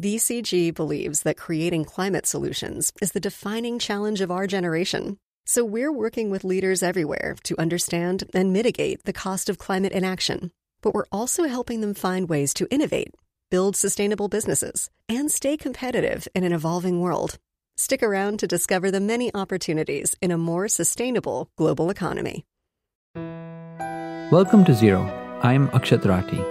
BCG 0.00 0.74
believes 0.74 1.24
that 1.24 1.36
creating 1.36 1.84
climate 1.84 2.26
solutions 2.26 2.90
is 3.02 3.12
the 3.12 3.20
defining 3.20 3.78
challenge 3.78 4.22
of 4.22 4.30
our 4.30 4.46
generation. 4.46 5.18
So 5.44 5.62
we're 5.62 5.92
working 5.92 6.30
with 6.30 6.42
leaders 6.42 6.82
everywhere 6.82 7.36
to 7.44 7.60
understand 7.60 8.24
and 8.32 8.50
mitigate 8.50 9.04
the 9.04 9.12
cost 9.12 9.50
of 9.50 9.58
climate 9.58 9.92
inaction. 9.92 10.52
But 10.80 10.94
we're 10.94 11.12
also 11.12 11.44
helping 11.44 11.82
them 11.82 11.92
find 11.92 12.30
ways 12.30 12.54
to 12.54 12.66
innovate, 12.70 13.12
build 13.50 13.76
sustainable 13.76 14.28
businesses, 14.28 14.88
and 15.06 15.30
stay 15.30 15.58
competitive 15.58 16.26
in 16.34 16.44
an 16.44 16.54
evolving 16.54 17.02
world. 17.02 17.36
Stick 17.76 18.02
around 18.02 18.38
to 18.38 18.46
discover 18.46 18.90
the 18.90 19.00
many 19.00 19.30
opportunities 19.34 20.16
in 20.22 20.30
a 20.30 20.38
more 20.38 20.66
sustainable 20.68 21.50
global 21.56 21.90
economy. 21.90 22.46
Welcome 24.32 24.64
to 24.64 24.72
Zero. 24.72 25.02
I'm 25.42 25.68
Akshat 25.68 26.04
Rathi. 26.04 26.42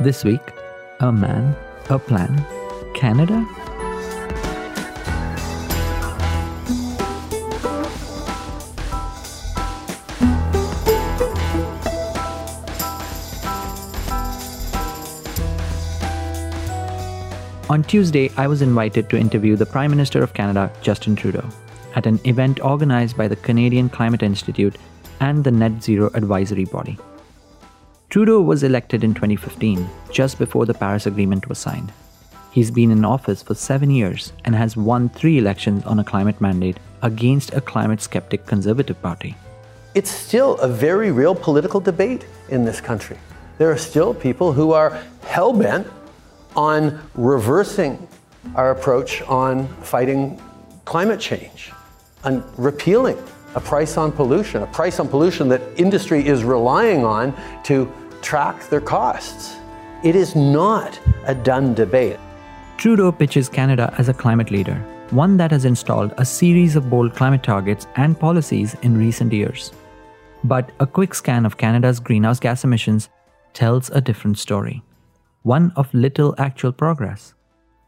This 0.00 0.24
week, 0.24 0.42
a 0.98 1.12
man, 1.12 1.54
a 1.88 1.96
plan 1.96 2.44
Canada? 3.00 3.46
On 17.70 17.82
Tuesday, 17.84 18.30
I 18.36 18.46
was 18.46 18.60
invited 18.60 19.08
to 19.08 19.16
interview 19.16 19.56
the 19.56 19.64
Prime 19.64 19.90
Minister 19.90 20.22
of 20.22 20.34
Canada, 20.34 20.70
Justin 20.82 21.16
Trudeau, 21.16 21.48
at 21.94 22.04
an 22.04 22.20
event 22.24 22.60
organized 22.62 23.16
by 23.16 23.28
the 23.28 23.36
Canadian 23.36 23.88
Climate 23.88 24.22
Institute 24.22 24.76
and 25.20 25.42
the 25.42 25.50
Net 25.50 25.82
Zero 25.82 26.10
Advisory 26.12 26.66
Body. 26.66 26.98
Trudeau 28.10 28.42
was 28.42 28.62
elected 28.62 29.04
in 29.04 29.14
2015, 29.14 29.88
just 30.10 30.38
before 30.38 30.66
the 30.66 30.74
Paris 30.74 31.06
Agreement 31.06 31.48
was 31.48 31.58
signed. 31.58 31.92
He's 32.52 32.70
been 32.72 32.90
in 32.90 33.04
office 33.04 33.42
for 33.42 33.54
seven 33.54 33.90
years 33.90 34.32
and 34.44 34.56
has 34.56 34.76
won 34.76 35.08
three 35.08 35.38
elections 35.38 35.84
on 35.84 36.00
a 36.00 36.04
climate 36.04 36.40
mandate 36.40 36.78
against 37.02 37.52
a 37.52 37.60
climate 37.60 38.00
skeptic 38.00 38.44
Conservative 38.44 39.00
Party. 39.00 39.36
It's 39.94 40.10
still 40.10 40.56
a 40.58 40.66
very 40.66 41.12
real 41.12 41.34
political 41.34 41.78
debate 41.78 42.26
in 42.48 42.64
this 42.64 42.80
country. 42.80 43.18
There 43.58 43.70
are 43.70 43.78
still 43.78 44.12
people 44.14 44.52
who 44.52 44.72
are 44.72 45.00
hell 45.22 45.52
bent 45.52 45.86
on 46.56 47.00
reversing 47.14 48.08
our 48.56 48.72
approach 48.72 49.22
on 49.22 49.68
fighting 49.82 50.40
climate 50.84 51.20
change 51.20 51.70
and 52.24 52.42
repealing 52.56 53.18
a 53.54 53.60
price 53.60 53.96
on 53.96 54.10
pollution, 54.10 54.62
a 54.62 54.66
price 54.66 54.98
on 54.98 55.08
pollution 55.08 55.48
that 55.48 55.62
industry 55.76 56.26
is 56.26 56.42
relying 56.42 57.04
on 57.04 57.34
to 57.62 57.90
track 58.22 58.68
their 58.70 58.80
costs. 58.80 59.56
It 60.02 60.16
is 60.16 60.34
not 60.34 60.98
a 61.26 61.34
done 61.34 61.74
debate. 61.74 62.18
Trudeau 62.80 63.12
pitches 63.12 63.46
Canada 63.46 63.92
as 63.98 64.08
a 64.08 64.14
climate 64.14 64.50
leader, 64.50 64.76
one 65.10 65.36
that 65.36 65.50
has 65.50 65.66
installed 65.66 66.14
a 66.16 66.24
series 66.24 66.76
of 66.76 66.88
bold 66.88 67.14
climate 67.14 67.42
targets 67.42 67.86
and 67.96 68.18
policies 68.18 68.74
in 68.80 68.96
recent 68.96 69.34
years. 69.34 69.72
But 70.44 70.72
a 70.80 70.86
quick 70.86 71.14
scan 71.14 71.44
of 71.44 71.58
Canada's 71.58 72.00
greenhouse 72.00 72.40
gas 72.40 72.64
emissions 72.64 73.10
tells 73.52 73.90
a 73.90 74.00
different 74.00 74.38
story 74.38 74.82
one 75.42 75.72
of 75.76 75.92
little 75.92 76.34
actual 76.38 76.72
progress. 76.72 77.34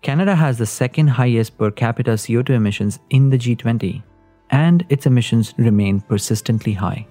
Canada 0.03 0.35
has 0.35 0.59
the 0.59 0.67
second 0.67 1.09
highest 1.09 1.57
per 1.57 1.71
capita 1.71 2.11
CO2 2.11 2.51
emissions 2.51 2.99
in 3.09 3.31
the 3.31 3.39
G20, 3.39 4.03
and 4.51 4.85
its 4.91 5.07
emissions 5.07 5.55
remain 5.57 6.03
persistently 6.03 6.75
high. 6.75 7.07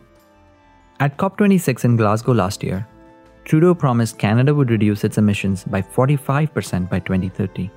At 0.99 1.17
COP26 1.17 1.83
in 1.85 1.95
Glasgow 1.95 2.33
last 2.33 2.63
year, 2.63 2.87
Trudeau 3.45 3.73
promised 3.73 4.17
Canada 4.17 4.53
would 4.53 4.69
reduce 4.69 5.03
its 5.03 5.17
emissions 5.17 5.63
by 5.63 5.81
45% 5.81 6.89
by 6.89 6.99
2030. 6.99 7.69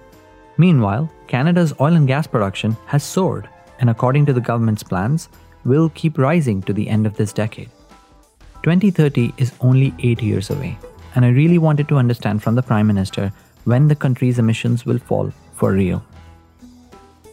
Meanwhile, 0.57 1.11
Canada's 1.27 1.73
oil 1.81 1.95
and 1.95 2.07
gas 2.07 2.27
production 2.27 2.77
has 2.87 3.03
soared, 3.03 3.49
and 3.81 3.91
according 3.91 4.27
to 4.27 4.33
the 4.33 4.41
government's 4.41 4.83
plans, 4.83 5.29
will 5.65 5.89
keep 5.91 6.19
rising 6.19 6.63
to 6.63 6.73
the 6.73 6.89
end 6.89 7.07
of 7.07 7.17
this 7.17 7.33
decade. 7.33 7.71
2030 8.63 9.35
is 9.37 9.53
only 9.61 9.93
8 9.99 10.23
years 10.23 10.51
away, 10.51 10.79
and 11.15 11.25
I 11.25 11.29
really 11.29 11.59
wanted 11.59 11.89
to 11.89 11.97
understand 11.97 12.43
from 12.43 12.55
the 12.55 12.63
Prime 12.63 12.87
Minister 12.87 13.33
when 13.65 13.89
the 13.89 13.97
country's 13.97 14.39
emissions 14.39 14.87
will 14.87 14.99
fall 14.99 15.33
for 15.55 15.73
real. 15.73 16.05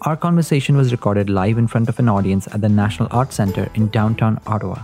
Our 0.02 0.18
conversation 0.18 0.76
was 0.76 0.92
recorded 0.92 1.30
live 1.30 1.60
in 1.60 1.68
front 1.68 1.90
of 1.90 2.00
an 2.00 2.10
audience 2.10 2.48
at 2.48 2.62
the 2.62 2.70
National 2.70 3.08
Arts 3.12 3.36
Centre 3.36 3.70
in 3.76 3.90
downtown 3.90 4.40
Ottawa. 4.48 4.84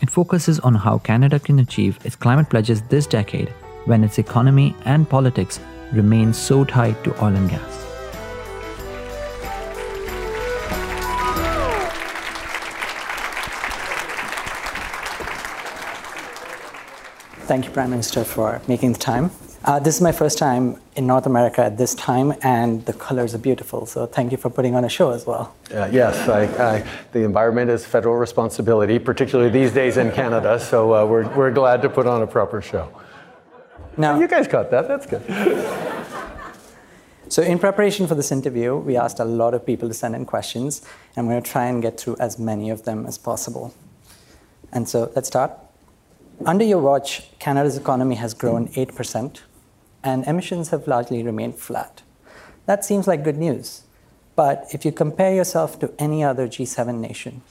It 0.00 0.10
focuses 0.10 0.60
on 0.60 0.74
how 0.74 0.98
Canada 0.98 1.40
can 1.40 1.58
achieve 1.58 1.98
its 2.04 2.14
climate 2.14 2.48
pledges 2.48 2.82
this 2.82 3.06
decade 3.06 3.48
when 3.86 4.04
its 4.04 4.18
economy 4.18 4.76
and 4.84 5.08
politics 5.08 5.58
remain 5.92 6.32
so 6.32 6.64
tied 6.64 7.02
to 7.04 7.12
oil 7.24 7.34
and 7.34 7.50
gas. 7.50 7.84
Thank 17.48 17.64
you, 17.64 17.70
Prime 17.70 17.90
Minister, 17.90 18.24
for 18.24 18.60
making 18.68 18.92
the 18.92 18.98
time. 18.98 19.30
Uh, 19.68 19.78
this 19.78 19.96
is 19.96 20.00
my 20.00 20.12
first 20.12 20.38
time 20.38 20.80
in 20.96 21.06
North 21.06 21.26
America 21.26 21.62
at 21.62 21.76
this 21.76 21.94
time, 21.94 22.32
and 22.40 22.86
the 22.86 22.92
colors 22.94 23.34
are 23.34 23.38
beautiful. 23.38 23.84
So 23.84 24.06
thank 24.06 24.32
you 24.32 24.38
for 24.38 24.48
putting 24.48 24.74
on 24.74 24.82
a 24.82 24.88
show 24.88 25.10
as 25.10 25.26
well. 25.26 25.54
Uh, 25.70 25.90
yes, 25.92 26.26
I, 26.26 26.44
I, 26.44 26.84
the 27.12 27.22
environment 27.22 27.70
is 27.70 27.84
federal 27.84 28.14
responsibility, 28.14 28.98
particularly 28.98 29.50
these 29.50 29.70
days 29.70 29.98
in 29.98 30.10
Canada. 30.12 30.58
So 30.58 30.94
uh, 30.94 31.04
we're, 31.04 31.28
we're 31.36 31.50
glad 31.50 31.82
to 31.82 31.90
put 31.90 32.06
on 32.06 32.22
a 32.22 32.26
proper 32.26 32.62
show. 32.62 32.90
Now, 33.98 34.18
you 34.18 34.26
guys 34.26 34.48
got 34.48 34.70
that. 34.70 34.88
That's 34.88 35.04
good. 35.04 35.22
So, 37.28 37.42
in 37.42 37.58
preparation 37.58 38.06
for 38.06 38.14
this 38.14 38.32
interview, 38.32 38.74
we 38.74 38.96
asked 38.96 39.20
a 39.20 39.24
lot 39.26 39.52
of 39.52 39.66
people 39.66 39.86
to 39.88 39.92
send 39.92 40.14
in 40.14 40.24
questions, 40.24 40.80
and 41.14 41.26
we're 41.26 41.34
going 41.34 41.42
to 41.42 41.50
try 41.50 41.66
and 41.66 41.82
get 41.82 42.00
through 42.00 42.16
as 42.18 42.38
many 42.38 42.70
of 42.70 42.84
them 42.84 43.04
as 43.04 43.18
possible. 43.18 43.74
And 44.72 44.88
so, 44.88 45.12
let's 45.14 45.28
start. 45.28 45.50
Under 46.46 46.64
your 46.64 46.78
watch, 46.78 47.28
Canada's 47.38 47.76
economy 47.76 48.14
has 48.14 48.32
grown 48.32 48.68
8%, 48.68 49.40
and 50.08 50.26
emissions 50.26 50.70
have 50.70 50.88
largely 50.94 51.22
remained 51.22 51.56
flat. 51.66 52.02
That 52.64 52.84
seems 52.84 53.06
like 53.06 53.22
good 53.28 53.36
news. 53.36 53.82
But 54.36 54.56
if 54.72 54.84
you 54.86 54.92
compare 55.04 55.34
yourself 55.34 55.78
to 55.80 55.92
any 55.98 56.24
other 56.24 56.46
G7 56.48 56.98
nation, 57.08 57.42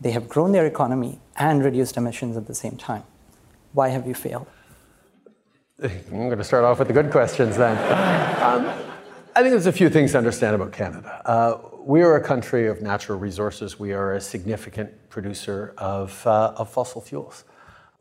they 0.00 0.10
have 0.10 0.28
grown 0.28 0.50
their 0.52 0.66
economy 0.66 1.20
and 1.36 1.64
reduced 1.64 1.96
emissions 1.96 2.36
at 2.36 2.46
the 2.46 2.54
same 2.54 2.76
time. 2.76 3.04
Why 3.72 3.88
have 3.90 4.04
you 4.06 4.14
failed? 4.14 4.48
I'm 5.82 6.28
going 6.30 6.38
to 6.38 6.50
start 6.52 6.64
off 6.64 6.78
with 6.80 6.88
the 6.88 6.94
good 6.94 7.10
questions 7.10 7.56
then. 7.56 7.76
Um, 8.42 8.66
I 9.36 9.42
think 9.42 9.50
there's 9.52 9.66
a 9.66 9.78
few 9.82 9.90
things 9.90 10.12
to 10.12 10.18
understand 10.18 10.54
about 10.56 10.72
Canada. 10.72 11.22
Uh, 11.24 11.58
we 11.94 12.02
are 12.02 12.16
a 12.16 12.24
country 12.32 12.66
of 12.66 12.82
natural 12.82 13.18
resources. 13.18 13.78
We 13.78 13.92
are 13.92 14.14
a 14.14 14.20
significant 14.20 14.90
producer 15.10 15.74
of, 15.78 16.26
uh, 16.26 16.54
of 16.56 16.70
fossil 16.70 17.00
fuels. 17.00 17.44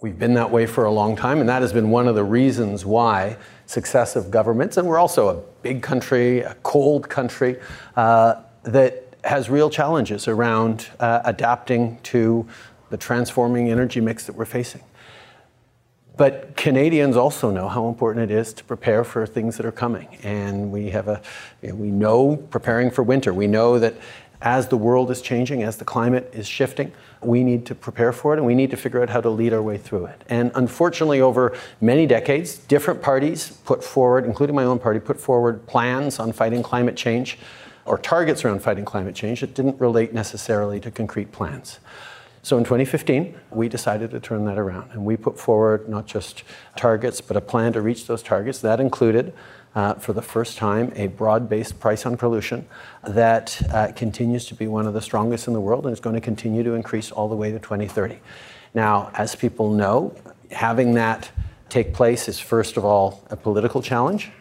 We've 0.01 0.19
been 0.19 0.33
that 0.33 0.51
way 0.51 0.65
for 0.65 0.83
a 0.83 0.91
long 0.91 1.15
time, 1.15 1.39
and 1.39 1.47
that 1.47 1.61
has 1.61 1.71
been 1.71 1.89
one 1.89 2.07
of 2.07 2.15
the 2.15 2.23
reasons 2.23 2.85
why 2.85 3.37
successive 3.65 4.29
governments, 4.29 4.75
and 4.75 4.87
we're 4.87 4.99
also 4.99 5.29
a 5.29 5.41
big 5.61 5.81
country, 5.81 6.39
a 6.39 6.53
cold 6.63 7.09
country, 7.09 7.57
uh, 7.95 8.41
that 8.63 9.15
has 9.23 9.49
real 9.49 9.69
challenges 9.69 10.27
around 10.27 10.89
uh, 10.99 11.21
adapting 11.23 11.97
to 12.03 12.45
the 12.89 12.97
transforming 12.97 13.71
energy 13.71 14.01
mix 14.01 14.25
that 14.25 14.35
we're 14.35 14.45
facing. 14.45 14.81
But 16.17 16.55
Canadians 16.55 17.17
also 17.17 17.51
know 17.51 17.67
how 17.67 17.87
important 17.87 18.31
it 18.31 18.33
is 18.33 18.53
to 18.53 18.63
prepare 18.63 19.03
for 19.03 19.25
things 19.25 19.57
that 19.57 19.65
are 19.65 19.71
coming. 19.71 20.17
And 20.23 20.71
we 20.71 20.89
have 20.91 21.09
a, 21.09 21.21
you 21.61 21.69
know, 21.69 21.75
we 21.75 21.91
know 21.91 22.37
preparing 22.37 22.89
for 22.89 23.03
winter. 23.03 23.33
We 23.33 23.47
know 23.47 23.79
that 23.79 23.95
as 24.45 24.67
the 24.67 24.77
world 24.77 25.09
is 25.09 25.21
changing, 25.21 25.63
as 25.63 25.77
the 25.77 25.83
climate 25.83 26.29
is 26.31 26.47
shifting, 26.47 26.91
we 27.19 27.43
need 27.43 27.65
to 27.65 27.73
prepare 27.73 28.13
for 28.13 28.33
it 28.33 28.37
and 28.37 28.45
we 28.45 28.53
need 28.53 28.69
to 28.69 28.77
figure 28.77 29.01
out 29.01 29.09
how 29.09 29.19
to 29.19 29.29
lead 29.29 29.51
our 29.51 29.61
way 29.61 29.75
through 29.75 30.05
it. 30.05 30.21
And 30.29 30.51
unfortunately, 30.53 31.19
over 31.19 31.57
many 31.81 32.05
decades, 32.05 32.59
different 32.59 33.01
parties 33.01 33.49
put 33.65 33.83
forward, 33.83 34.23
including 34.23 34.55
my 34.55 34.63
own 34.63 34.77
party, 34.77 34.99
put 34.99 35.19
forward 35.19 35.65
plans 35.65 36.19
on 36.19 36.31
fighting 36.31 36.61
climate 36.61 36.95
change 36.95 37.39
or 37.85 37.97
targets 37.97 38.45
around 38.45 38.61
fighting 38.61 38.85
climate 38.85 39.15
change 39.15 39.41
that 39.41 39.55
didn't 39.55 39.81
relate 39.81 40.13
necessarily 40.13 40.79
to 40.79 40.91
concrete 40.91 41.31
plans. 41.31 41.79
So 42.43 42.59
in 42.59 42.63
2015, 42.63 43.35
we 43.49 43.67
decided 43.67 44.11
to 44.11 44.19
turn 44.19 44.45
that 44.45 44.59
around 44.59 44.91
and 44.91 45.03
we 45.03 45.17
put 45.17 45.39
forward 45.39 45.89
not 45.89 46.05
just 46.05 46.43
targets, 46.77 47.19
but 47.19 47.35
a 47.35 47.41
plan 47.41 47.73
to 47.73 47.81
reach 47.81 48.05
those 48.05 48.21
targets. 48.21 48.59
That 48.59 48.79
included 48.79 49.33
uh, 49.75 49.93
for 49.95 50.13
the 50.13 50.21
first 50.21 50.57
time, 50.57 50.91
a 50.95 51.07
broad 51.07 51.49
based 51.49 51.79
price 51.79 52.05
on 52.05 52.15
pollution 52.15 52.65
that 53.03 53.61
uh, 53.73 53.91
continues 53.91 54.45
to 54.45 54.55
be 54.55 54.67
one 54.67 54.87
of 54.87 54.93
the 54.93 55.01
strongest 55.01 55.47
in 55.47 55.53
the 55.53 55.59
world 55.59 55.85
and 55.85 55.93
is 55.93 55.99
going 55.99 56.15
to 56.15 56.21
continue 56.21 56.63
to 56.63 56.73
increase 56.73 57.11
all 57.11 57.27
the 57.27 57.35
way 57.35 57.51
to 57.51 57.59
2030. 57.59 58.19
Now, 58.73 59.11
as 59.13 59.35
people 59.35 59.71
know, 59.71 60.15
having 60.51 60.93
that 60.93 61.29
take 61.69 61.93
place 61.93 62.29
is 62.29 62.39
first 62.39 62.77
of 62.77 62.85
all 62.85 63.25
a 63.29 63.35
political 63.35 63.81
challenge 63.81 64.31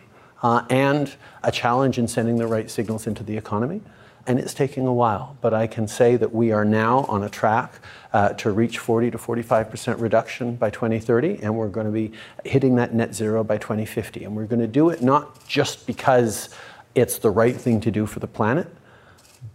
uh, 0.42 0.64
and 0.70 1.12
a 1.42 1.50
challenge 1.50 1.98
in 1.98 2.06
sending 2.06 2.36
the 2.36 2.46
right 2.46 2.70
signals 2.70 3.06
into 3.06 3.24
the 3.24 3.36
economy. 3.36 3.80
And 4.26 4.38
it's 4.38 4.54
taking 4.54 4.86
a 4.86 4.92
while. 4.92 5.36
But 5.40 5.54
I 5.54 5.66
can 5.66 5.86
say 5.86 6.16
that 6.16 6.34
we 6.34 6.52
are 6.52 6.64
now 6.64 7.00
on 7.00 7.22
a 7.22 7.28
track 7.28 7.74
uh, 8.12 8.30
to 8.34 8.50
reach 8.50 8.78
40 8.78 9.10
to 9.10 9.18
45% 9.18 10.00
reduction 10.00 10.56
by 10.56 10.70
2030, 10.70 11.42
and 11.42 11.56
we're 11.56 11.68
going 11.68 11.86
to 11.86 11.92
be 11.92 12.12
hitting 12.44 12.76
that 12.76 12.94
net 12.94 13.14
zero 13.14 13.44
by 13.44 13.58
2050. 13.58 14.24
And 14.24 14.36
we're 14.36 14.46
going 14.46 14.60
to 14.60 14.66
do 14.66 14.90
it 14.90 15.02
not 15.02 15.46
just 15.46 15.86
because 15.86 16.48
it's 16.94 17.18
the 17.18 17.30
right 17.30 17.56
thing 17.56 17.80
to 17.80 17.90
do 17.90 18.06
for 18.06 18.20
the 18.20 18.26
planet, 18.26 18.68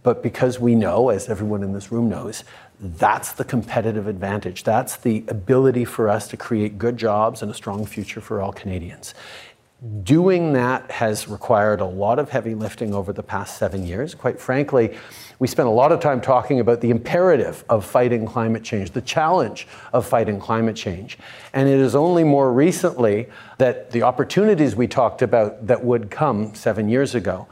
but 0.03 0.21
because 0.21 0.59
we 0.59 0.75
know, 0.75 1.09
as 1.09 1.29
everyone 1.29 1.63
in 1.63 1.73
this 1.73 1.91
room 1.91 2.09
knows, 2.09 2.43
that's 2.79 3.33
the 3.33 3.43
competitive 3.43 4.07
advantage. 4.07 4.63
That's 4.63 4.95
the 4.95 5.23
ability 5.27 5.83
for 5.85 6.07
us 6.07 6.27
to 6.29 6.37
create 6.37 6.77
good 6.77 6.95
jobs 6.95 7.41
and 7.41 7.51
a 7.51 7.53
strong 7.53 7.85
future 7.85 8.21
for 8.21 8.41
all 8.41 8.53
Canadians. 8.53 9.13
Doing 10.03 10.51
that 10.53 10.91
has 10.91 11.29
required 11.29 11.79
a 11.79 11.85
lot 11.85 12.19
of 12.19 12.29
heavy 12.29 12.53
lifting 12.53 12.93
over 12.93 13.13
the 13.13 13.23
past 13.23 13.57
seven 13.57 13.87
years. 13.87 14.13
Quite 14.13 14.37
frankly, 14.37 14.97
we 15.39 15.47
spent 15.47 15.69
a 15.69 15.71
lot 15.71 15.93
of 15.93 16.01
time 16.01 16.19
talking 16.19 16.59
about 16.59 16.81
the 16.81 16.89
imperative 16.89 17.63
of 17.69 17.85
fighting 17.85 18.25
climate 18.25 18.61
change, 18.61 18.91
the 18.91 19.01
challenge 19.01 19.69
of 19.93 20.05
fighting 20.05 20.37
climate 20.37 20.75
change. 20.75 21.17
And 21.53 21.69
it 21.69 21.79
is 21.79 21.95
only 21.95 22.25
more 22.25 22.51
recently 22.51 23.29
that 23.57 23.89
the 23.91 24.03
opportunities 24.03 24.75
we 24.75 24.85
talked 24.85 25.21
about 25.21 25.65
that 25.67 25.81
would 25.81 26.11
come 26.11 26.53
seven 26.55 26.89
years 26.89 27.15
ago 27.15 27.47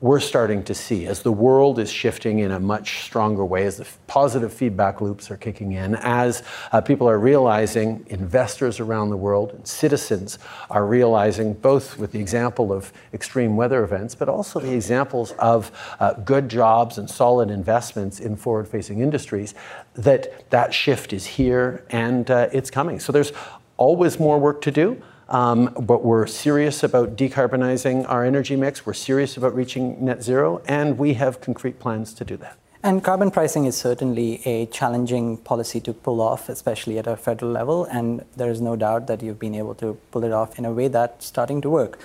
we're 0.00 0.20
starting 0.20 0.62
to 0.62 0.74
see 0.74 1.06
as 1.06 1.22
the 1.22 1.32
world 1.32 1.78
is 1.78 1.90
shifting 1.90 2.38
in 2.38 2.52
a 2.52 2.60
much 2.60 3.02
stronger 3.02 3.44
way, 3.44 3.66
as 3.66 3.78
the 3.78 3.86
positive 4.06 4.52
feedback 4.52 5.00
loops 5.00 5.28
are 5.28 5.36
kicking 5.36 5.72
in, 5.72 5.96
as 5.96 6.44
uh, 6.70 6.80
people 6.80 7.08
are 7.08 7.18
realizing, 7.18 8.06
investors 8.08 8.78
around 8.78 9.10
the 9.10 9.16
world 9.16 9.50
and 9.50 9.66
citizens 9.66 10.38
are 10.70 10.86
realizing, 10.86 11.52
both 11.52 11.98
with 11.98 12.12
the 12.12 12.20
example 12.20 12.72
of 12.72 12.92
extreme 13.12 13.56
weather 13.56 13.82
events, 13.82 14.14
but 14.14 14.28
also 14.28 14.60
the 14.60 14.72
examples 14.72 15.32
of 15.32 15.72
uh, 15.98 16.12
good 16.12 16.48
jobs 16.48 16.98
and 16.98 17.10
solid 17.10 17.50
investments 17.50 18.20
in 18.20 18.36
forward 18.36 18.68
facing 18.68 19.00
industries, 19.00 19.54
that 19.94 20.48
that 20.50 20.72
shift 20.72 21.12
is 21.12 21.26
here 21.26 21.84
and 21.90 22.30
uh, 22.30 22.48
it's 22.52 22.70
coming. 22.70 23.00
So 23.00 23.10
there's 23.10 23.32
always 23.76 24.20
more 24.20 24.38
work 24.38 24.60
to 24.62 24.70
do. 24.70 25.02
Um, 25.28 25.74
but 25.78 26.04
we're 26.04 26.26
serious 26.26 26.82
about 26.82 27.16
decarbonizing 27.16 28.08
our 28.08 28.24
energy 28.24 28.56
mix. 28.56 28.86
We're 28.86 28.94
serious 28.94 29.36
about 29.36 29.54
reaching 29.54 30.02
net 30.04 30.22
zero, 30.22 30.62
and 30.66 30.98
we 30.98 31.14
have 31.14 31.40
concrete 31.40 31.78
plans 31.78 32.14
to 32.14 32.24
do 32.24 32.36
that. 32.38 32.56
And 32.82 33.02
carbon 33.02 33.30
pricing 33.30 33.64
is 33.64 33.76
certainly 33.76 34.40
a 34.46 34.66
challenging 34.66 35.36
policy 35.38 35.80
to 35.80 35.92
pull 35.92 36.20
off, 36.20 36.48
especially 36.48 36.96
at 36.98 37.06
a 37.06 37.16
federal 37.16 37.50
level. 37.50 37.84
And 37.86 38.24
there 38.36 38.50
is 38.50 38.60
no 38.60 38.76
doubt 38.76 39.08
that 39.08 39.20
you've 39.20 39.40
been 39.40 39.56
able 39.56 39.74
to 39.76 39.98
pull 40.12 40.22
it 40.22 40.32
off 40.32 40.58
in 40.58 40.64
a 40.64 40.72
way 40.72 40.88
that's 40.88 41.26
starting 41.26 41.60
to 41.62 41.70
work. 41.70 41.98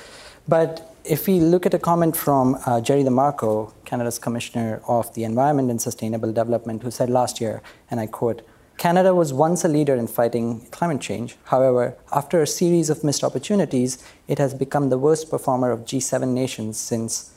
But 0.47 0.93
if 1.05 1.27
we 1.27 1.39
look 1.39 1.65
at 1.65 1.73
a 1.73 1.79
comment 1.79 2.17
from 2.17 2.57
uh, 2.65 2.81
Jerry 2.81 3.03
DeMarco, 3.03 3.71
Canada's 3.85 4.17
Commissioner 4.17 4.81
of 4.87 5.13
the 5.13 5.23
Environment 5.23 5.69
and 5.69 5.81
Sustainable 5.81 6.33
Development, 6.33 6.81
who 6.81 6.91
said 6.91 7.09
last 7.09 7.39
year, 7.39 7.61
and 7.91 7.99
I 7.99 8.07
quote, 8.07 8.41
Canada 8.83 9.15
was 9.15 9.31
once 9.31 9.63
a 9.63 9.69
leader 9.69 9.95
in 9.95 10.07
fighting 10.07 10.59
climate 10.71 10.99
change. 10.99 11.37
However, 11.45 11.95
after 12.11 12.41
a 12.41 12.45
series 12.45 12.89
of 12.89 13.01
missed 13.01 13.23
opportunities, 13.23 14.03
it 14.27 14.39
has 14.39 14.53
become 14.53 14.89
the 14.89 14.97
worst 14.97 15.29
performer 15.29 15.71
of 15.71 15.85
G7 15.85 16.27
nations 16.27 16.79
since 16.79 17.31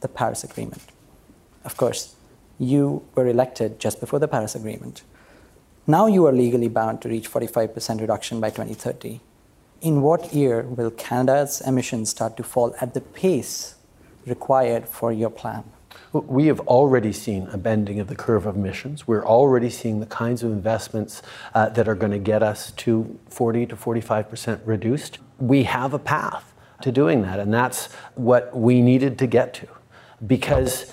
the 0.00 0.06
Paris 0.06 0.44
Agreement. 0.44 0.80
Of 1.64 1.76
course, 1.76 2.14
you 2.56 3.02
were 3.16 3.26
elected 3.26 3.80
just 3.80 3.98
before 3.98 4.20
the 4.20 4.28
Paris 4.28 4.54
Agreement. 4.54 5.02
Now 5.88 6.06
you 6.06 6.24
are 6.24 6.32
legally 6.32 6.68
bound 6.68 7.02
to 7.02 7.08
reach 7.08 7.28
45% 7.28 8.00
reduction 8.00 8.40
by 8.40 8.50
2030. 8.50 9.18
In 9.80 10.02
what 10.02 10.32
year 10.32 10.62
will 10.62 10.92
Canada's 10.92 11.60
emissions 11.62 12.10
start 12.10 12.36
to 12.36 12.44
fall 12.44 12.76
at 12.80 12.94
the 12.94 13.00
pace 13.00 13.74
required 14.24 14.88
for 14.88 15.12
your 15.12 15.30
plan? 15.30 15.64
We 16.12 16.46
have 16.46 16.60
already 16.60 17.12
seen 17.12 17.48
a 17.48 17.56
bending 17.56 17.98
of 18.00 18.08
the 18.08 18.14
curve 18.14 18.46
of 18.46 18.56
emissions. 18.56 19.06
We're 19.08 19.24
already 19.24 19.70
seeing 19.70 20.00
the 20.00 20.06
kinds 20.06 20.42
of 20.42 20.52
investments 20.52 21.22
uh, 21.54 21.70
that 21.70 21.88
are 21.88 21.94
going 21.94 22.12
to 22.12 22.18
get 22.18 22.42
us 22.42 22.70
to 22.72 23.18
40 23.28 23.66
to 23.66 23.76
45% 23.76 24.60
reduced. 24.64 25.18
We 25.38 25.64
have 25.64 25.94
a 25.94 25.98
path 25.98 26.52
to 26.82 26.92
doing 26.92 27.22
that, 27.22 27.38
and 27.38 27.52
that's 27.52 27.92
what 28.14 28.54
we 28.56 28.82
needed 28.82 29.18
to 29.20 29.26
get 29.26 29.54
to 29.54 29.68
because 30.26 30.92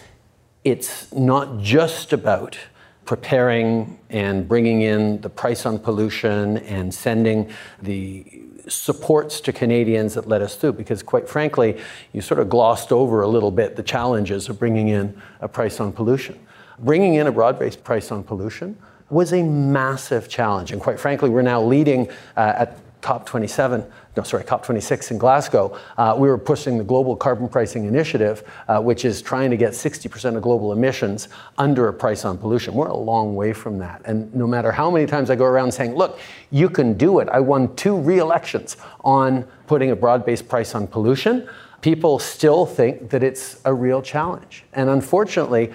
it's 0.64 1.14
not 1.14 1.60
just 1.60 2.14
about 2.14 2.58
preparing 3.06 4.00
and 4.10 4.48
bringing 4.48 4.82
in 4.82 5.20
the 5.22 5.30
price 5.30 5.66
on 5.66 5.80
pollution 5.80 6.58
and 6.60 6.94
sending 6.94 7.50
the 7.82 8.44
supports 8.70 9.42
to 9.42 9.54
Canadians 9.54 10.14
that 10.14 10.28
let 10.28 10.42
us 10.42 10.56
through 10.56 10.74
because, 10.74 11.04
quite 11.04 11.28
frankly, 11.28 11.78
you 12.14 12.22
sort 12.22 12.40
of 12.40 12.50
glossed 12.50 12.92
over 12.92 13.22
a 13.22 13.28
little 13.28 13.52
bit 13.52 13.76
the 13.76 13.84
challenges 13.84 14.50
of 14.50 14.60
bringing 14.60 14.90
in 14.90 15.20
a 15.42 15.48
price 15.48 15.80
on 15.80 15.92
pollution. 15.92 16.40
Bringing 16.80 17.16
in 17.16 17.28
a 17.28 17.32
broad 17.32 17.60
based 17.60 17.84
price 17.84 18.12
on 18.12 18.24
pollution 18.24 18.78
was 19.10 19.34
a 19.34 19.44
massive 19.44 20.30
challenge. 20.30 20.72
And 20.72 20.82
quite 20.82 21.00
frankly, 21.00 21.30
we're 21.30 21.42
now 21.42 21.62
leading 21.62 22.10
uh, 22.38 22.54
at 22.58 22.78
COP27, 23.02 23.90
no, 24.18 24.24
sorry, 24.24 24.44
COP26 24.44 25.12
in 25.12 25.18
Glasgow, 25.18 25.78
uh, 25.98 26.16
we 26.18 26.28
were 26.28 26.38
pushing 26.38 26.78
the 26.78 26.84
Global 26.84 27.16
Carbon 27.16 27.48
Pricing 27.48 27.86
Initiative, 27.86 28.44
uh, 28.68 28.82
which 28.82 29.06
is 29.06 29.22
trying 29.22 29.50
to 29.52 29.58
get 29.58 29.72
60% 29.72 30.36
of 30.36 30.42
global 30.42 30.74
emissions 30.74 31.30
under 31.58 31.88
a 31.88 31.94
price 31.94 32.26
on 32.26 32.38
pollution. 32.38 32.74
We're 32.74 32.88
a 32.88 32.98
long 32.98 33.36
way 33.36 33.54
from 33.54 33.78
that. 33.80 34.02
And 34.04 34.34
no 34.36 34.46
matter 34.46 34.72
how 34.72 34.92
many 34.92 35.06
times 35.06 35.30
I 35.30 35.36
go 35.36 35.46
around 35.46 35.72
saying, 35.72 35.96
look, 35.96 36.20
you 36.52 36.70
can 36.70 36.96
do 36.96 37.20
it, 37.20 37.30
I 37.30 37.40
won 37.40 37.74
two 37.76 37.96
re 37.96 38.20
elections 38.20 38.76
on 39.02 39.48
putting 39.68 39.92
a 39.92 39.96
broad 39.96 40.26
based 40.26 40.50
price 40.50 40.76
on 40.76 40.86
pollution, 40.88 41.48
people 41.82 42.20
still 42.20 42.66
think 42.66 43.10
that 43.12 43.24
it's 43.24 43.62
a 43.64 43.74
real 43.74 44.02
challenge. 44.02 44.66
And 44.74 44.90
unfortunately, 44.90 45.72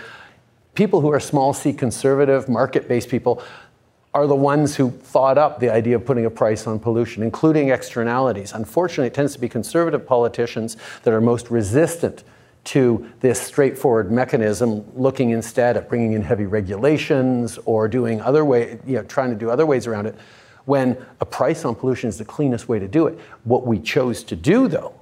people 0.75 1.00
who 1.00 1.11
are 1.11 1.21
small 1.21 1.55
c 1.55 1.73
conservative, 1.73 2.49
market 2.49 2.88
based 2.88 3.09
people, 3.09 3.43
are 4.14 4.28
the 4.28 4.37
ones 4.37 4.76
who 4.76 4.90
thought 4.90 5.37
up 5.37 5.58
the 5.58 5.69
idea 5.69 5.96
of 5.96 6.06
putting 6.06 6.25
a 6.25 6.31
price 6.31 6.69
on 6.69 6.78
pollution, 6.78 7.22
including 7.22 7.70
externalities. 7.70 8.52
Unfortunately, 8.52 9.08
it 9.08 9.14
tends 9.14 9.32
to 9.32 9.40
be 9.40 9.49
conservative 9.49 10.06
politicians 10.06 10.76
that 11.02 11.12
are 11.12 11.20
most 11.20 11.50
resistant 11.50 12.22
to 12.62 13.11
this 13.20 13.43
straightforward 13.43 14.11
mechanism, 14.11 14.84
looking 14.96 15.31
instead 15.31 15.76
at 15.76 15.88
bringing 15.88 16.12
in 16.12 16.22
heavy 16.22 16.46
regulations 16.46 17.58
or 17.64 17.88
doing 17.88 18.20
other 18.20 18.44
way, 18.44 18.78
you 18.87 18.94
know, 18.94 19.02
trying 19.02 19.31
to 19.31 19.37
do 19.37 19.50
other 19.50 19.66
ways 19.66 19.87
around 19.87 20.06
it, 20.06 20.14
when 20.64 20.96
a 21.20 21.26
price 21.26 21.64
on 21.64 21.75
pollution 21.75 22.08
is 22.08 22.16
the 22.16 22.25
cleanest 22.25 22.69
way 22.69 22.78
to 22.78 22.88
do 22.88 23.06
it. 23.06 23.19
What 23.43 23.66
we 23.66 23.81
chose 23.81 24.22
to 24.25 24.37
do, 24.37 24.69
though, 24.69 24.94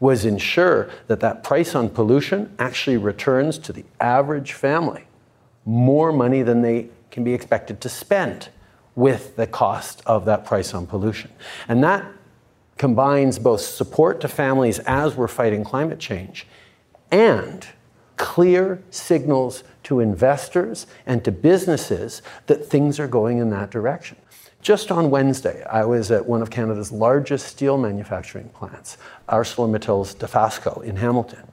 was 0.00 0.24
ensure 0.24 0.90
that 1.06 1.20
that 1.20 1.44
price 1.44 1.74
on 1.74 1.88
pollution 1.88 2.52
actually 2.58 2.96
returns 2.96 3.58
to 3.58 3.72
the 3.72 3.84
average 4.00 4.52
family 4.52 5.04
more 5.64 6.12
money 6.12 6.42
than 6.42 6.62
they 6.62 6.88
can 7.14 7.22
be 7.22 7.32
expected 7.32 7.80
to 7.80 7.88
spend 7.88 8.48
with 8.96 9.36
the 9.36 9.46
cost 9.46 10.02
of 10.04 10.24
that 10.24 10.44
price 10.44 10.74
on 10.74 10.84
pollution. 10.84 11.30
And 11.68 11.82
that 11.84 12.04
combines 12.76 13.38
both 13.38 13.60
support 13.60 14.20
to 14.20 14.26
families 14.26 14.80
as 14.80 15.14
we're 15.14 15.28
fighting 15.28 15.62
climate 15.62 16.00
change 16.00 16.44
and 17.12 17.68
clear 18.16 18.82
signals 18.90 19.62
to 19.84 20.00
investors 20.00 20.88
and 21.06 21.24
to 21.24 21.30
businesses 21.30 22.20
that 22.46 22.66
things 22.66 22.98
are 22.98 23.06
going 23.06 23.38
in 23.38 23.48
that 23.50 23.70
direction. 23.70 24.16
Just 24.60 24.90
on 24.90 25.08
Wednesday, 25.08 25.62
I 25.70 25.84
was 25.84 26.10
at 26.10 26.26
one 26.26 26.42
of 26.42 26.50
Canada's 26.50 26.90
largest 26.90 27.46
steel 27.46 27.78
manufacturing 27.78 28.48
plants, 28.48 28.98
ArcelorMittal's 29.28 30.16
Dofasco 30.16 30.82
in 30.82 30.96
Hamilton. 30.96 31.46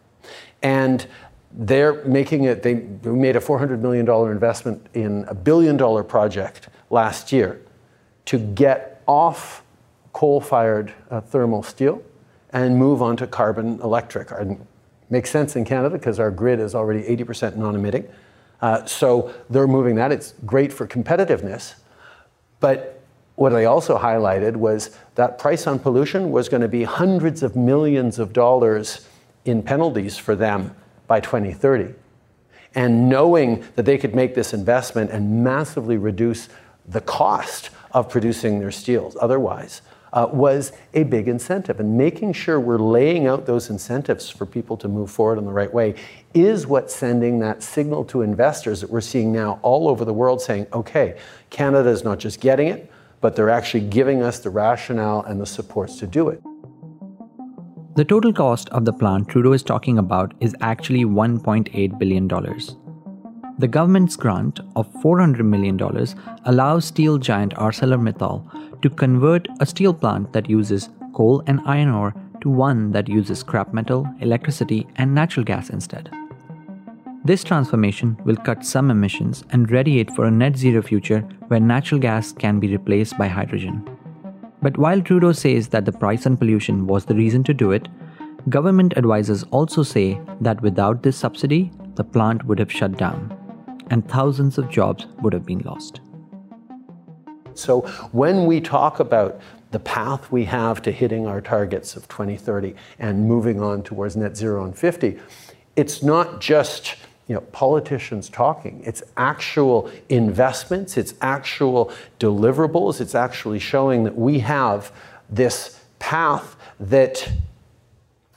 And 0.64 1.06
they're 1.54 2.04
making 2.06 2.46
it, 2.46 2.64
they 2.64 2.76
made 3.04 3.36
a 3.36 3.40
$400 3.40 3.80
million 3.80 4.10
investment 4.32 4.86
in 4.94 5.26
a 5.28 5.36
billion 5.36 5.78
dollar 5.78 6.04
project 6.04 6.70
last 6.90 7.32
year 7.32 7.62
to 8.26 8.38
get 8.38 9.02
off 9.08 9.64
coal 10.14 10.40
fired 10.42 10.94
uh, 11.10 11.22
thermal 11.22 11.64
steel 11.64 12.02
and 12.54 12.78
move 12.78 13.02
on 13.02 13.18
to 13.18 13.28
carbon 13.28 13.80
electric. 13.82 14.32
And 14.32 14.66
makes 15.10 15.30
sense 15.30 15.56
in 15.56 15.66
Canada 15.66 15.98
because 15.98 16.20
our 16.20 16.32
grid 16.32 16.60
is 16.60 16.74
already 16.74 17.04
80% 17.04 17.58
non 17.58 17.76
emitting. 17.76 18.08
Uh, 18.62 18.86
so 18.86 19.34
they're 19.50 19.68
moving 19.68 19.96
that. 19.96 20.12
It's 20.12 20.34
great 20.46 20.72
for 20.72 20.88
competitiveness. 20.88 21.76
But 22.60 23.02
what 23.36 23.50
they 23.50 23.66
also 23.66 23.98
highlighted 23.98 24.56
was 24.56 24.96
that 25.16 25.38
price 25.38 25.68
on 25.68 25.80
pollution 25.80 26.32
was 26.32 26.48
going 26.48 26.62
to 26.62 26.68
be 26.68 26.84
hundreds 26.84 27.44
of 27.44 27.56
millions 27.56 28.20
of 28.20 28.34
dollars 28.34 29.08
in 29.46 29.64
penalties 29.64 30.18
for 30.18 30.36
them 30.36 30.76
by 31.12 31.20
2030. 31.20 31.94
And 32.74 33.10
knowing 33.10 33.66
that 33.76 33.84
they 33.84 33.98
could 33.98 34.16
make 34.16 34.34
this 34.34 34.54
investment 34.54 35.12
and 35.12 35.44
massively 35.44 35.98
reduce 35.98 36.48
the 36.88 37.02
cost 37.02 37.70
of 37.92 38.10
producing 38.10 38.60
their 38.60 38.72
steels 38.72 39.18
otherwise 39.20 39.82
uh, 40.14 40.30
was 40.32 40.72
a 40.94 41.04
big 41.04 41.28
incentive. 41.28 41.82
And 41.82 41.98
making 41.98 42.32
sure 42.32 42.62
we're 42.62 42.78
laying 42.78 43.28
out 43.28 43.46
those 43.46 43.70
incentives 43.70 44.30
for 44.30 44.46
people 44.46 44.78
to 44.78 44.88
move 44.88 45.12
forward 45.12 45.38
in 45.38 45.44
the 45.44 45.52
right 45.52 45.74
way 45.74 45.96
is 46.34 46.66
what's 46.66 46.96
sending 46.96 47.40
that 47.40 47.62
signal 47.62 48.06
to 48.06 48.22
investors 48.22 48.80
that 48.80 48.90
we're 48.90 49.02
seeing 49.02 49.34
now 49.34 49.60
all 49.64 49.90
over 49.90 50.06
the 50.06 50.14
world 50.14 50.42
saying, 50.42 50.66
okay, 50.72 51.20
Canada 51.50 51.90
is 51.90 52.06
not 52.06 52.20
just 52.20 52.40
getting 52.40 52.70
it, 52.70 52.90
but 53.20 53.36
they're 53.36 53.50
actually 53.50 53.86
giving 53.86 54.24
us 54.24 54.40
the 54.40 54.50
rationale 54.50 55.24
and 55.24 55.42
the 55.42 55.46
supports 55.46 55.98
to 55.98 56.08
do 56.08 56.30
it. 56.30 56.42
The 57.94 58.06
total 58.06 58.32
cost 58.32 58.70
of 58.70 58.86
the 58.86 58.94
plant 58.94 59.28
Trudeau 59.28 59.52
is 59.52 59.64
talking 59.64 59.98
about 59.98 60.34
is 60.40 60.56
actually 60.62 61.04
$1.8 61.04 62.00
billion. 62.00 62.26
The 63.60 63.68
government's 63.68 64.16
grant 64.16 64.62
of 64.78 64.88
$400 65.04 65.44
million 65.44 65.78
allows 66.46 66.86
steel 66.86 67.18
giant 67.18 67.54
ArcelorMittal 67.56 68.82
to 68.82 68.90
convert 68.90 69.50
a 69.60 69.66
steel 69.66 69.94
plant 69.94 70.32
that 70.32 70.50
uses 70.50 70.90
coal 71.14 71.44
and 71.48 71.60
iron 71.66 71.90
ore 71.90 72.16
to 72.40 72.50
one 72.50 72.92
that 72.94 73.10
uses 73.10 73.40
scrap 73.40 73.74
metal, 73.74 74.08
electricity, 74.22 74.88
and 74.96 75.14
natural 75.14 75.44
gas 75.44 75.70
instead. 75.70 76.10
This 77.26 77.44
transformation 77.44 78.18
will 78.24 78.38
cut 78.38 78.66
some 78.66 78.90
emissions 78.90 79.44
and 79.50 79.70
ready 79.70 80.00
it 80.00 80.12
for 80.12 80.26
a 80.26 80.32
net 80.32 80.56
zero 80.56 80.82
future 80.82 81.28
where 81.50 81.60
natural 81.60 82.00
gas 82.00 82.32
can 82.32 82.58
be 82.58 82.70
replaced 82.70 83.18
by 83.18 83.28
hydrogen. 83.28 83.91
But 84.62 84.78
while 84.78 85.02
Trudeau 85.02 85.32
says 85.32 85.70
that 85.70 85.86
the 85.86 85.92
price 85.92 86.26
on 86.26 86.38
pollution 86.38 86.86
was 86.86 87.06
the 87.06 87.16
reason 87.16 87.44
to 87.46 87.54
do 87.54 87.72
it, 87.72 87.88
government 88.50 88.94
advisors 88.96 89.44
also 89.52 89.84
say 89.84 90.20
that 90.40 90.62
without 90.62 91.04
this 91.04 91.18
subsidy, 91.18 91.72
the 91.96 92.04
plant 92.04 92.46
would 92.46 92.60
have 92.60 92.72
shut 92.72 92.98
down 92.98 93.38
and 93.92 94.08
thousands 94.08 94.58
of 94.58 94.70
jobs 94.70 95.06
would 95.22 95.34
have 95.34 95.46
been 95.46 95.60
lost. 95.60 96.00
So, 97.54 97.82
when 98.14 98.46
we 98.46 98.62
talk 98.62 99.00
about 99.00 99.42
the 99.72 99.80
path 99.80 100.32
we 100.32 100.46
have 100.46 100.82
to 100.84 100.92
hitting 100.92 101.28
our 101.28 101.42
targets 101.42 101.96
of 101.96 102.08
2030 102.08 102.74
and 103.00 103.28
moving 103.28 103.62
on 103.62 103.84
towards 103.84 104.16
net 104.16 104.36
zero 104.38 104.64
and 104.64 104.78
50, 104.78 105.20
it's 105.76 106.02
not 106.02 106.40
just 106.42 106.96
you 107.32 107.36
know, 107.36 107.42
politicians 107.54 108.28
talking. 108.28 108.84
It's 108.84 109.02
actual 109.16 109.90
investments, 110.10 110.98
it's 110.98 111.14
actual 111.22 111.94
deliverables, 112.20 113.00
it's 113.00 113.16
actually 113.16 113.60
showing 113.60 114.04
that 114.04 114.18
we 114.18 114.40
have 114.40 114.92
this 115.30 115.80
path 116.00 116.58
that 116.78 117.32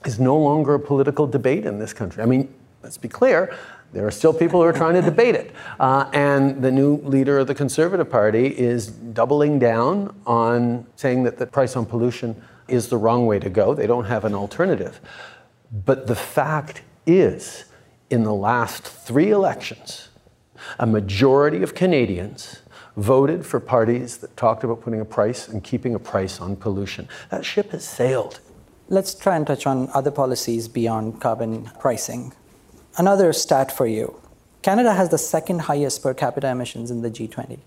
is 0.05 0.17
no 0.17 0.37
longer 0.37 0.75
a 0.75 0.79
political 0.79 1.27
debate 1.27 1.65
in 1.65 1.77
this 1.77 1.91
country. 1.91 2.23
I 2.23 2.25
mean, 2.25 2.53
let's 2.83 2.95
be 2.95 3.09
clear, 3.09 3.53
there 3.91 4.07
are 4.07 4.11
still 4.11 4.33
people 4.33 4.61
who 4.61 4.65
are 4.65 4.71
trying 4.71 4.93
to 4.93 5.01
debate 5.01 5.35
it. 5.35 5.51
Uh, 5.77 6.09
and 6.13 6.63
the 6.63 6.71
new 6.71 6.95
leader 6.99 7.39
of 7.39 7.47
the 7.47 7.55
Conservative 7.55 8.09
Party 8.09 8.47
is 8.47 8.87
doubling 8.87 9.59
down 9.59 10.15
on 10.25 10.87
saying 10.95 11.23
that 11.23 11.37
the 11.37 11.45
price 11.45 11.75
on 11.75 11.85
pollution 11.85 12.41
is 12.69 12.87
the 12.87 12.97
wrong 12.97 13.25
way 13.25 13.39
to 13.39 13.49
go. 13.49 13.73
They 13.73 13.87
don't 13.87 14.05
have 14.05 14.23
an 14.23 14.33
alternative. 14.33 15.01
But 15.85 16.07
the 16.07 16.15
fact 16.15 16.81
is, 17.05 17.65
in 18.09 18.23
the 18.23 18.33
last 18.33 18.83
three 18.83 19.31
elections, 19.31 20.09
a 20.79 20.85
majority 20.85 21.63
of 21.63 21.73
Canadians 21.73 22.61
voted 22.97 23.45
for 23.45 23.59
parties 23.59 24.17
that 24.17 24.35
talked 24.37 24.63
about 24.63 24.81
putting 24.81 25.01
a 25.01 25.05
price 25.05 25.47
and 25.47 25.63
keeping 25.63 25.95
a 25.95 25.99
price 25.99 26.39
on 26.39 26.55
pollution. 26.55 27.07
That 27.29 27.43
ship 27.43 27.71
has 27.71 27.83
sailed. 27.83 28.39
Let's 28.87 29.13
try 29.15 29.35
and 29.35 29.45
touch 29.45 29.67
on 29.67 29.89
other 29.93 30.11
policies 30.11 30.67
beyond 30.67 31.19
carbon 31.19 31.71
pricing. 31.79 32.33
Another 32.97 33.33
stat 33.33 33.71
for 33.71 33.87
you 33.87 34.19
Canada 34.61 34.93
has 34.93 35.09
the 35.09 35.17
second 35.17 35.59
highest 35.61 36.01
per 36.01 36.13
capita 36.13 36.47
emissions 36.47 36.89
in 36.89 37.01
the 37.01 37.11
G20 37.11 37.59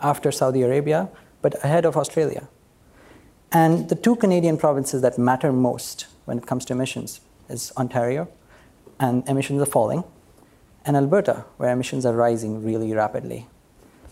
after 0.00 0.30
Saudi 0.30 0.62
Arabia, 0.62 1.08
but 1.42 1.54
ahead 1.64 1.84
of 1.84 1.96
Australia. 1.96 2.48
And 3.50 3.88
the 3.88 3.94
two 3.94 4.16
Canadian 4.16 4.56
provinces 4.56 5.02
that 5.02 5.18
matter 5.18 5.52
most 5.52 6.06
when 6.26 6.38
it 6.38 6.46
comes 6.46 6.64
to 6.66 6.72
emissions 6.72 7.20
is 7.48 7.72
Ontario, 7.76 8.28
and 9.00 9.28
emissions 9.28 9.60
are 9.62 9.66
falling, 9.66 10.04
and 10.84 10.96
Alberta, 10.96 11.44
where 11.56 11.70
emissions 11.70 12.04
are 12.04 12.14
rising 12.14 12.64
really 12.64 12.92
rapidly. 12.92 13.46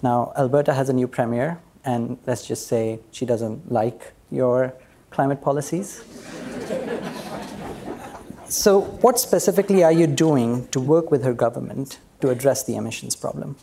Now, 0.03 0.33
Alberta 0.37 0.75
has 0.75 0.89
a 0.89 0.93
new 0.93 1.07
premier, 1.07 1.61
and 1.85 2.19
let's 2.27 2.47
just 2.47 2.67
say 2.67 3.01
she 3.11 3.27
doesn't 3.27 3.71
like 3.71 4.12
your 4.31 4.75
climate 5.11 5.43
policies. 5.43 6.03
So, 8.49 8.81
what 9.01 9.19
specifically 9.19 9.83
are 9.83 9.93
you 9.93 10.07
doing 10.07 10.67
to 10.69 10.81
work 10.81 11.11
with 11.11 11.25
her 11.25 11.33
government 11.33 12.01
to 12.21 12.29
address 12.29 12.65
the 12.65 12.77
emissions 12.77 13.17
problem? 13.17 13.57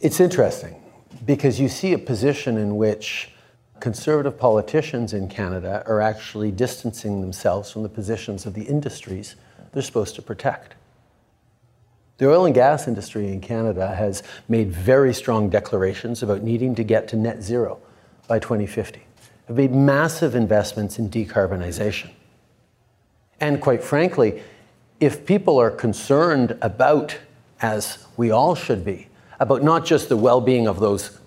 It's 0.00 0.20
interesting 0.20 0.76
because 1.24 1.58
you 1.58 1.68
see 1.68 1.92
a 1.92 1.98
position 1.98 2.56
in 2.56 2.76
which 2.76 3.32
conservative 3.80 4.38
politicians 4.38 5.14
in 5.14 5.28
Canada 5.28 5.82
are 5.86 6.00
actually 6.00 6.52
distancing 6.52 7.20
themselves 7.20 7.70
from 7.70 7.82
the 7.82 7.88
positions 7.88 8.46
of 8.46 8.54
the 8.54 8.62
industries 8.62 9.36
they're 9.72 9.82
supposed 9.82 10.14
to 10.16 10.22
protect. 10.22 10.74
The 12.18 12.28
oil 12.28 12.44
and 12.44 12.54
gas 12.54 12.86
industry 12.86 13.28
in 13.28 13.40
Canada 13.40 13.94
has 13.94 14.22
made 14.46 14.70
very 14.70 15.14
strong 15.14 15.48
declarations 15.48 16.22
about 16.22 16.42
needing 16.42 16.74
to 16.74 16.84
get 16.84 17.08
to 17.08 17.16
net 17.16 17.42
zero 17.42 17.78
by 18.28 18.38
2050, 18.38 19.02
have 19.48 19.56
made 19.56 19.74
massive 19.74 20.34
investments 20.34 20.98
in 20.98 21.08
decarbonization. 21.08 22.10
And 23.40 23.60
quite 23.60 23.82
frankly, 23.82 24.42
if 25.00 25.24
people 25.24 25.58
are 25.58 25.70
concerned 25.70 26.58
about, 26.60 27.16
as 27.62 28.06
we 28.18 28.30
all 28.30 28.54
should 28.54 28.84
be, 28.84 29.08
about 29.40 29.62
not 29.62 29.86
just 29.86 30.10
the 30.10 30.16
well 30.16 30.42
being 30.42 30.68
of 30.68 30.78
those 30.78 31.18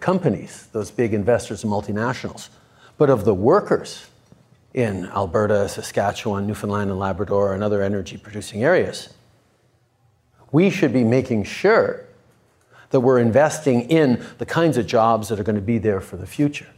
companies, 0.00 0.68
those 0.72 0.90
big 0.90 1.12
investors 1.12 1.62
and 1.62 1.72
multinationals, 1.72 2.48
but 2.96 3.10
of 3.10 3.24
the 3.24 3.34
workers 3.34 4.07
in 4.74 5.06
Alberta, 5.06 5.68
Saskatchewan, 5.68 6.46
Newfoundland, 6.46 6.90
and 6.90 6.98
Labrador, 6.98 7.54
and 7.54 7.62
other 7.62 7.82
energy 7.82 8.16
producing 8.16 8.62
areas, 8.62 9.14
we 10.52 10.70
should 10.70 10.92
be 10.92 11.04
making 11.04 11.44
sure 11.44 12.04
that 12.90 13.00
we're 13.00 13.18
investing 13.18 13.82
in 13.90 14.24
the 14.38 14.46
kinds 14.46 14.76
of 14.76 14.86
jobs 14.86 15.28
that 15.28 15.38
are 15.38 15.42
going 15.42 15.56
to 15.56 15.62
be 15.62 15.78
there 15.78 16.00
for 16.00 16.16
the 16.16 16.26
future. 16.26 16.68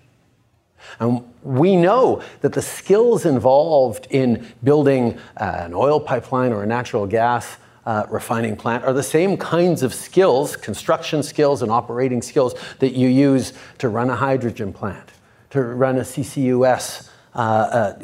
And 0.98 1.24
we 1.42 1.76
know 1.76 2.22
that 2.40 2.52
the 2.52 2.62
skills 2.62 3.26
involved 3.26 4.06
in 4.10 4.46
building 4.64 5.18
uh, 5.36 5.56
an 5.58 5.74
oil 5.74 6.00
pipeline 6.00 6.52
or 6.52 6.62
a 6.62 6.66
natural 6.66 7.06
gas 7.06 7.58
uh, 7.86 8.06
refining 8.10 8.56
plant 8.56 8.84
are 8.84 8.92
the 8.92 9.02
same 9.02 9.36
kinds 9.36 9.82
of 9.82 9.94
skills, 9.94 10.56
construction 10.56 11.22
skills 11.22 11.62
and 11.62 11.70
operating 11.70 12.22
skills, 12.22 12.54
that 12.78 12.94
you 12.94 13.08
use 13.08 13.52
to 13.78 13.88
run 13.88 14.10
a 14.10 14.16
hydrogen 14.16 14.72
plant, 14.72 15.10
to 15.50 15.62
run 15.62 15.98
a 15.98 16.02
CCUS 16.02 17.09
Uh, 17.34 17.38
uh, 17.38 17.98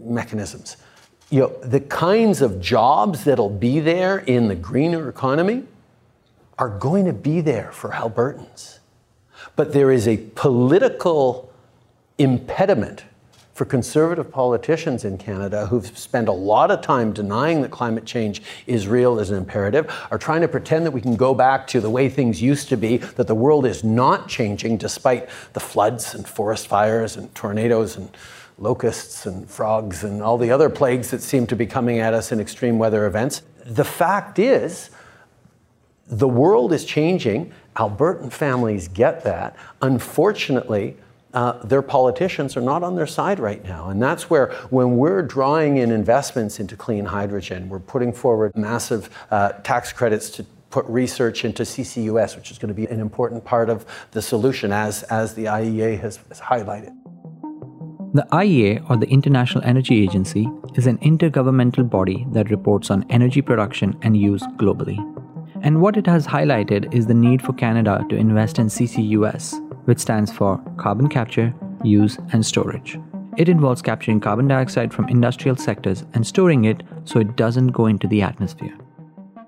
mechanisms. 0.00 0.76
You 1.30 1.40
know, 1.40 1.48
the 1.62 1.80
kinds 1.80 2.42
of 2.42 2.60
jobs 2.60 3.24
that'll 3.24 3.50
be 3.50 3.80
there 3.80 4.18
in 4.18 4.48
the 4.48 4.54
greener 4.54 5.08
economy 5.08 5.64
are 6.58 6.68
going 6.68 7.04
to 7.06 7.12
be 7.12 7.40
there 7.40 7.70
for 7.72 7.90
Albertans. 7.90 8.78
But 9.56 9.72
there 9.72 9.90
is 9.90 10.08
a 10.08 10.16
political 10.34 11.52
impediment 12.18 13.04
for 13.54 13.66
conservative 13.66 14.30
politicians 14.30 15.04
in 15.04 15.18
Canada 15.18 15.66
who've 15.66 15.96
spent 15.98 16.28
a 16.28 16.32
lot 16.32 16.70
of 16.70 16.80
time 16.80 17.12
denying 17.12 17.60
that 17.62 17.70
climate 17.70 18.06
change 18.06 18.42
is 18.66 18.88
real, 18.88 19.18
is 19.18 19.30
an 19.30 19.36
imperative, 19.36 19.94
are 20.10 20.18
trying 20.18 20.40
to 20.40 20.48
pretend 20.48 20.86
that 20.86 20.90
we 20.90 21.00
can 21.00 21.16
go 21.16 21.34
back 21.34 21.66
to 21.66 21.80
the 21.80 21.90
way 21.90 22.08
things 22.08 22.40
used 22.40 22.68
to 22.70 22.76
be, 22.76 22.96
that 22.96 23.26
the 23.26 23.34
world 23.34 23.66
is 23.66 23.84
not 23.84 24.26
changing 24.26 24.78
despite 24.78 25.28
the 25.52 25.60
floods 25.60 26.14
and 26.14 26.26
forest 26.26 26.66
fires 26.66 27.16
and 27.16 27.34
tornadoes 27.34 27.96
and 27.96 28.10
locusts 28.58 29.26
and 29.26 29.48
frogs 29.50 30.04
and 30.04 30.22
all 30.22 30.38
the 30.38 30.50
other 30.50 30.70
plagues 30.70 31.10
that 31.10 31.20
seem 31.20 31.46
to 31.46 31.56
be 31.56 31.66
coming 31.66 31.98
at 31.98 32.14
us 32.14 32.32
in 32.32 32.40
extreme 32.40 32.78
weather 32.78 33.06
events. 33.06 33.42
The 33.66 33.84
fact 33.84 34.38
is, 34.38 34.90
the 36.06 36.28
world 36.28 36.72
is 36.72 36.84
changing 36.84 37.52
Albertan 37.76 38.30
families 38.30 38.88
get 38.88 39.24
that. 39.24 39.56
Unfortunately, 39.80 40.96
uh, 41.34 41.52
their 41.64 41.82
politicians 41.82 42.56
are 42.56 42.60
not 42.60 42.82
on 42.82 42.96
their 42.96 43.06
side 43.06 43.40
right 43.40 43.64
now. 43.64 43.88
And 43.88 44.02
that's 44.02 44.28
where, 44.28 44.52
when 44.70 44.96
we're 44.96 45.22
drawing 45.22 45.78
in 45.78 45.90
investments 45.90 46.60
into 46.60 46.76
clean 46.76 47.06
hydrogen, 47.06 47.68
we're 47.68 47.80
putting 47.80 48.12
forward 48.12 48.56
massive 48.56 49.08
uh, 49.30 49.52
tax 49.62 49.92
credits 49.92 50.30
to 50.30 50.46
put 50.70 50.86
research 50.86 51.44
into 51.44 51.62
CCUS, 51.62 52.36
which 52.36 52.50
is 52.50 52.58
going 52.58 52.68
to 52.68 52.74
be 52.74 52.86
an 52.86 53.00
important 53.00 53.44
part 53.44 53.68
of 53.68 53.86
the 54.12 54.22
solution, 54.22 54.72
as, 54.72 55.02
as 55.04 55.34
the 55.34 55.44
IEA 55.44 56.00
has, 56.00 56.18
has 56.28 56.40
highlighted. 56.40 56.94
The 58.14 58.26
IEA, 58.32 58.90
or 58.90 58.96
the 58.96 59.08
International 59.08 59.64
Energy 59.64 60.02
Agency, 60.02 60.46
is 60.74 60.86
an 60.86 60.98
intergovernmental 60.98 61.88
body 61.88 62.26
that 62.32 62.50
reports 62.50 62.90
on 62.90 63.06
energy 63.08 63.40
production 63.40 63.98
and 64.02 64.16
use 64.16 64.42
globally. 64.56 64.98
And 65.62 65.80
what 65.80 65.96
it 65.96 66.06
has 66.06 66.26
highlighted 66.26 66.92
is 66.92 67.06
the 67.06 67.14
need 67.14 67.40
for 67.40 67.52
Canada 67.52 68.04
to 68.10 68.16
invest 68.16 68.58
in 68.58 68.66
CCUS, 68.66 69.54
which 69.84 69.98
stands 69.98 70.32
for 70.32 70.62
Carbon 70.76 71.08
Capture, 71.08 71.54
Use 71.84 72.18
and 72.32 72.44
Storage. 72.44 72.98
It 73.36 73.48
involves 73.48 73.80
capturing 73.80 74.20
carbon 74.20 74.46
dioxide 74.46 74.92
from 74.92 75.08
industrial 75.08 75.56
sectors 75.56 76.04
and 76.12 76.26
storing 76.26 76.66
it 76.66 76.82
so 77.04 77.18
it 77.18 77.34
doesn't 77.36 77.68
go 77.68 77.86
into 77.86 78.06
the 78.06 78.20
atmosphere. 78.22 78.76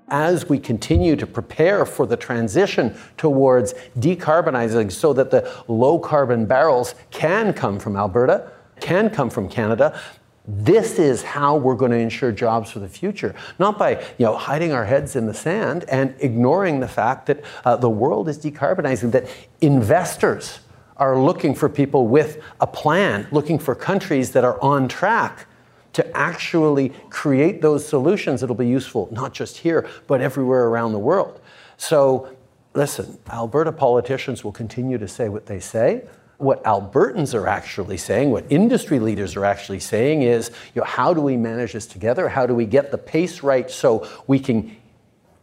As 0.09 0.49
we 0.49 0.59
continue 0.59 1.15
to 1.15 1.27
prepare 1.27 1.85
for 1.85 2.05
the 2.05 2.17
transition 2.17 2.95
towards 3.17 3.73
decarbonizing 3.99 4.91
so 4.91 5.13
that 5.13 5.31
the 5.31 5.51
low 5.67 5.99
carbon 5.99 6.45
barrels 6.45 6.95
can 7.11 7.53
come 7.53 7.79
from 7.79 7.95
Alberta, 7.95 8.51
can 8.79 9.09
come 9.09 9.29
from 9.29 9.49
Canada, 9.49 9.99
this 10.47 10.99
is 10.99 11.23
how 11.23 11.55
we're 11.55 11.75
going 11.75 11.91
to 11.91 11.97
ensure 11.97 12.31
jobs 12.31 12.71
for 12.71 12.79
the 12.79 12.87
future, 12.87 13.33
not 13.57 13.77
by 13.77 14.03
you 14.17 14.25
know 14.25 14.35
hiding 14.35 14.71
our 14.71 14.85
heads 14.85 15.15
in 15.15 15.25
the 15.25 15.33
sand 15.33 15.85
and 15.89 16.13
ignoring 16.19 16.79
the 16.79 16.87
fact 16.87 17.25
that 17.27 17.43
uh, 17.63 17.75
the 17.75 17.89
world 17.89 18.29
is 18.29 18.37
decarbonizing. 18.37 19.11
That 19.11 19.27
investors 19.61 20.59
are 20.97 21.19
looking 21.19 21.55
for 21.55 21.67
people 21.67 22.07
with 22.07 22.41
a 22.61 22.67
plan, 22.67 23.27
looking 23.31 23.59
for 23.59 23.75
countries 23.75 24.31
that 24.31 24.43
are 24.43 24.61
on 24.61 24.87
track 24.87 25.47
to 25.93 26.17
actually 26.17 26.89
create 27.09 27.61
those 27.61 27.87
solutions 27.87 28.41
that'll 28.41 28.55
be 28.55 28.67
useful 28.67 29.07
not 29.11 29.33
just 29.33 29.57
here, 29.57 29.87
but 30.07 30.21
everywhere 30.21 30.65
around 30.65 30.91
the 30.91 30.99
world. 30.99 31.39
So, 31.77 32.35
listen, 32.73 33.17
Alberta 33.29 33.71
politicians 33.71 34.43
will 34.43 34.51
continue 34.51 34.97
to 34.97 35.07
say 35.07 35.29
what 35.29 35.45
they 35.45 35.59
say. 35.59 36.03
What 36.37 36.63
Albertans 36.63 37.33
are 37.33 37.47
actually 37.47 37.97
saying, 37.97 38.31
what 38.31 38.45
industry 38.49 38.99
leaders 38.99 39.35
are 39.35 39.45
actually 39.45 39.79
saying 39.79 40.23
is, 40.23 40.51
you 40.73 40.81
know, 40.81 40.85
how 40.85 41.13
do 41.13 41.21
we 41.21 41.37
manage 41.37 41.73
this 41.73 41.85
together? 41.85 42.27
How 42.27 42.45
do 42.45 42.53
we 42.53 42.65
get 42.65 42.91
the 42.91 42.97
pace 42.97 43.41
right 43.41 43.69
so 43.71 44.07
we 44.27 44.39
can 44.39 44.75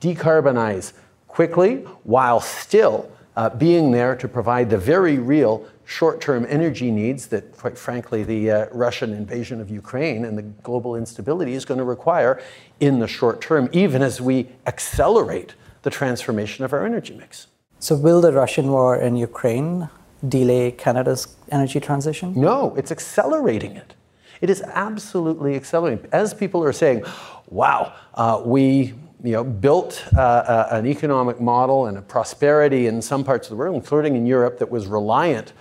decarbonize 0.00 0.92
quickly 1.28 1.76
while 2.04 2.40
still 2.40 3.10
uh, 3.36 3.48
being 3.48 3.90
there 3.90 4.14
to 4.16 4.28
provide 4.28 4.68
the 4.68 4.76
very 4.76 5.18
real 5.18 5.66
short 5.84 6.20
term 6.20 6.46
energy 6.48 6.90
needs 6.90 7.26
that, 7.28 7.56
quite 7.56 7.78
frankly, 7.78 8.22
the 8.22 8.50
uh, 8.50 8.66
Russian 8.72 9.12
invasion 9.12 9.60
of 9.60 9.70
Ukraine 9.70 10.24
and 10.24 10.36
the 10.36 10.42
global 10.42 10.96
instability 10.96 11.54
is 11.54 11.64
going 11.64 11.78
to 11.78 11.84
require 11.84 12.42
in 12.80 12.98
the 12.98 13.08
short 13.08 13.40
term, 13.40 13.68
even 13.72 14.02
as 14.02 14.20
we 14.20 14.48
accelerate 14.66 15.54
the 15.82 15.90
transformation 15.90 16.64
of 16.64 16.72
our 16.72 16.84
energy 16.84 17.14
mix. 17.14 17.46
So, 17.78 17.96
will 17.96 18.20
the 18.20 18.32
Russian 18.32 18.70
war 18.70 18.96
in 18.96 19.16
Ukraine 19.16 19.88
delay 20.28 20.72
Canada's 20.72 21.36
energy 21.50 21.80
transition? 21.80 22.32
No, 22.38 22.74
it's 22.76 22.90
accelerating 22.92 23.76
it. 23.76 23.94
It 24.40 24.50
is 24.50 24.62
absolutely 24.62 25.54
accelerating. 25.54 26.06
As 26.12 26.34
people 26.34 26.64
are 26.64 26.72
saying, 26.72 27.04
wow, 27.48 27.94
uh, 28.14 28.42
we 28.44 28.94
you 29.22 29.32
know, 29.32 29.44
built 29.44 30.04
uh, 30.16 30.20
uh, 30.20 30.68
an 30.72 30.86
economic 30.86 31.40
model 31.40 31.86
and 31.86 31.96
a 31.96 32.02
prosperity 32.02 32.88
in 32.88 33.00
some 33.00 33.22
parts 33.22 33.46
of 33.46 33.50
the 33.50 33.56
world, 33.56 33.76
including 33.76 34.16
in 34.16 34.26
Europe, 34.26 34.58
that 34.58 34.70
was 34.70 34.86
reliant 34.86 35.52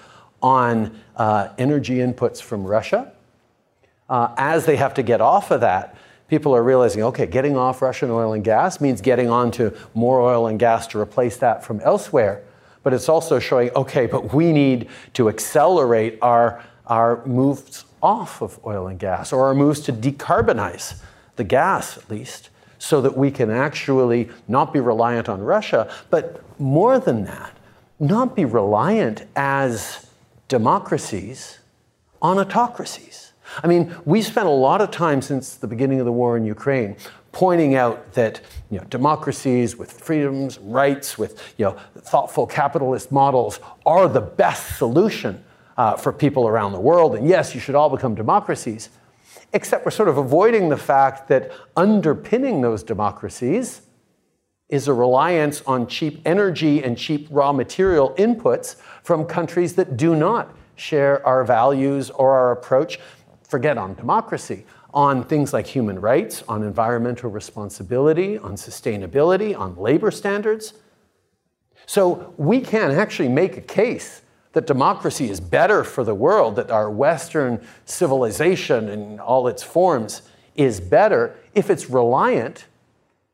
on 0.42 1.00
uh, 1.16 1.50
energy 1.60 1.98
inputs 1.98 2.42
from 2.42 2.66
Russia. 2.66 3.12
Uh, 4.10 4.34
as 4.38 4.66
they 4.66 4.76
have 4.76 4.94
to 4.96 5.04
get 5.04 5.22
off 5.22 5.52
of 5.52 5.62
that, 5.62 5.96
people 6.28 6.56
are 6.56 6.64
realizing 6.64 7.04
okay, 7.04 7.28
getting 7.28 7.56
off 7.56 7.82
Russian 7.82 8.10
oil 8.10 8.34
and 8.34 8.44
gas 8.44 8.82
means 8.82 9.00
getting 9.00 9.30
onto 9.30 9.72
more 9.94 10.20
oil 10.22 10.48
and 10.48 10.58
gas 10.58 10.88
to 10.88 11.00
replace 11.00 11.38
that 11.38 11.64
from 11.64 11.80
elsewhere. 11.82 12.44
But 12.84 12.94
it's 12.94 13.10
also 13.10 13.40
showing 13.40 13.70
okay, 13.76 14.08
but 14.08 14.34
we 14.34 14.52
need 14.52 14.88
to 15.14 15.30
accelerate 15.30 16.18
our, 16.22 16.64
our 16.88 17.26
moves 17.26 17.86
off 18.02 18.42
of 18.42 18.60
oil 18.66 18.88
and 18.88 19.00
gas 19.00 19.32
or 19.32 19.46
our 19.46 19.54
moves 19.54 19.82
to 19.82 19.94
decarbonize 19.94 21.02
the 21.36 21.44
gas, 21.44 21.98
at 21.98 22.10
least 22.10 22.50
so 22.82 23.00
that 23.00 23.16
we 23.16 23.30
can 23.30 23.52
actually 23.52 24.28
not 24.48 24.74
be 24.74 24.80
reliant 24.80 25.30
on 25.30 25.40
Russia, 25.40 25.92
but 26.10 26.44
more 26.60 26.98
than 26.98 27.24
that, 27.26 27.56
not 28.00 28.36
be 28.36 28.44
reliant 28.44 29.24
as 29.36 30.08
democracies 30.48 31.60
on 32.24 32.40
autocracies. 32.40 33.34
I 33.64 33.68
mean, 33.68 33.96
we 34.04 34.24
spent 34.24 34.48
a 34.48 34.52
lot 34.52 34.82
of 34.82 34.90
time 34.90 35.22
since 35.22 35.56
the 35.56 35.68
beginning 35.68 36.00
of 36.00 36.06
the 36.06 36.12
war 36.12 36.36
in 36.38 36.44
Ukraine 36.44 36.96
pointing 37.32 37.76
out 37.76 38.14
that 38.14 38.42
you 38.70 38.78
know, 38.78 38.84
democracies 38.86 39.78
with 39.78 39.92
freedoms, 39.92 40.60
rights, 40.60 41.18
with 41.18 41.42
you 41.58 41.66
know, 41.66 41.78
thoughtful 41.98 42.46
capitalist 42.46 43.12
models 43.12 43.60
are 43.86 44.08
the 44.08 44.22
best 44.22 44.78
solution 44.78 45.44
uh, 45.78 45.96
for 45.96 46.12
people 46.12 46.48
around 46.48 46.74
the 46.74 46.80
world. 46.80 47.16
And 47.16 47.28
yes, 47.28 47.56
you 47.56 47.62
should 47.62 47.76
all 47.76 47.90
become 47.90 48.16
democracies 48.16 48.90
except 49.54 49.86
we're 49.86 49.92
sort 49.92 50.10
of 50.10 50.18
avoiding 50.18 50.70
the 50.70 50.78
fact 50.78 51.28
that 51.28 51.52
underpinning 51.76 52.62
those 52.62 52.84
democracies 52.84 53.82
is 54.70 54.88
a 54.88 54.94
reliance 54.94 55.62
on 55.68 55.86
cheap 55.88 56.22
energy 56.26 56.84
and 56.84 56.98
cheap 56.98 57.28
raw 57.30 57.52
material 57.52 58.14
inputs 58.18 58.78
from 59.04 59.26
countries 59.26 59.76
that 59.76 59.98
do 59.98 60.16
not 60.16 60.56
share 60.76 61.26
our 61.28 61.44
values 61.44 62.10
or 62.12 62.32
our 62.32 62.52
approach. 62.54 63.00
Forget 63.44 63.78
on 63.78 63.94
democracy, 63.96 64.66
on 64.94 65.24
things 65.24 65.54
like 65.54 65.68
human 65.68 66.00
rights, 66.00 66.44
on 66.48 66.64
environmental 66.64 67.30
responsibility, 67.30 68.38
on 68.38 68.56
sustainability, 68.56 69.58
on 69.58 69.76
labor 69.76 70.12
standards. 70.12 70.74
So 71.86 72.34
we 72.38 72.62
can 72.62 72.92
actually 72.92 73.30
make 73.30 73.58
a 73.58 73.62
case 73.62 74.22
that 74.54 74.68
democracy 74.68 75.30
is 75.30 75.40
better 75.40 75.84
for 75.84 76.04
the 76.04 76.14
world, 76.14 76.58
that 76.58 76.70
our 76.70 76.90
Western 76.90 77.66
civilization 77.86 78.90
in 78.90 79.20
all 79.20 79.48
its 79.48 79.64
forms 79.64 80.24
is 80.56 80.82
better 80.82 81.36
if 81.56 81.70
it's 81.70 81.90
reliant 81.90 82.66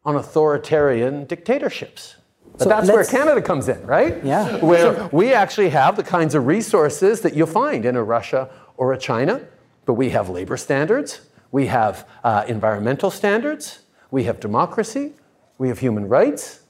on 0.05 0.15
authoritarian 0.15 1.25
dictatorships. 1.25 2.15
But 2.53 2.63
so 2.63 2.69
that's 2.69 2.89
where 2.89 3.03
Canada 3.03 3.41
comes 3.41 3.67
in, 3.67 3.85
right? 3.85 4.23
Yeah. 4.23 4.57
Where 4.63 4.95
sure. 4.95 5.09
we 5.11 5.33
actually 5.33 5.69
have 5.69 5.95
the 5.95 6.03
kinds 6.03 6.33
of 6.33 6.47
resources 6.47 7.21
that 7.21 7.35
you'll 7.35 7.47
find 7.47 7.85
in 7.85 7.95
a 7.95 8.03
Russia 8.03 8.49
or 8.77 8.93
a 8.93 8.97
China, 8.97 9.41
but 9.85 9.93
we 9.93 10.09
have 10.11 10.29
labor 10.29 10.57
standards, 10.57 11.21
we 11.51 11.67
have 11.67 12.07
uh, 12.23 12.45
environmental 12.47 13.11
standards, 13.11 13.79
we 14.11 14.23
have 14.23 14.39
democracy, 14.39 15.13
we 15.57 15.67
have 15.67 15.79
human 15.79 16.07
rights, 16.07 16.61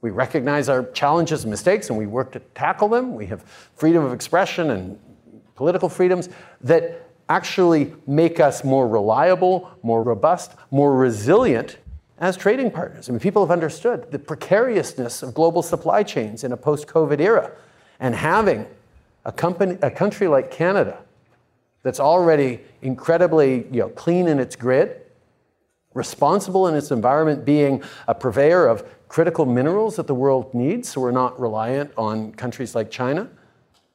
we 0.00 0.10
recognize 0.10 0.68
our 0.68 0.84
challenges 0.90 1.44
and 1.44 1.50
mistakes 1.50 1.88
and 1.88 1.98
we 1.98 2.06
work 2.06 2.30
to 2.32 2.40
tackle 2.54 2.88
them. 2.88 3.14
We 3.14 3.24
have 3.26 3.42
freedom 3.74 4.04
of 4.04 4.12
expression 4.12 4.70
and 4.70 4.98
political 5.54 5.88
freedoms 5.88 6.28
that 6.60 7.08
actually 7.30 7.94
make 8.06 8.38
us 8.38 8.64
more 8.64 8.86
reliable, 8.86 9.70
more 9.82 10.02
robust, 10.02 10.52
more 10.70 10.94
resilient 10.94 11.78
as 12.18 12.36
trading 12.36 12.70
partners. 12.70 13.08
I 13.08 13.12
mean, 13.12 13.20
people 13.20 13.42
have 13.42 13.50
understood 13.50 14.10
the 14.10 14.18
precariousness 14.18 15.22
of 15.22 15.32
global 15.32 15.62
supply 15.62 16.02
chains 16.02 16.44
in 16.44 16.52
a 16.52 16.56
post 16.56 16.86
COVID 16.86 17.20
era. 17.20 17.52
And 17.98 18.14
having 18.14 18.66
a, 19.24 19.32
company, 19.32 19.78
a 19.80 19.90
country 19.90 20.28
like 20.28 20.50
Canada 20.50 20.98
that's 21.84 22.00
already 22.00 22.60
incredibly 22.82 23.66
you 23.70 23.80
know, 23.80 23.88
clean 23.90 24.26
in 24.26 24.40
its 24.40 24.56
grid, 24.56 25.02
responsible 25.92 26.66
in 26.66 26.74
its 26.74 26.90
environment, 26.90 27.44
being 27.44 27.84
a 28.08 28.14
purveyor 28.14 28.66
of 28.66 28.84
critical 29.06 29.46
minerals 29.46 29.94
that 29.94 30.08
the 30.08 30.14
world 30.14 30.52
needs, 30.52 30.88
so 30.88 31.00
we're 31.00 31.12
not 31.12 31.38
reliant 31.38 31.92
on 31.96 32.32
countries 32.32 32.74
like 32.74 32.90
China, 32.90 33.28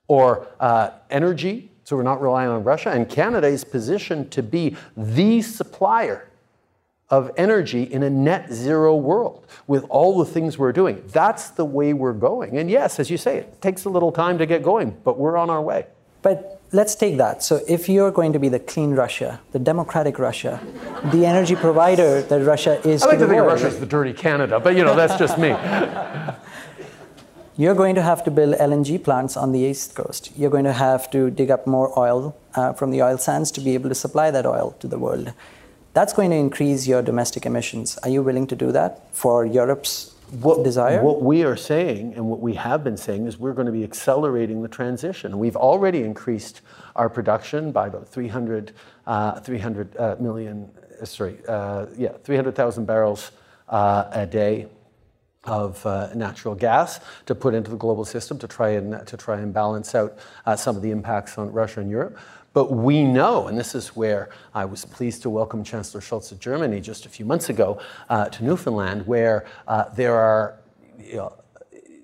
or 0.07 0.47
uh, 0.61 0.91
energy, 1.09 1.69
so 1.83 1.97
we're 1.97 2.03
not 2.03 2.21
relying 2.21 2.49
on 2.49 2.63
Russia. 2.63 2.91
And 2.91 3.09
Canada 3.09 3.47
is 3.47 3.65
positioned 3.65 4.31
to 4.31 4.43
be 4.43 4.77
the 4.95 5.41
supplier 5.41 6.29
of 7.09 7.31
energy 7.37 7.83
in 7.83 8.03
a 8.03 8.09
net 8.09 8.53
zero 8.53 8.95
world 8.95 9.47
with 9.65 9.83
all 9.89 10.17
the 10.19 10.25
things 10.25 10.59
we're 10.59 10.71
doing. 10.71 11.03
That's 11.07 11.49
the 11.49 11.65
way 11.65 11.91
we're 11.93 12.13
going. 12.13 12.59
And 12.59 12.69
yes, 12.69 12.99
as 12.99 13.09
you 13.09 13.17
say, 13.17 13.37
it 13.37 13.61
takes 13.61 13.85
a 13.85 13.89
little 13.89 14.11
time 14.11 14.37
to 14.37 14.45
get 14.45 14.61
going, 14.61 14.95
but 15.03 15.17
we're 15.17 15.35
on 15.35 15.49
our 15.49 15.61
way. 15.61 15.87
But 16.21 16.58
let's 16.71 16.95
take 16.95 17.17
that. 17.17 17.43
So, 17.43 17.61
if 17.67 17.89
you're 17.89 18.11
going 18.11 18.33
to 18.33 18.39
be 18.39 18.49
the 18.49 18.59
clean 18.59 18.91
Russia, 18.91 19.41
the 19.51 19.59
democratic 19.59 20.19
Russia, 20.19 20.59
the 21.11 21.25
energy 21.25 21.55
provider 21.55 22.21
that 22.21 22.41
Russia 22.43 22.79
is 22.87 23.03
I 23.03 23.07
like 23.07 23.19
to, 23.19 23.25
to 23.25 23.29
think 23.29 23.41
world, 23.41 23.53
of 23.53 23.61
Russia 23.61 23.75
as 23.75 23.79
the 23.79 23.85
dirty 23.85 24.13
Canada, 24.13 24.59
but 24.59 24.75
you 24.75 24.83
know, 24.83 24.95
that's 24.95 25.17
just 25.17 25.37
me. 25.37 25.49
you're 27.57 27.75
going 27.75 27.95
to 27.95 28.01
have 28.01 28.23
to 28.23 28.31
build 28.31 28.55
LNG 28.55 29.03
plants 29.03 29.35
on 29.35 29.51
the 29.51 29.59
east 29.59 29.95
coast. 29.95 30.31
You're 30.37 30.49
going 30.49 30.63
to 30.63 30.73
have 30.73 31.11
to 31.11 31.29
dig 31.29 31.51
up 31.51 31.67
more 31.67 31.97
oil 31.99 32.35
uh, 32.55 32.73
from 32.73 32.91
the 32.91 33.01
oil 33.01 33.17
sands 33.17 33.51
to 33.51 33.61
be 33.61 33.73
able 33.73 33.89
to 33.89 33.95
supply 33.95 34.31
that 34.31 34.45
oil 34.45 34.75
to 34.79 34.87
the 34.87 34.97
world. 34.97 35.33
That's 35.93 36.13
going 36.13 36.29
to 36.29 36.37
increase 36.37 36.87
your 36.87 37.01
domestic 37.01 37.45
emissions. 37.45 37.97
Are 38.03 38.09
you 38.09 38.23
willing 38.23 38.47
to 38.47 38.55
do 38.55 38.71
that 38.71 39.13
for 39.13 39.45
Europe's 39.45 40.15
what, 40.31 40.63
desire? 40.63 41.01
What 41.01 41.21
we 41.21 41.43
are 41.43 41.55
saying 41.55 42.13
and 42.15 42.27
what 42.27 42.39
we 42.39 42.53
have 42.55 42.83
been 42.83 42.97
saying 42.97 43.25
is 43.25 43.37
we're 43.37 43.53
going 43.53 43.65
to 43.65 43.71
be 43.71 43.83
accelerating 43.83 44.61
the 44.61 44.67
transition. 44.67 45.39
We've 45.39 45.55
already 45.55 46.03
increased 46.03 46.61
our 46.95 47.09
production 47.09 47.71
by 47.71 47.87
about 47.87 48.07
300, 48.07 48.73
uh, 49.07 49.39
300 49.39 49.97
uh, 49.97 50.15
million, 50.19 50.69
uh, 51.01 51.05
sorry, 51.05 51.37
uh, 51.47 51.87
yeah, 51.97 52.11
300,000 52.23 52.85
barrels 52.85 53.31
uh, 53.69 54.09
a 54.11 54.25
day 54.25 54.67
of 55.45 55.83
uh, 55.85 56.13
natural 56.13 56.53
gas 56.53 56.99
to 57.25 57.33
put 57.33 57.53
into 57.53 57.71
the 57.71 57.77
global 57.77 58.05
system 58.05 58.37
to 58.37 58.47
try 58.47 58.71
and 58.71 59.07
to 59.07 59.15
try 59.15 59.39
and 59.39 59.53
balance 59.53 59.95
out 59.95 60.19
some 60.57 60.75
of 60.75 60.81
the 60.81 60.91
impacts 60.91 61.37
on 61.37 61.51
Russia 61.51 61.79
and 61.79 61.89
Europe. 61.89 62.17
But 62.53 62.71
we 62.71 63.03
know, 63.03 63.47
and 63.47 63.57
this 63.57 63.75
is 63.75 63.95
where 63.95 64.29
I 64.53 64.65
was 64.65 64.83
pleased 64.83 65.21
to 65.21 65.29
welcome 65.29 65.63
Chancellor 65.63 66.01
Scholz 66.01 66.31
of 66.31 66.39
Germany 66.39 66.81
just 66.81 67.05
a 67.05 67.09
few 67.09 67.25
months 67.25 67.49
ago 67.49 67.79
uh, 68.09 68.25
to 68.29 68.43
Newfoundland, 68.43 69.05
where 69.05 69.45
uh, 69.67 69.85
there 69.89 70.15
are 70.15 70.59
you 70.99 71.17
know, 71.17 71.33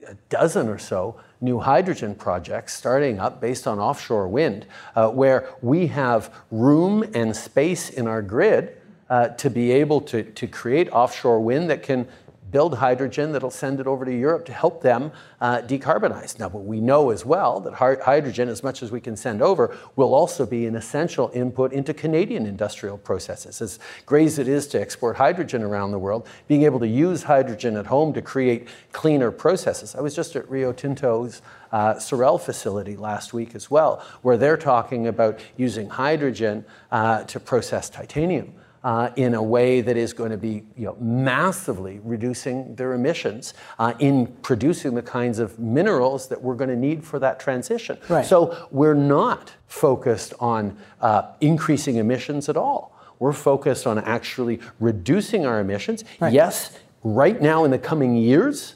a 0.07 0.13
dozen 0.29 0.67
or 0.67 0.77
so 0.77 1.19
new 1.41 1.59
hydrogen 1.59 2.15
projects 2.15 2.73
starting 2.73 3.19
up 3.19 3.41
based 3.41 3.67
on 3.67 3.79
offshore 3.79 4.27
wind, 4.27 4.65
uh, 4.95 5.09
where 5.09 5.49
we 5.61 5.87
have 5.87 6.33
room 6.51 7.03
and 7.13 7.35
space 7.35 7.89
in 7.89 8.07
our 8.07 8.21
grid 8.21 8.77
uh, 9.09 9.29
to 9.29 9.49
be 9.49 9.71
able 9.71 10.01
to, 10.01 10.23
to 10.23 10.47
create 10.47 10.89
offshore 10.91 11.39
wind 11.39 11.69
that 11.69 11.83
can 11.83 12.07
build 12.55 12.77
hydrogen 12.77 13.33
that'll 13.33 13.51
send 13.51 13.81
it 13.81 13.85
over 13.85 14.05
to 14.05 14.17
Europe 14.17 14.45
to 14.45 14.53
help 14.53 14.81
them 14.81 15.11
uh, 15.41 15.57
decarbonize. 15.63 16.39
Now, 16.39 16.47
what 16.47 16.63
we 16.63 16.79
know 16.79 17.09
as 17.09 17.25
well 17.25 17.59
that 17.59 17.73
hydrogen, 17.73 18.47
as 18.47 18.63
much 18.63 18.81
as 18.81 18.93
we 18.93 19.01
can 19.01 19.17
send 19.17 19.41
over, 19.41 19.75
will 19.97 20.13
also 20.13 20.45
be 20.45 20.65
an 20.65 20.73
essential 20.77 21.29
input 21.33 21.73
into 21.73 21.93
Canadian 21.93 22.45
industrial 22.45 22.97
processes. 22.97 23.61
As 23.61 23.77
great 24.05 24.27
as 24.27 24.39
it 24.39 24.47
is 24.47 24.67
to 24.67 24.79
export 24.79 25.17
hydrogen 25.17 25.63
around 25.63 25.91
the 25.91 25.99
world, 25.99 26.29
being 26.47 26.63
able 26.63 26.79
to 26.79 26.87
use 26.87 27.23
hydrogen 27.23 27.75
at 27.75 27.87
home 27.87 28.13
to 28.13 28.21
create 28.21 28.69
cleaner 28.93 29.31
processes. 29.31 29.93
I 29.93 29.99
was 29.99 30.15
just 30.15 30.33
at 30.37 30.49
Rio 30.49 30.71
Tinto's 30.71 31.41
uh, 31.73 31.99
Sorel 31.99 32.37
facility 32.37 32.95
last 32.95 33.33
week 33.33 33.53
as 33.53 33.69
well, 33.69 34.01
where 34.21 34.37
they're 34.37 34.55
talking 34.55 35.07
about 35.07 35.41
using 35.57 35.89
hydrogen 35.89 36.63
uh, 36.89 37.25
to 37.25 37.37
process 37.37 37.89
titanium 37.89 38.53
uh, 38.85 39.09
in 39.15 39.33
a 39.33 39.41
way 39.41 39.81
that 39.81 39.97
is 39.97 40.13
going 40.13 40.29
to 40.29 40.37
be 40.37 40.63
you 40.77 40.85
know, 40.85 40.95
massively 40.99 41.99
reducing 42.03 42.75
their 42.75 42.93
emissions 42.93 43.55
uh, 43.79 43.93
in 43.97 44.27
producing 44.43 44.93
the 44.93 45.01
kinds 45.01 45.39
of 45.39 45.57
minerals 45.57 46.27
that 46.27 46.39
we're 46.39 46.53
going 46.53 46.69
to 46.69 46.75
need 46.75 47.03
for 47.03 47.17
that 47.17 47.39
transition. 47.39 47.97
Right. 48.07 48.23
So 48.23 48.67
we're 48.69 48.93
not 48.93 49.51
focused 49.65 50.35
on 50.39 50.77
uh, 51.01 51.31
increasing 51.41 51.95
emissions 51.95 52.47
at 52.47 52.57
all. 52.57 52.95
We're 53.17 53.33
focused 53.33 53.87
on 53.87 53.97
actually 53.97 54.59
reducing 54.79 55.47
our 55.47 55.59
emissions. 55.59 56.03
Right. 56.19 56.31
Yes, 56.31 56.77
right 57.03 57.41
now 57.41 57.63
in 57.63 57.71
the 57.71 57.79
coming 57.79 58.15
years, 58.15 58.75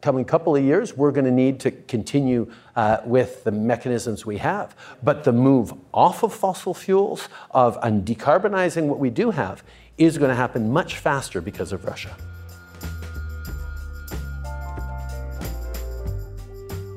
coming 0.00 0.24
couple 0.24 0.54
of 0.54 0.62
years, 0.62 0.96
we're 0.96 1.10
going 1.10 1.24
to 1.24 1.32
need 1.32 1.58
to 1.60 1.72
continue 1.72 2.52
uh, 2.80 2.98
with 3.04 3.44
the 3.44 3.50
mechanisms 3.50 4.24
we 4.24 4.38
have. 4.38 4.74
But 5.02 5.24
the 5.24 5.32
move 5.32 5.74
off 5.92 6.22
of 6.22 6.32
fossil 6.32 6.72
fuels, 6.72 7.28
of 7.50 7.78
and 7.82 8.06
decarbonizing 8.06 8.84
what 8.90 8.98
we 8.98 9.10
do 9.10 9.30
have, 9.32 9.62
is 9.98 10.16
going 10.16 10.30
to 10.30 10.40
happen 10.44 10.72
much 10.72 10.96
faster 10.96 11.42
because 11.42 11.72
of 11.72 11.84
Russia. 11.84 12.16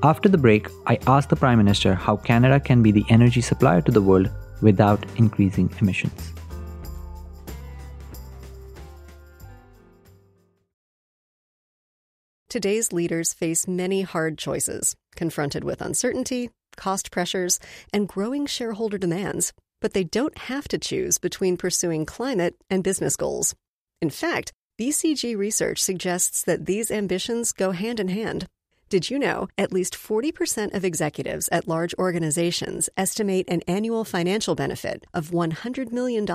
After 0.03 0.29
the 0.29 0.37
break, 0.37 0.67
I 0.87 0.99
asked 1.07 1.29
the 1.29 1.35
Prime 1.35 1.57
Minister 1.57 1.93
how 1.93 2.15
Canada 2.15 2.59
can 2.59 2.81
be 2.81 2.91
the 2.91 3.05
energy 3.09 3.41
supplier 3.41 3.81
to 3.81 3.91
the 3.91 4.01
world 4.01 4.29
without 4.61 5.05
increasing 5.17 5.69
emissions. 5.81 6.32
Today's 12.53 12.93
leaders 12.93 13.33
face 13.33 13.67
many 13.67 14.03
hard 14.03 14.37
choices, 14.37 14.95
confronted 15.15 15.63
with 15.63 15.81
uncertainty, 15.81 16.51
cost 16.77 17.09
pressures, 17.09 17.59
and 17.91 18.07
growing 18.07 18.45
shareholder 18.45 18.99
demands. 18.99 19.53
But 19.81 19.93
they 19.93 20.03
don't 20.03 20.37
have 20.37 20.67
to 20.67 20.77
choose 20.77 21.17
between 21.17 21.57
pursuing 21.57 22.05
climate 22.05 22.53
and 22.69 22.83
business 22.83 23.15
goals. 23.15 23.55
In 24.03 24.11
fact, 24.11 24.53
BCG 24.79 25.35
research 25.35 25.79
suggests 25.79 26.43
that 26.43 26.67
these 26.67 26.91
ambitions 26.91 27.53
go 27.53 27.71
hand 27.71 27.99
in 27.99 28.09
hand. 28.09 28.45
Did 28.87 29.09
you 29.09 29.17
know 29.17 29.47
at 29.57 29.73
least 29.73 29.95
40% 29.95 30.75
of 30.75 30.85
executives 30.85 31.49
at 31.51 31.67
large 31.67 31.95
organizations 31.97 32.87
estimate 32.95 33.49
an 33.49 33.63
annual 33.67 34.05
financial 34.05 34.53
benefit 34.53 35.05
of 35.11 35.31
$100 35.31 35.91
million 35.91 36.27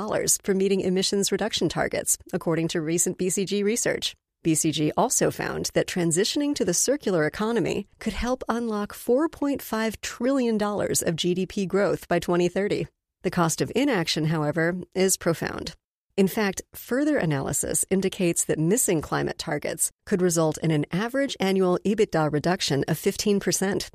for 0.43 0.53
meeting 0.53 0.81
emissions 0.81 1.31
reduction 1.31 1.69
targets, 1.69 2.19
according 2.33 2.67
to 2.69 2.81
recent 2.81 3.19
BCG 3.19 3.63
research? 3.63 4.17
BCG 4.45 4.93
also 4.97 5.31
found 5.31 5.71
that 5.75 5.87
transitioning 5.87 6.55
to 6.55 6.65
the 6.65 6.75
circular 6.75 7.27
economy 7.27 7.89
could 7.99 8.13
help 8.13 8.45
unlock 8.49 8.93
$4.5 8.93 10.01
trillion 10.01 10.55
of 10.55 11.17
GDP 11.17 11.67
growth 11.67 12.07
by 12.07 12.19
2030. 12.19 12.87
The 13.23 13.31
cost 13.31 13.61
of 13.61 13.73
inaction, 13.75 14.27
however, 14.27 14.77
is 14.95 15.17
profound. 15.17 15.75
In 16.17 16.29
fact, 16.29 16.63
further 16.73 17.17
analysis 17.19 17.85
indicates 17.91 18.45
that 18.45 18.59
missing 18.59 19.01
climate 19.01 19.39
targets 19.39 19.91
could 20.07 20.23
result 20.23 20.59
in 20.59 20.71
an 20.71 20.87
average 20.93 21.37
annual 21.41 21.79
EBITDA 21.85 22.33
reduction 22.33 22.85
of 22.87 22.97
15%. 22.97 23.91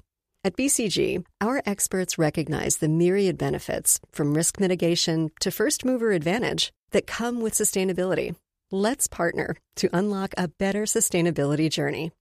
At 0.46 0.58
BCG, 0.58 1.26
our 1.40 1.62
experts 1.66 2.18
recognize 2.18 2.78
the 2.78 2.90
myriad 2.90 3.38
benefits, 3.38 4.02
from 4.12 4.34
risk 4.34 4.60
mitigation 4.60 5.32
to 5.40 5.52
first 5.52 5.86
mover 5.86 6.12
advantage, 6.12 6.74
that 6.92 7.08
come 7.08 7.40
with 7.40 7.54
sustainability 7.54 8.36
Let's 8.74 9.06
partner 9.06 9.56
to 9.76 9.88
unlock 9.94 10.34
a 10.36 10.48
better 10.48 10.86
sustainability 10.86 11.70
journey. 11.70 12.12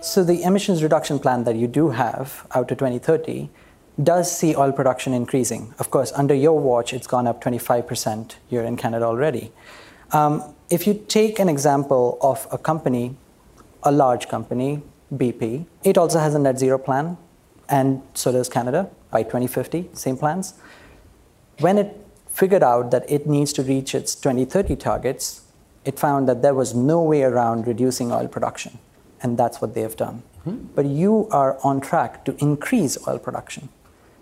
So, 0.00 0.24
the 0.24 0.40
emissions 0.42 0.82
reduction 0.82 1.18
plan 1.18 1.44
that 1.44 1.54
you 1.54 1.66
do 1.66 1.90
have 1.90 2.46
out 2.54 2.68
to 2.68 2.74
2030 2.74 3.50
does 4.02 4.34
see 4.34 4.56
oil 4.56 4.72
production 4.72 5.12
increasing. 5.12 5.74
Of 5.78 5.90
course, 5.90 6.12
under 6.12 6.34
your 6.34 6.58
watch, 6.58 6.94
it's 6.94 7.06
gone 7.06 7.26
up 7.26 7.44
25% 7.44 8.36
here 8.48 8.62
in 8.62 8.78
Canada 8.78 9.04
already. 9.04 9.52
Um, 10.12 10.54
if 10.70 10.86
you 10.86 11.04
take 11.08 11.38
an 11.38 11.50
example 11.50 12.16
of 12.22 12.48
a 12.50 12.56
company, 12.56 13.16
a 13.82 13.92
large 13.92 14.28
company, 14.28 14.80
BP, 15.14 15.66
it 15.84 15.98
also 15.98 16.20
has 16.20 16.34
a 16.34 16.38
net 16.38 16.58
zero 16.58 16.78
plan, 16.78 17.18
and 17.68 18.00
so 18.14 18.32
does 18.32 18.48
Canada 18.48 18.88
by 19.10 19.22
2050, 19.22 19.90
same 19.92 20.16
plans. 20.16 20.54
When 21.60 21.78
it 21.78 21.96
figured 22.28 22.62
out 22.62 22.90
that 22.90 23.10
it 23.10 23.26
needs 23.26 23.52
to 23.54 23.62
reach 23.62 23.94
its 23.94 24.14
2030 24.14 24.76
targets, 24.76 25.42
it 25.84 25.98
found 25.98 26.28
that 26.28 26.42
there 26.42 26.54
was 26.54 26.74
no 26.74 27.02
way 27.02 27.22
around 27.22 27.66
reducing 27.66 28.12
oil 28.12 28.28
production. 28.28 28.78
And 29.22 29.38
that's 29.38 29.60
what 29.60 29.74
they 29.74 29.80
have 29.80 29.96
done. 29.96 30.22
Mm-hmm. 30.40 30.66
But 30.74 30.86
you 30.86 31.28
are 31.30 31.58
on 31.64 31.80
track 31.80 32.24
to 32.26 32.36
increase 32.38 32.98
oil 33.08 33.18
production. 33.18 33.70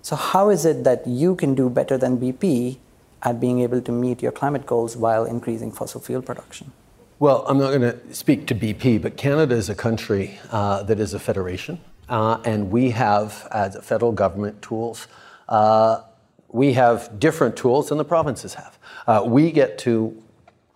So, 0.03 0.17
how 0.17 0.51
is 0.51 0.65
it 0.65 0.85
that 0.85 1.07
you 1.07 1.35
can 1.35 1.55
do 1.55 1.69
better 1.69 1.99
than 1.99 2.19
BP 2.19 2.79
at 3.23 3.41
being 3.41 3.61
able 3.61 3.81
to 3.81 3.91
meet 3.91 4.23
your 4.23 4.33
climate 4.33 4.67
goals 4.67 4.97
while 4.97 5.25
increasing 5.25 5.73
fossil 5.73 6.01
fuel 6.01 6.23
production? 6.23 6.73
Well, 7.19 7.45
I'm 7.49 7.59
not 7.59 7.71
going 7.71 7.81
to 7.81 8.15
speak 8.15 8.47
to 8.49 8.55
BP, 8.55 9.01
but 9.01 9.17
Canada 9.17 9.55
is 9.55 9.71
a 9.71 9.75
country 9.75 10.39
uh, 10.51 10.83
that 10.83 11.01
is 11.01 11.15
a 11.15 11.19
federation, 11.19 11.81
uh, 12.09 12.39
and 12.45 12.71
we 12.71 12.91
have, 12.91 13.49
as 13.51 13.77
a 13.77 13.83
federal 13.83 14.13
government, 14.13 14.61
tools 14.61 15.09
uh, 15.49 16.03
we 16.55 16.73
have 16.75 17.19
different 17.19 17.57
tools 17.57 17.89
than 17.89 17.99
the 17.99 18.05
provinces 18.05 18.55
have. 18.55 18.79
Uh, 19.09 19.25
we 19.27 19.51
get 19.51 19.77
to 19.77 20.23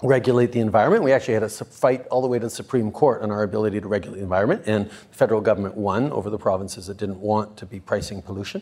regulate 0.02 0.50
the 0.50 0.58
environment. 0.58 1.04
We 1.04 1.12
actually 1.12 1.34
had 1.34 1.44
a 1.44 1.48
fight 1.48 2.04
all 2.08 2.20
the 2.20 2.26
way 2.26 2.40
to 2.40 2.46
the 2.46 2.50
Supreme 2.50 2.90
Court 2.90 3.22
on 3.22 3.30
our 3.30 3.44
ability 3.44 3.80
to 3.80 3.86
regulate 3.86 4.16
the 4.16 4.24
environment, 4.24 4.64
and 4.66 4.90
the 4.90 5.16
federal 5.16 5.40
government 5.40 5.76
won 5.76 6.10
over 6.10 6.30
the 6.30 6.38
provinces 6.38 6.88
that 6.88 6.96
didn't 6.96 7.20
want 7.20 7.56
to 7.58 7.64
be 7.64 7.78
pricing 7.78 8.20
pollution. 8.22 8.60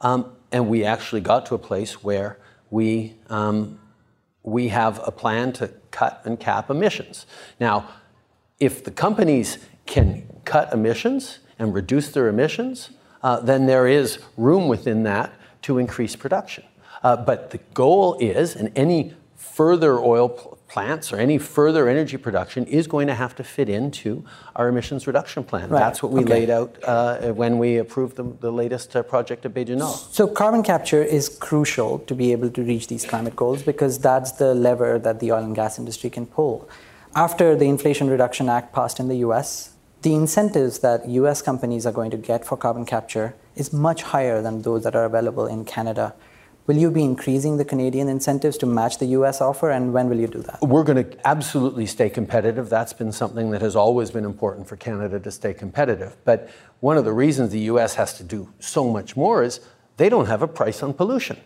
Um, 0.00 0.32
and 0.52 0.70
we 0.70 0.84
actually 0.84 1.20
got 1.20 1.44
to 1.46 1.54
a 1.54 1.58
place 1.58 2.02
where 2.02 2.38
we, 2.70 3.14
um, 3.28 3.78
we 4.42 4.68
have 4.68 5.06
a 5.06 5.12
plan 5.12 5.52
to 5.54 5.68
cut 5.90 6.22
and 6.24 6.40
cap 6.40 6.70
emissions. 6.70 7.26
Now, 7.60 7.90
if 8.58 8.82
the 8.82 8.90
companies 8.90 9.58
can 9.84 10.26
cut 10.46 10.72
emissions 10.72 11.40
and 11.58 11.74
reduce 11.74 12.08
their 12.08 12.28
emissions, 12.28 12.88
uh, 13.22 13.40
then 13.40 13.66
there 13.66 13.86
is 13.86 14.18
room 14.38 14.66
within 14.66 15.02
that 15.02 15.30
to 15.64 15.78
increase 15.78 16.14
production. 16.16 16.64
Uh, 17.02 17.16
but 17.16 17.50
the 17.50 17.58
goal 17.74 18.16
is, 18.20 18.56
and 18.56 18.70
any 18.76 19.14
further 19.34 19.98
oil 19.98 20.28
pl- 20.30 20.58
plants 20.68 21.12
or 21.12 21.16
any 21.16 21.38
further 21.38 21.88
energy 21.88 22.16
production 22.16 22.64
is 22.66 22.86
going 22.86 23.06
to 23.06 23.14
have 23.14 23.34
to 23.36 23.44
fit 23.44 23.68
into 23.68 24.24
our 24.56 24.68
emissions 24.68 25.06
reduction 25.06 25.44
plan. 25.44 25.68
Right. 25.68 25.78
That's 25.78 26.02
what 26.02 26.12
we 26.12 26.22
okay. 26.22 26.32
laid 26.32 26.50
out 26.50 26.76
uh, 26.82 27.32
when 27.32 27.58
we 27.58 27.76
approved 27.78 28.16
the, 28.16 28.24
the 28.40 28.50
latest 28.50 28.96
uh, 28.96 29.02
project 29.02 29.44
at 29.46 29.54
du 29.54 29.78
So 30.12 30.26
carbon 30.26 30.62
capture 30.62 31.02
is 31.02 31.28
crucial 31.28 31.98
to 32.00 32.14
be 32.14 32.32
able 32.32 32.50
to 32.50 32.62
reach 32.62 32.88
these 32.88 33.04
climate 33.04 33.36
goals 33.36 33.62
because 33.62 33.98
that's 33.98 34.32
the 34.32 34.54
lever 34.54 34.98
that 34.98 35.20
the 35.20 35.30
oil 35.32 35.44
and 35.44 35.54
gas 35.54 35.78
industry 35.78 36.10
can 36.10 36.26
pull. 36.26 36.68
After 37.14 37.54
the 37.54 37.66
Inflation 37.66 38.10
Reduction 38.10 38.48
Act 38.48 38.72
passed 38.72 38.98
in 38.98 39.08
the 39.08 39.18
US, 39.28 39.73
the 40.04 40.14
incentives 40.14 40.80
that 40.80 41.08
US 41.08 41.40
companies 41.40 41.86
are 41.86 41.92
going 41.92 42.10
to 42.10 42.18
get 42.18 42.44
for 42.44 42.58
carbon 42.58 42.84
capture 42.84 43.34
is 43.56 43.72
much 43.72 44.02
higher 44.02 44.42
than 44.42 44.60
those 44.60 44.84
that 44.84 44.94
are 44.94 45.06
available 45.06 45.46
in 45.46 45.64
Canada. 45.64 46.14
Will 46.66 46.76
you 46.76 46.90
be 46.90 47.02
increasing 47.02 47.56
the 47.56 47.64
Canadian 47.64 48.08
incentives 48.08 48.58
to 48.58 48.66
match 48.66 48.98
the 48.98 49.06
US 49.18 49.40
offer, 49.40 49.70
and 49.70 49.94
when 49.94 50.10
will 50.10 50.20
you 50.20 50.26
do 50.26 50.42
that? 50.42 50.60
We're 50.60 50.84
going 50.84 51.02
to 51.02 51.26
absolutely 51.26 51.86
stay 51.86 52.10
competitive. 52.10 52.68
That's 52.68 52.92
been 52.92 53.12
something 53.12 53.50
that 53.52 53.62
has 53.62 53.74
always 53.74 54.10
been 54.10 54.26
important 54.26 54.68
for 54.68 54.76
Canada 54.76 55.18
to 55.20 55.30
stay 55.30 55.54
competitive. 55.54 56.16
But 56.24 56.50
one 56.80 56.98
of 56.98 57.06
the 57.06 57.12
reasons 57.14 57.50
the 57.50 57.66
US 57.72 57.94
has 57.94 58.12
to 58.18 58.24
do 58.24 58.52
so 58.60 58.90
much 58.90 59.16
more 59.16 59.42
is 59.42 59.60
they 59.96 60.10
don't 60.10 60.26
have 60.26 60.42
a 60.42 60.48
price 60.48 60.82
on 60.82 60.92
pollution. 60.92 61.38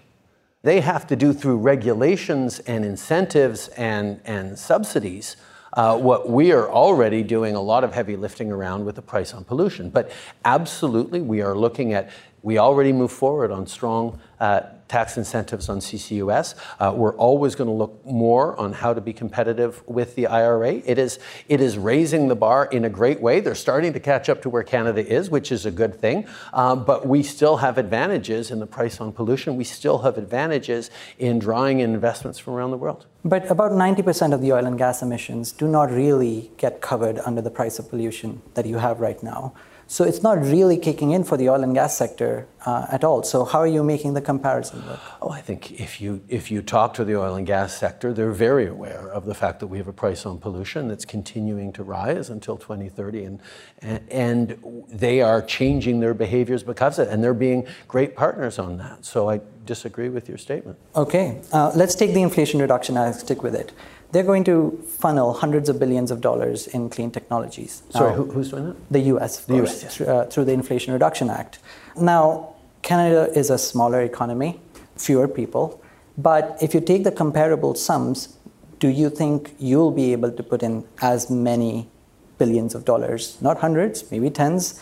They 0.63 0.81
have 0.81 1.07
to 1.07 1.15
do 1.15 1.33
through 1.33 1.59
regulations 1.59 2.59
and 2.61 2.85
incentives 2.85 3.69
and, 3.69 4.21
and 4.25 4.59
subsidies 4.59 5.37
uh, 5.73 5.99
what 5.99 6.29
we 6.29 6.53
are 6.53 6.69
already 6.69 7.23
doing 7.23 7.55
a 7.55 7.61
lot 7.61 7.85
of 7.85 7.93
heavy 7.93 8.17
lifting 8.17 8.51
around 8.51 8.85
with 8.85 8.97
the 8.97 9.03
price 9.03 9.35
on 9.35 9.45
pollution. 9.45 9.91
But 9.91 10.11
absolutely, 10.45 11.21
we 11.21 11.43
are 11.43 11.55
looking 11.55 11.93
at 11.93 12.11
We 12.43 12.59
already 12.59 12.93
move 12.93 13.13
forward 13.13 13.51
on 13.51 13.67
strong 13.67 14.21
uh, 14.41 14.61
tax 14.89 15.19
incentives 15.19 15.69
on 15.69 15.79
CCUS. 15.79 16.55
Uh, 16.81 16.93
we're 16.97 17.15
always 17.17 17.55
going 17.55 17.69
to 17.69 17.75
look 17.75 18.05
more 18.07 18.59
on 18.59 18.73
how 18.73 18.95
to 18.95 19.01
be 19.01 19.13
competitive 19.13 19.83
with 19.87 20.15
the 20.15 20.27
IRA. 20.27 20.75
It 20.85 20.99
is, 20.99 21.19
it 21.49 21.61
is 21.61 21.77
raising 21.77 22.29
the 22.29 22.37
bar 22.37 22.67
in 22.67 22.85
a 22.85 22.89
great 22.89 23.21
way. 23.21 23.41
They're 23.41 23.55
starting 23.55 23.93
to 23.93 24.01
catch 24.01 24.29
up 24.29 24.43
to 24.43 24.51
where 24.51 24.63
Canada 24.63 25.07
is, 25.07 25.31
which 25.31 25.53
is 25.53 25.67
a 25.67 25.71
good 25.71 26.01
thing. 26.01 26.27
Um, 26.53 26.85
but 26.85 27.07
we 27.07 27.23
still 27.23 27.59
have 27.59 27.79
advantages 27.79 28.51
in 28.51 28.59
the 28.59 28.67
price 28.67 29.01
on 29.01 29.13
pollution. 29.13 29.57
We 29.57 29.65
still 29.65 29.99
have 29.99 30.17
advantages 30.17 30.91
in 31.19 31.39
drawing 31.39 31.81
in 31.81 31.93
investments 31.93 32.39
from 32.39 32.55
around 32.55 32.71
the 32.71 32.79
world. 32.79 33.07
But 33.25 33.51
about 33.51 33.73
90% 33.73 34.33
of 34.33 34.41
the 34.41 34.53
oil 34.53 34.65
and 34.65 34.79
gas 34.79 35.03
emissions 35.03 35.53
do 35.53 35.69
not 35.69 35.91
really 35.91 36.51
get 36.57 36.81
covered 36.81 37.19
under 37.19 37.43
the 37.43 37.51
price 37.51 37.79
of 37.79 37.91
pollution 37.91 38.41
that 38.55 38.65
you 38.65 38.79
have 38.79 39.01
right 39.01 39.23
now. 39.23 39.53
So 39.91 40.05
it's 40.05 40.23
not 40.23 40.39
really 40.39 40.77
kicking 40.77 41.13
in 41.13 41.25
for 41.25 41.39
the 41.39 41.49
oil 41.49 41.63
and 41.65 41.73
gas 41.73 41.97
sector 41.97 42.47
uh, 42.67 42.87
at 42.91 43.05
all. 43.05 43.23
So 43.23 43.45
how 43.45 43.59
are 43.59 43.67
you 43.67 43.83
making 43.83 44.15
the 44.15 44.21
comparison 44.21 44.87
work? 44.87 45.01
Oh, 45.23 45.31
I 45.31 45.41
think 45.41 45.81
if 45.81 46.01
you 46.01 46.23
if 46.29 46.51
you 46.51 46.63
talk 46.63 46.95
to 46.95 47.05
the 47.05 47.17
oil 47.17 47.35
and 47.35 47.47
gas 47.47 47.77
sector, 47.77 48.13
they're 48.13 48.33
very 48.33 48.67
aware 48.67 49.09
of 49.09 49.25
the 49.25 49.35
fact 49.35 49.61
that 49.61 49.67
we 49.69 49.79
have 49.79 49.89
a 49.89 49.93
price 49.93 50.27
on 50.27 50.39
pollution 50.39 50.89
that's 50.89 51.05
continuing 51.05 51.73
to 51.75 51.83
rise 51.83 52.31
until 52.31 52.57
2030, 52.57 53.25
and 53.25 53.41
and 54.11 54.85
they 54.89 55.21
are 55.21 55.43
changing 55.43 56.01
their 56.01 56.15
behaviors 56.15 56.63
because 56.63 56.99
of 56.99 57.09
it, 57.09 57.11
and 57.13 57.23
they're 57.23 57.35
being 57.35 57.67
great 57.87 58.17
partners 58.17 58.59
on 58.59 58.77
that. 58.79 59.05
So 59.05 59.29
I 59.31 59.41
disagree 59.65 60.09
with 60.09 60.29
your 60.29 60.39
statement. 60.39 60.79
Okay, 60.97 61.41
uh, 61.53 61.73
let's 61.75 61.95
take 61.95 62.15
the 62.15 62.23
Inflation 62.23 62.61
Reduction 62.61 62.97
Act. 62.97 63.21
Stick 63.21 63.43
with 63.43 63.55
it 63.55 63.73
they're 64.11 64.25
going 64.25 64.45
to 64.45 64.83
funnel 64.89 65.35
hundreds 65.35 65.69
of 65.69 65.79
billions 65.79 66.11
of 66.11 66.21
dollars 66.21 66.67
in 66.69 66.89
clean 66.89 67.11
technologies. 67.11 67.83
Sorry, 67.91 68.15
who, 68.15 68.25
who's 68.31 68.51
doing 68.51 68.69
that? 68.69 68.77
The 68.91 69.01
US, 69.15 69.45
the 69.45 69.63
US 69.63 69.83
yes. 69.83 69.97
through, 69.97 70.07
uh, 70.07 70.25
through 70.27 70.47
the 70.47 70.53
Inflation 70.53 70.93
Reduction 70.93 71.29
Act. 71.31 71.59
Now, 72.01 72.55
Canada 72.83 73.31
is 73.37 73.51
a 73.51 73.59
smaller 73.59 74.03
economy, 74.03 74.61
fewer 74.97 75.29
people, 75.29 75.83
but 76.17 76.57
if 76.61 76.75
you 76.75 76.81
take 76.81 77.05
the 77.05 77.13
comparable 77.13 77.75
sums, 77.75 78.37
do 78.79 78.89
you 78.89 79.11
think 79.11 79.55
you'll 79.59 79.91
be 79.91 80.13
able 80.13 80.33
to 80.33 80.43
put 80.43 80.63
in 80.63 80.85
as 81.03 81.31
many 81.31 81.89
billions 82.39 82.75
of 82.75 82.85
dollars, 82.85 83.37
not 83.41 83.59
hundreds, 83.59 84.09
maybe 84.11 84.31
tens, 84.31 84.81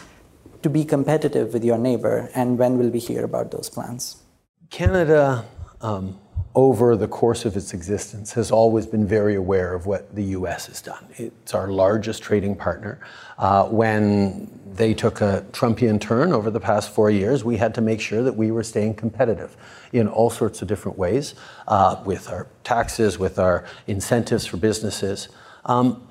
to 0.63 0.71
be 0.71 0.85
competitive 0.85 1.53
with 1.53 1.65
your 1.65 1.79
neighbor? 1.79 2.31
And 2.35 2.59
when 2.59 2.79
will 2.79 2.91
we 2.91 2.99
hear 2.99 3.25
about 3.25 3.51
those 3.51 3.71
plans? 3.71 4.23
Canada 4.71 5.45
um, 5.81 6.19
over 6.57 6.97
the 6.97 7.07
course 7.07 7.45
of 7.45 7.55
its 7.55 7.75
existence, 7.75 8.33
has 8.33 8.51
always 8.51 8.87
been 8.87 9.07
very 9.07 9.35
aware 9.35 9.75
of 9.75 9.85
what 9.85 10.13
the 10.15 10.25
US 10.25 10.67
has 10.67 10.81
done. 10.81 11.07
It's 11.19 11.53
our 11.53 11.69
largest 11.69 12.23
trading 12.23 12.57
partner. 12.57 12.99
Uh, 13.37 13.67
when 13.67 14.51
they 14.73 14.95
took 14.95 15.21
a 15.21 15.45
Trumpian 15.53 16.01
turn 16.01 16.33
over 16.33 16.51
the 16.51 16.59
past 16.59 16.91
four 16.91 17.11
years, 17.11 17.45
we 17.45 17.59
had 17.59 17.75
to 17.75 17.83
make 17.83 18.01
sure 18.01 18.23
that 18.23 18.33
we 18.33 18.51
were 18.51 18.63
staying 18.63 18.95
competitive 18.95 19.55
in 19.93 20.09
all 20.09 20.31
sorts 20.31 20.63
of 20.63 20.69
different 20.69 20.97
ways 20.97 21.35
uh, 21.69 22.03
with 22.07 22.31
our 22.31 22.47
taxes, 22.65 23.19
with 23.19 23.39
our 23.39 23.67
incentives 23.87 24.47
for 24.47 24.57
businesses. 24.57 25.29
Um, 25.67 26.09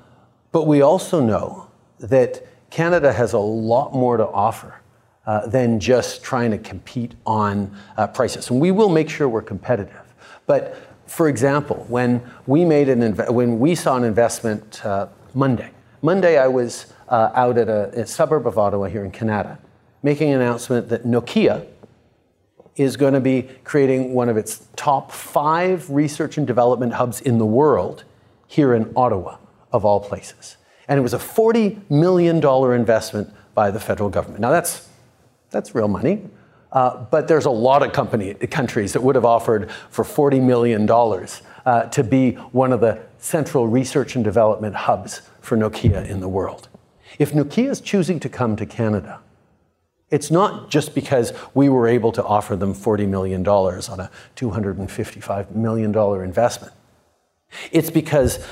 but 0.51 0.67
we 0.67 0.81
also 0.81 1.21
know 1.21 1.71
that 1.99 2.45
Canada 2.69 3.12
has 3.12 3.34
a 3.34 3.39
lot 3.39 3.93
more 3.93 4.15
to 4.15 4.27
offer. 4.27 4.79
Uh, 5.27 5.47
than 5.47 5.79
just 5.79 6.21
trying 6.21 6.51
to 6.51 6.58
compete 6.60 7.15
on 7.25 7.75
uh, 7.97 8.05
prices. 8.05 8.51
And 8.51 8.62
we 8.62 8.69
will 8.69 8.89
make 8.89 9.10
sure 9.10 9.27
we're 9.27 9.41
competitive. 9.41 10.05
But 10.47 10.77
for 11.08 11.27
example, 11.27 11.86
when 11.88 12.21
we 12.45 12.65
made 12.65 12.89
an 12.89 13.01
inv- 13.01 13.29
when 13.29 13.60
we 13.60 13.75
saw 13.75 13.95
an 13.95 14.03
investment 14.03 14.86
uh, 14.86 15.08
Monday, 15.34 15.71
Monday 16.01 16.38
I 16.38 16.47
was 16.47 16.93
uh, 17.10 17.31
out 17.34 17.58
at 17.58 17.69
a, 17.69 18.01
a, 18.01 18.05
suburb 18.05 18.47
of 18.47 18.58
Ottawa 18.58 18.88
here 18.88 19.03
in 19.03 19.12
Canada, 19.12 19.60
making 20.01 20.31
an 20.31 20.41
announcement 20.41 20.89
that 20.89 21.05
Nokia 21.05 21.67
is 22.75 22.97
going 22.97 23.13
to 23.13 23.19
be 23.19 23.43
creating 23.63 24.13
one 24.13 24.27
of 24.27 24.38
its 24.38 24.67
top 24.75 25.12
five 25.12 25.89
research 25.89 26.38
and 26.38 26.45
development 26.45 26.93
hubs 26.93 27.21
in 27.21 27.38
the 27.38 27.45
world 27.45 28.03
here 28.47 28.73
in 28.73 28.91
Ottawa, 28.95 29.38
of 29.71 29.86
all 29.86 29.99
places. 29.99 30.58
And 30.88 30.99
it 30.99 31.01
was 31.01 31.13
a 31.13 31.19
$40 31.19 31.89
million 31.89 32.43
investment 32.73 33.34
by 33.53 33.71
the 33.71 33.79
federal 33.79 34.10
government. 34.10 34.41
Now 34.41 34.51
that's 34.51 34.89
that's 35.49 35.73
real 35.73 35.88
money. 35.88 36.27
Uh, 36.76 37.06
but 37.10 37.30
there's 37.30 37.46
a 37.46 37.50
lot 37.50 37.82
of 37.82 37.94
company, 37.94 38.34
countries 38.34 38.92
that 38.92 39.02
would 39.02 39.16
have 39.16 39.24
offered 39.24 39.72
for 39.90 40.04
$40 40.04 40.44
million 40.44 40.88
uh, 41.66 41.84
to 41.90 42.04
be 42.04 42.32
one 42.52 42.74
of 42.74 42.82
the 42.82 43.02
central 43.18 43.66
research 43.66 44.16
and 44.16 44.26
development 44.26 44.76
hubs 44.76 45.22
for 45.40 45.56
Nokia 45.58 46.06
in 46.06 46.20
the 46.20 46.28
world. 46.28 46.68
If 47.18 47.32
Nokia 47.32 47.70
is 47.70 47.80
choosing 47.80 48.20
to 48.20 48.28
come 48.28 48.58
to 48.58 48.66
Canada, 48.66 49.22
it's 50.12 50.30
not 50.30 50.70
just 50.70 50.94
because 50.94 51.32
we 51.54 51.70
were 51.70 51.88
able 51.88 52.12
to 52.12 52.24
offer 52.24 52.58
them 52.58 52.76
$40 52.76 53.08
million 53.08 53.48
on 53.48 54.00
a 54.02 54.12
$255 54.36 55.52
million 55.56 55.96
investment. 56.24 56.74
It's 57.72 57.90
because 57.90 58.46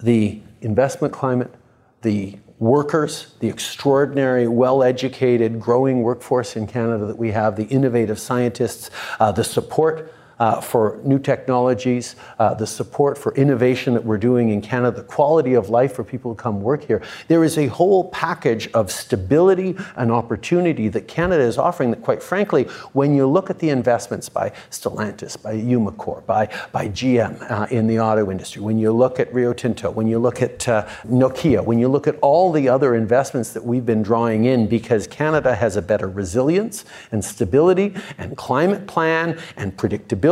the 0.00 0.40
investment 0.62 1.12
climate, 1.12 1.54
the 2.00 2.38
workers, 2.58 3.34
the 3.40 3.48
extraordinary, 3.48 4.48
well 4.48 4.82
educated, 4.82 5.60
growing 5.60 6.02
workforce 6.02 6.56
in 6.56 6.66
Canada 6.66 7.06
that 7.06 7.18
we 7.18 7.32
have, 7.32 7.56
the 7.56 7.64
innovative 7.64 8.18
scientists, 8.18 8.90
uh, 9.20 9.30
the 9.32 9.44
support 9.44 10.12
uh, 10.38 10.60
for 10.60 11.00
new 11.04 11.18
technologies, 11.18 12.16
uh, 12.38 12.54
the 12.54 12.66
support 12.66 13.16
for 13.16 13.34
innovation 13.34 13.94
that 13.94 14.04
we're 14.04 14.18
doing 14.18 14.50
in 14.50 14.60
Canada, 14.60 14.98
the 14.98 15.02
quality 15.02 15.54
of 15.54 15.70
life 15.70 15.94
for 15.94 16.04
people 16.04 16.30
who 16.30 16.34
come 16.34 16.60
work 16.60 16.84
here. 16.84 17.02
There 17.28 17.44
is 17.44 17.56
a 17.58 17.66
whole 17.68 18.10
package 18.10 18.68
of 18.72 18.90
stability 18.90 19.76
and 19.96 20.12
opportunity 20.12 20.88
that 20.88 21.08
Canada 21.08 21.42
is 21.42 21.58
offering 21.58 21.90
that, 21.90 22.02
quite 22.02 22.22
frankly, 22.22 22.64
when 22.92 23.14
you 23.14 23.26
look 23.26 23.50
at 23.50 23.58
the 23.58 23.70
investments 23.70 24.28
by 24.28 24.52
Stellantis, 24.70 25.40
by 25.40 25.54
Umicore, 25.54 26.24
by, 26.26 26.48
by 26.72 26.88
GM 26.88 27.50
uh, 27.50 27.66
in 27.70 27.86
the 27.86 27.98
auto 27.98 28.30
industry, 28.30 28.60
when 28.62 28.78
you 28.78 28.92
look 28.92 29.18
at 29.18 29.32
Rio 29.32 29.52
Tinto, 29.52 29.90
when 29.90 30.06
you 30.06 30.18
look 30.18 30.42
at 30.42 30.68
uh, 30.68 30.86
Nokia, 31.06 31.64
when 31.64 31.78
you 31.78 31.88
look 31.88 32.06
at 32.06 32.16
all 32.20 32.52
the 32.52 32.68
other 32.68 32.94
investments 32.94 33.52
that 33.52 33.64
we've 33.64 33.86
been 33.86 34.02
drawing 34.02 34.44
in 34.44 34.66
because 34.66 35.06
Canada 35.06 35.54
has 35.54 35.76
a 35.76 35.82
better 35.82 36.08
resilience 36.08 36.84
and 37.12 37.24
stability 37.24 37.94
and 38.18 38.36
climate 38.36 38.86
plan 38.86 39.38
and 39.56 39.76
predictability 39.76 40.25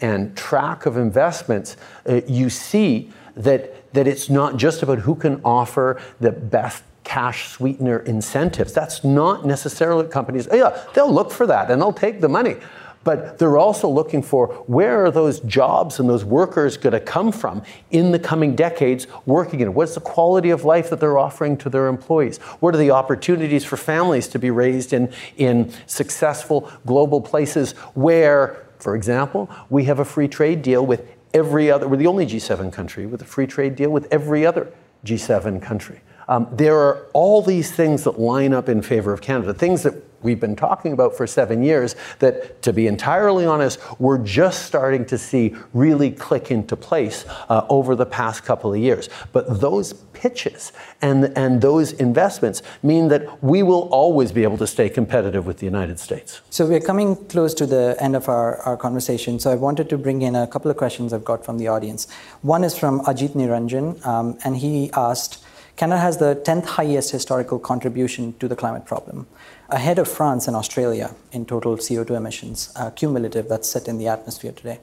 and 0.00 0.36
track 0.36 0.86
of 0.86 0.96
investments, 0.96 1.76
uh, 2.08 2.20
you 2.26 2.50
see 2.50 3.10
that, 3.36 3.92
that 3.94 4.06
it's 4.06 4.28
not 4.28 4.56
just 4.56 4.82
about 4.82 5.00
who 5.00 5.14
can 5.14 5.40
offer 5.44 6.00
the 6.20 6.32
best 6.32 6.82
cash 7.04 7.48
sweetener 7.48 8.00
incentives. 8.00 8.72
That's 8.72 9.02
not 9.02 9.46
necessarily 9.46 10.08
companies, 10.08 10.46
oh 10.50 10.56
yeah, 10.56 10.84
they'll 10.94 11.12
look 11.12 11.30
for 11.30 11.46
that 11.46 11.70
and 11.70 11.80
they'll 11.80 11.92
take 11.92 12.20
the 12.20 12.28
money. 12.28 12.56
But 13.04 13.38
they're 13.38 13.56
also 13.56 13.88
looking 13.88 14.22
for 14.22 14.48
where 14.66 15.06
are 15.06 15.10
those 15.10 15.40
jobs 15.40 15.98
and 15.98 16.10
those 16.10 16.26
workers 16.26 16.76
going 16.76 16.92
to 16.92 17.00
come 17.00 17.32
from 17.32 17.62
in 17.90 18.12
the 18.12 18.18
coming 18.18 18.54
decades 18.54 19.06
working 19.24 19.60
in? 19.60 19.72
What's 19.72 19.94
the 19.94 20.00
quality 20.00 20.50
of 20.50 20.64
life 20.64 20.90
that 20.90 21.00
they're 21.00 21.16
offering 21.16 21.56
to 21.58 21.70
their 21.70 21.86
employees? 21.86 22.36
What 22.60 22.74
are 22.74 22.78
the 22.78 22.90
opportunities 22.90 23.64
for 23.64 23.78
families 23.78 24.28
to 24.28 24.38
be 24.38 24.50
raised 24.50 24.92
in, 24.92 25.10
in 25.38 25.72
successful 25.86 26.70
global 26.84 27.22
places 27.22 27.72
where 27.94 28.67
for 28.78 28.94
example, 28.94 29.50
we 29.70 29.84
have 29.84 29.98
a 29.98 30.04
free 30.04 30.28
trade 30.28 30.62
deal 30.62 30.84
with 30.84 31.06
every 31.34 31.70
other, 31.70 31.88
we're 31.88 31.96
the 31.96 32.06
only 32.06 32.26
G7 32.26 32.72
country 32.72 33.06
with 33.06 33.22
a 33.22 33.24
free 33.24 33.46
trade 33.46 33.76
deal 33.76 33.90
with 33.90 34.06
every 34.10 34.46
other 34.46 34.72
G7 35.04 35.60
country. 35.62 36.00
Um, 36.28 36.46
there 36.52 36.76
are 36.76 37.06
all 37.12 37.42
these 37.42 37.72
things 37.72 38.04
that 38.04 38.18
line 38.20 38.52
up 38.52 38.68
in 38.68 38.82
favor 38.82 39.12
of 39.12 39.20
Canada, 39.20 39.54
things 39.54 39.82
that 39.84 39.94
we've 40.22 40.40
been 40.40 40.56
talking 40.56 40.92
about 40.92 41.16
for 41.16 41.26
seven 41.26 41.62
years 41.62 41.96
that, 42.18 42.60
to 42.62 42.72
be 42.72 42.86
entirely 42.86 43.46
honest, 43.46 43.78
we're 44.00 44.18
just 44.18 44.66
starting 44.66 45.04
to 45.06 45.18
see 45.18 45.54
really 45.72 46.10
click 46.10 46.50
into 46.50 46.76
place 46.76 47.24
uh, 47.48 47.66
over 47.68 47.94
the 47.94 48.06
past 48.06 48.44
couple 48.44 48.72
of 48.72 48.78
years. 48.78 49.08
But 49.32 49.60
those 49.60 49.92
pitches 49.92 50.72
and, 51.00 51.36
and 51.36 51.60
those 51.60 51.92
investments 51.92 52.62
mean 52.82 53.08
that 53.08 53.42
we 53.42 53.62
will 53.62 53.88
always 53.90 54.32
be 54.32 54.42
able 54.42 54.58
to 54.58 54.66
stay 54.66 54.88
competitive 54.88 55.46
with 55.46 55.58
the 55.58 55.64
United 55.64 55.98
States. 56.00 56.40
So 56.50 56.66
we're 56.66 56.80
coming 56.80 57.16
close 57.26 57.54
to 57.54 57.66
the 57.66 57.96
end 58.00 58.16
of 58.16 58.28
our, 58.28 58.56
our 58.62 58.76
conversation. 58.76 59.38
So 59.38 59.50
I 59.50 59.54
wanted 59.54 59.88
to 59.90 59.98
bring 59.98 60.22
in 60.22 60.34
a 60.34 60.46
couple 60.46 60.70
of 60.70 60.76
questions 60.76 61.12
I've 61.12 61.24
got 61.24 61.44
from 61.44 61.58
the 61.58 61.68
audience. 61.68 62.08
One 62.42 62.64
is 62.64 62.76
from 62.76 63.00
Ajit 63.02 63.30
Niranjan, 63.30 64.04
um, 64.04 64.38
and 64.44 64.56
he 64.56 64.90
asked, 64.92 65.44
Canada 65.76 66.00
has 66.00 66.16
the 66.16 66.34
10th 66.44 66.64
highest 66.64 67.12
historical 67.12 67.60
contribution 67.60 68.34
to 68.40 68.48
the 68.48 68.56
climate 68.56 68.84
problem 68.84 69.28
ahead 69.68 69.98
of 69.98 70.08
France 70.08 70.46
and 70.46 70.56
Australia 70.56 71.14
in 71.32 71.44
total 71.44 71.76
CO2 71.76 72.10
emissions, 72.10 72.72
uh, 72.76 72.90
cumulative 72.90 73.48
that's 73.48 73.68
set 73.68 73.86
in 73.86 73.98
the 73.98 74.08
atmosphere 74.08 74.52
today. 74.52 74.80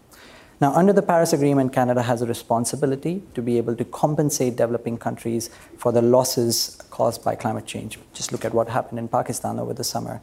Now, 0.61 0.73
under 0.73 0.93
the 0.93 1.01
Paris 1.01 1.33
Agreement, 1.33 1.73
Canada 1.73 2.03
has 2.03 2.21
a 2.21 2.25
responsibility 2.25 3.23
to 3.33 3.41
be 3.41 3.57
able 3.57 3.75
to 3.75 3.83
compensate 3.83 4.55
developing 4.55 4.97
countries 4.97 5.49
for 5.77 5.91
the 5.91 6.01
losses 6.01 6.77
caused 6.91 7.25
by 7.25 7.35
climate 7.35 7.65
change. 7.65 7.99
Just 8.13 8.31
look 8.31 8.45
at 8.45 8.53
what 8.53 8.69
happened 8.69 8.99
in 8.99 9.07
Pakistan 9.09 9.59
over 9.59 9.73
the 9.73 9.83
summer. 9.83 10.21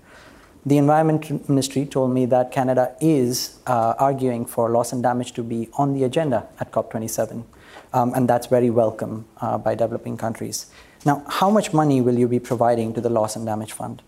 The 0.65 0.79
Environment 0.79 1.49
Ministry 1.49 1.85
told 1.85 2.15
me 2.15 2.25
that 2.27 2.53
Canada 2.53 2.95
is 3.01 3.59
uh, 3.67 3.95
arguing 3.99 4.47
for 4.47 4.71
loss 4.71 4.93
and 4.93 5.03
damage 5.03 5.33
to 5.33 5.43
be 5.43 5.69
on 5.75 5.93
the 5.93 6.05
agenda 6.05 6.47
at 6.61 6.71
COP27, 6.71 7.45
um, 7.93 8.15
and 8.15 8.29
that's 8.29 8.47
very 8.47 8.71
welcome 8.71 9.27
uh, 9.41 9.59
by 9.59 9.75
developing 9.75 10.17
countries. 10.17 10.67
Now, 11.05 11.25
how 11.29 11.51
much 11.51 11.75
money 11.75 12.01
will 12.01 12.17
you 12.17 12.29
be 12.29 12.39
providing 12.39 12.95
to 12.95 13.01
the 13.01 13.11
Loss 13.11 13.35
and 13.35 13.45
Damage 13.45 13.73
Fund? 13.73 14.03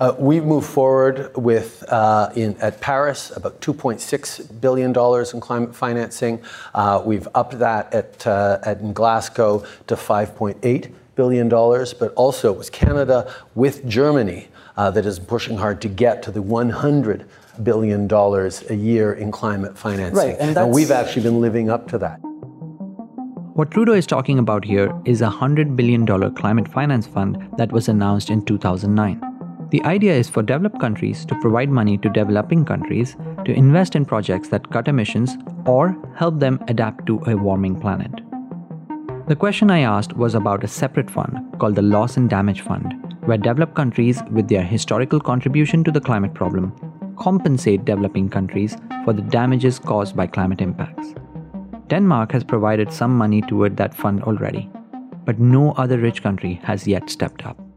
Uh, 0.00 0.14
we've 0.18 0.44
moved 0.44 0.66
forward 0.66 1.34
with 1.36 1.84
uh, 1.88 2.30
in 2.34 2.56
at 2.58 2.80
Paris 2.80 3.30
about 3.36 3.60
2.6 3.60 4.60
billion 4.60 4.92
dollars 4.92 5.34
in 5.34 5.40
climate 5.40 5.74
financing. 5.74 6.42
Uh, 6.74 7.02
we've 7.04 7.28
upped 7.34 7.58
that 7.58 7.92
at, 7.94 8.26
uh, 8.26 8.58
at 8.64 8.80
in 8.80 8.92
Glasgow 8.92 9.64
to 9.86 9.94
5.8 9.94 10.92
billion 11.14 11.48
dollars. 11.48 11.94
But 11.94 12.12
also 12.14 12.52
it 12.52 12.58
was 12.58 12.70
Canada 12.70 13.32
with 13.54 13.86
Germany 13.86 14.48
uh, 14.76 14.90
that 14.90 15.06
is 15.06 15.18
pushing 15.18 15.56
hard 15.56 15.80
to 15.82 15.88
get 15.88 16.22
to 16.24 16.30
the 16.30 16.42
100 16.42 17.26
billion 17.62 18.08
dollars 18.08 18.64
a 18.70 18.74
year 18.74 19.12
in 19.12 19.30
climate 19.30 19.76
financing. 19.76 20.16
Right, 20.16 20.36
and, 20.40 20.56
and 20.56 20.72
we've 20.72 20.90
actually 20.90 21.22
been 21.22 21.40
living 21.40 21.70
up 21.70 21.88
to 21.88 21.98
that. 21.98 22.18
What 23.54 23.70
Trudeau 23.70 23.92
is 23.92 24.06
talking 24.06 24.38
about 24.38 24.64
here 24.64 24.90
is 25.04 25.20
a 25.20 25.28
$100 25.28 25.76
billion 25.76 26.06
climate 26.34 26.66
finance 26.68 27.06
fund 27.06 27.36
that 27.58 27.70
was 27.70 27.86
announced 27.86 28.30
in 28.30 28.42
2009. 28.46 29.31
The 29.72 29.82
idea 29.84 30.12
is 30.12 30.28
for 30.28 30.42
developed 30.42 30.78
countries 30.80 31.24
to 31.24 31.34
provide 31.40 31.70
money 31.70 31.96
to 31.96 32.10
developing 32.10 32.62
countries 32.62 33.16
to 33.46 33.52
invest 33.52 33.96
in 33.96 34.04
projects 34.04 34.48
that 34.48 34.70
cut 34.70 34.86
emissions 34.86 35.38
or 35.64 35.96
help 36.14 36.38
them 36.38 36.62
adapt 36.68 37.06
to 37.06 37.22
a 37.26 37.34
warming 37.34 37.80
planet. 37.80 38.10
The 39.28 39.34
question 39.34 39.70
I 39.70 39.80
asked 39.80 40.12
was 40.14 40.34
about 40.34 40.62
a 40.62 40.68
separate 40.68 41.10
fund 41.10 41.38
called 41.58 41.76
the 41.76 41.80
Loss 41.80 42.18
and 42.18 42.28
Damage 42.28 42.60
Fund, 42.60 43.16
where 43.20 43.38
developed 43.38 43.74
countries, 43.74 44.20
with 44.30 44.46
their 44.46 44.62
historical 44.62 45.20
contribution 45.20 45.82
to 45.84 45.90
the 45.90 46.02
climate 46.02 46.34
problem, 46.34 46.74
compensate 47.18 47.86
developing 47.86 48.28
countries 48.28 48.76
for 49.06 49.14
the 49.14 49.22
damages 49.22 49.78
caused 49.78 50.14
by 50.14 50.26
climate 50.26 50.60
impacts. 50.60 51.14
Denmark 51.86 52.32
has 52.32 52.44
provided 52.44 52.92
some 52.92 53.16
money 53.16 53.40
toward 53.40 53.78
that 53.78 53.94
fund 53.94 54.22
already, 54.24 54.70
but 55.24 55.38
no 55.38 55.72
other 55.72 55.96
rich 55.96 56.22
country 56.22 56.60
has 56.62 56.86
yet 56.86 57.08
stepped 57.08 57.46
up. 57.46 57.71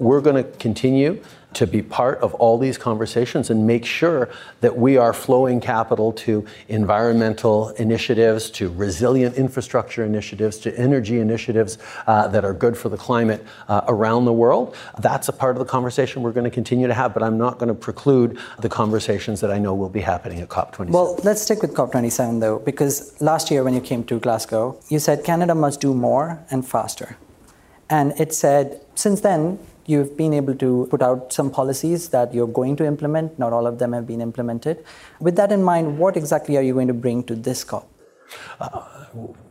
We're 0.00 0.20
going 0.20 0.42
to 0.42 0.50
continue 0.58 1.22
to 1.52 1.66
be 1.66 1.82
part 1.82 2.18
of 2.20 2.34
all 2.34 2.58
these 2.58 2.78
conversations 2.78 3.50
and 3.50 3.66
make 3.66 3.84
sure 3.84 4.28
that 4.60 4.76
we 4.76 4.96
are 4.96 5.12
flowing 5.12 5.60
capital 5.60 6.12
to 6.12 6.46
environmental 6.68 7.70
initiatives, 7.70 8.50
to 8.52 8.70
resilient 8.70 9.36
infrastructure 9.36 10.04
initiatives, 10.04 10.58
to 10.58 10.78
energy 10.78 11.18
initiatives 11.18 11.78
uh, 12.06 12.28
that 12.28 12.44
are 12.44 12.54
good 12.54 12.76
for 12.76 12.88
the 12.88 12.96
climate 12.96 13.44
uh, 13.68 13.80
around 13.88 14.24
the 14.24 14.32
world. 14.32 14.76
That's 14.98 15.28
a 15.28 15.32
part 15.32 15.56
of 15.56 15.58
the 15.58 15.70
conversation 15.70 16.22
we're 16.22 16.32
going 16.32 16.44
to 16.44 16.50
continue 16.50 16.86
to 16.86 16.94
have, 16.94 17.12
but 17.14 17.22
I'm 17.22 17.38
not 17.38 17.58
going 17.58 17.68
to 17.68 17.74
preclude 17.74 18.38
the 18.60 18.68
conversations 18.68 19.40
that 19.40 19.50
I 19.50 19.58
know 19.58 19.74
will 19.74 19.88
be 19.88 20.00
happening 20.00 20.40
at 20.40 20.48
COP27. 20.48 20.90
Well, 20.90 21.18
let's 21.24 21.42
stick 21.42 21.62
with 21.62 21.74
COP27 21.74 22.40
though, 22.40 22.60
because 22.60 23.20
last 23.20 23.50
year 23.50 23.64
when 23.64 23.74
you 23.74 23.80
came 23.80 24.04
to 24.04 24.20
Glasgow, 24.20 24.80
you 24.88 24.98
said 24.98 25.24
Canada 25.24 25.54
must 25.54 25.80
do 25.80 25.94
more 25.94 26.42
and 26.50 26.66
faster. 26.66 27.16
And 27.88 28.12
it 28.20 28.32
said, 28.32 28.80
since 28.94 29.20
then, 29.20 29.58
You've 29.90 30.16
been 30.16 30.34
able 30.34 30.54
to 30.54 30.86
put 30.90 31.02
out 31.02 31.32
some 31.32 31.50
policies 31.50 32.10
that 32.10 32.32
you're 32.32 32.54
going 32.60 32.76
to 32.76 32.84
implement. 32.86 33.38
Not 33.38 33.52
all 33.52 33.66
of 33.66 33.78
them 33.80 33.92
have 33.92 34.06
been 34.06 34.20
implemented. 34.20 34.84
With 35.20 35.34
that 35.36 35.50
in 35.50 35.64
mind, 35.64 35.98
what 35.98 36.16
exactly 36.16 36.56
are 36.56 36.62
you 36.62 36.74
going 36.74 36.86
to 36.86 36.94
bring 36.94 37.24
to 37.24 37.34
this 37.34 37.64
COP? 37.64 37.88
Uh, 38.60 38.84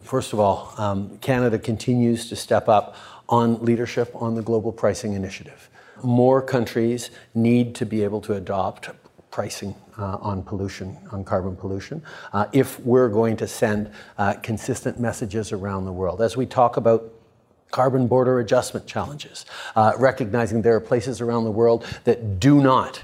first 0.02 0.32
of 0.32 0.40
all, 0.40 0.74
um, 0.78 1.18
Canada 1.18 1.60
continues 1.60 2.30
to 2.30 2.38
step 2.38 2.70
up 2.70 2.96
on 3.28 3.64
leadership 3.66 4.12
on 4.16 4.36
the 4.36 4.42
Global 4.42 4.72
Pricing 4.72 5.14
Initiative. 5.14 5.70
More 6.04 6.42
countries 6.42 7.12
need 7.36 7.76
to 7.76 7.86
be 7.86 8.04
able 8.06 8.22
to 8.22 8.34
adopt 8.34 8.90
pricing 9.32 9.76
uh, 9.98 10.18
on 10.22 10.42
pollution, 10.42 10.98
on 11.12 11.24
carbon 11.24 11.56
pollution, 11.56 12.02
uh, 12.34 12.46
if 12.54 12.80
we're 12.80 13.10
going 13.10 13.36
to 13.38 13.48
send 13.48 13.92
uh, 14.18 14.34
consistent 14.36 15.00
messages 15.00 15.52
around 15.52 15.86
the 15.86 15.92
world. 15.92 16.22
As 16.22 16.38
we 16.38 16.46
talk 16.46 16.78
about 16.78 17.14
carbon 17.72 18.08
border 18.08 18.40
adjustment 18.40 18.88
challenges, 18.88 19.46
uh, 19.76 19.94
recognizing 19.98 20.62
there 20.62 20.76
are 20.76 20.82
places 20.82 21.22
around 21.22 21.44
the 21.44 21.52
world 21.52 21.86
that 22.04 22.40
do 22.40 22.62
not 22.62 23.02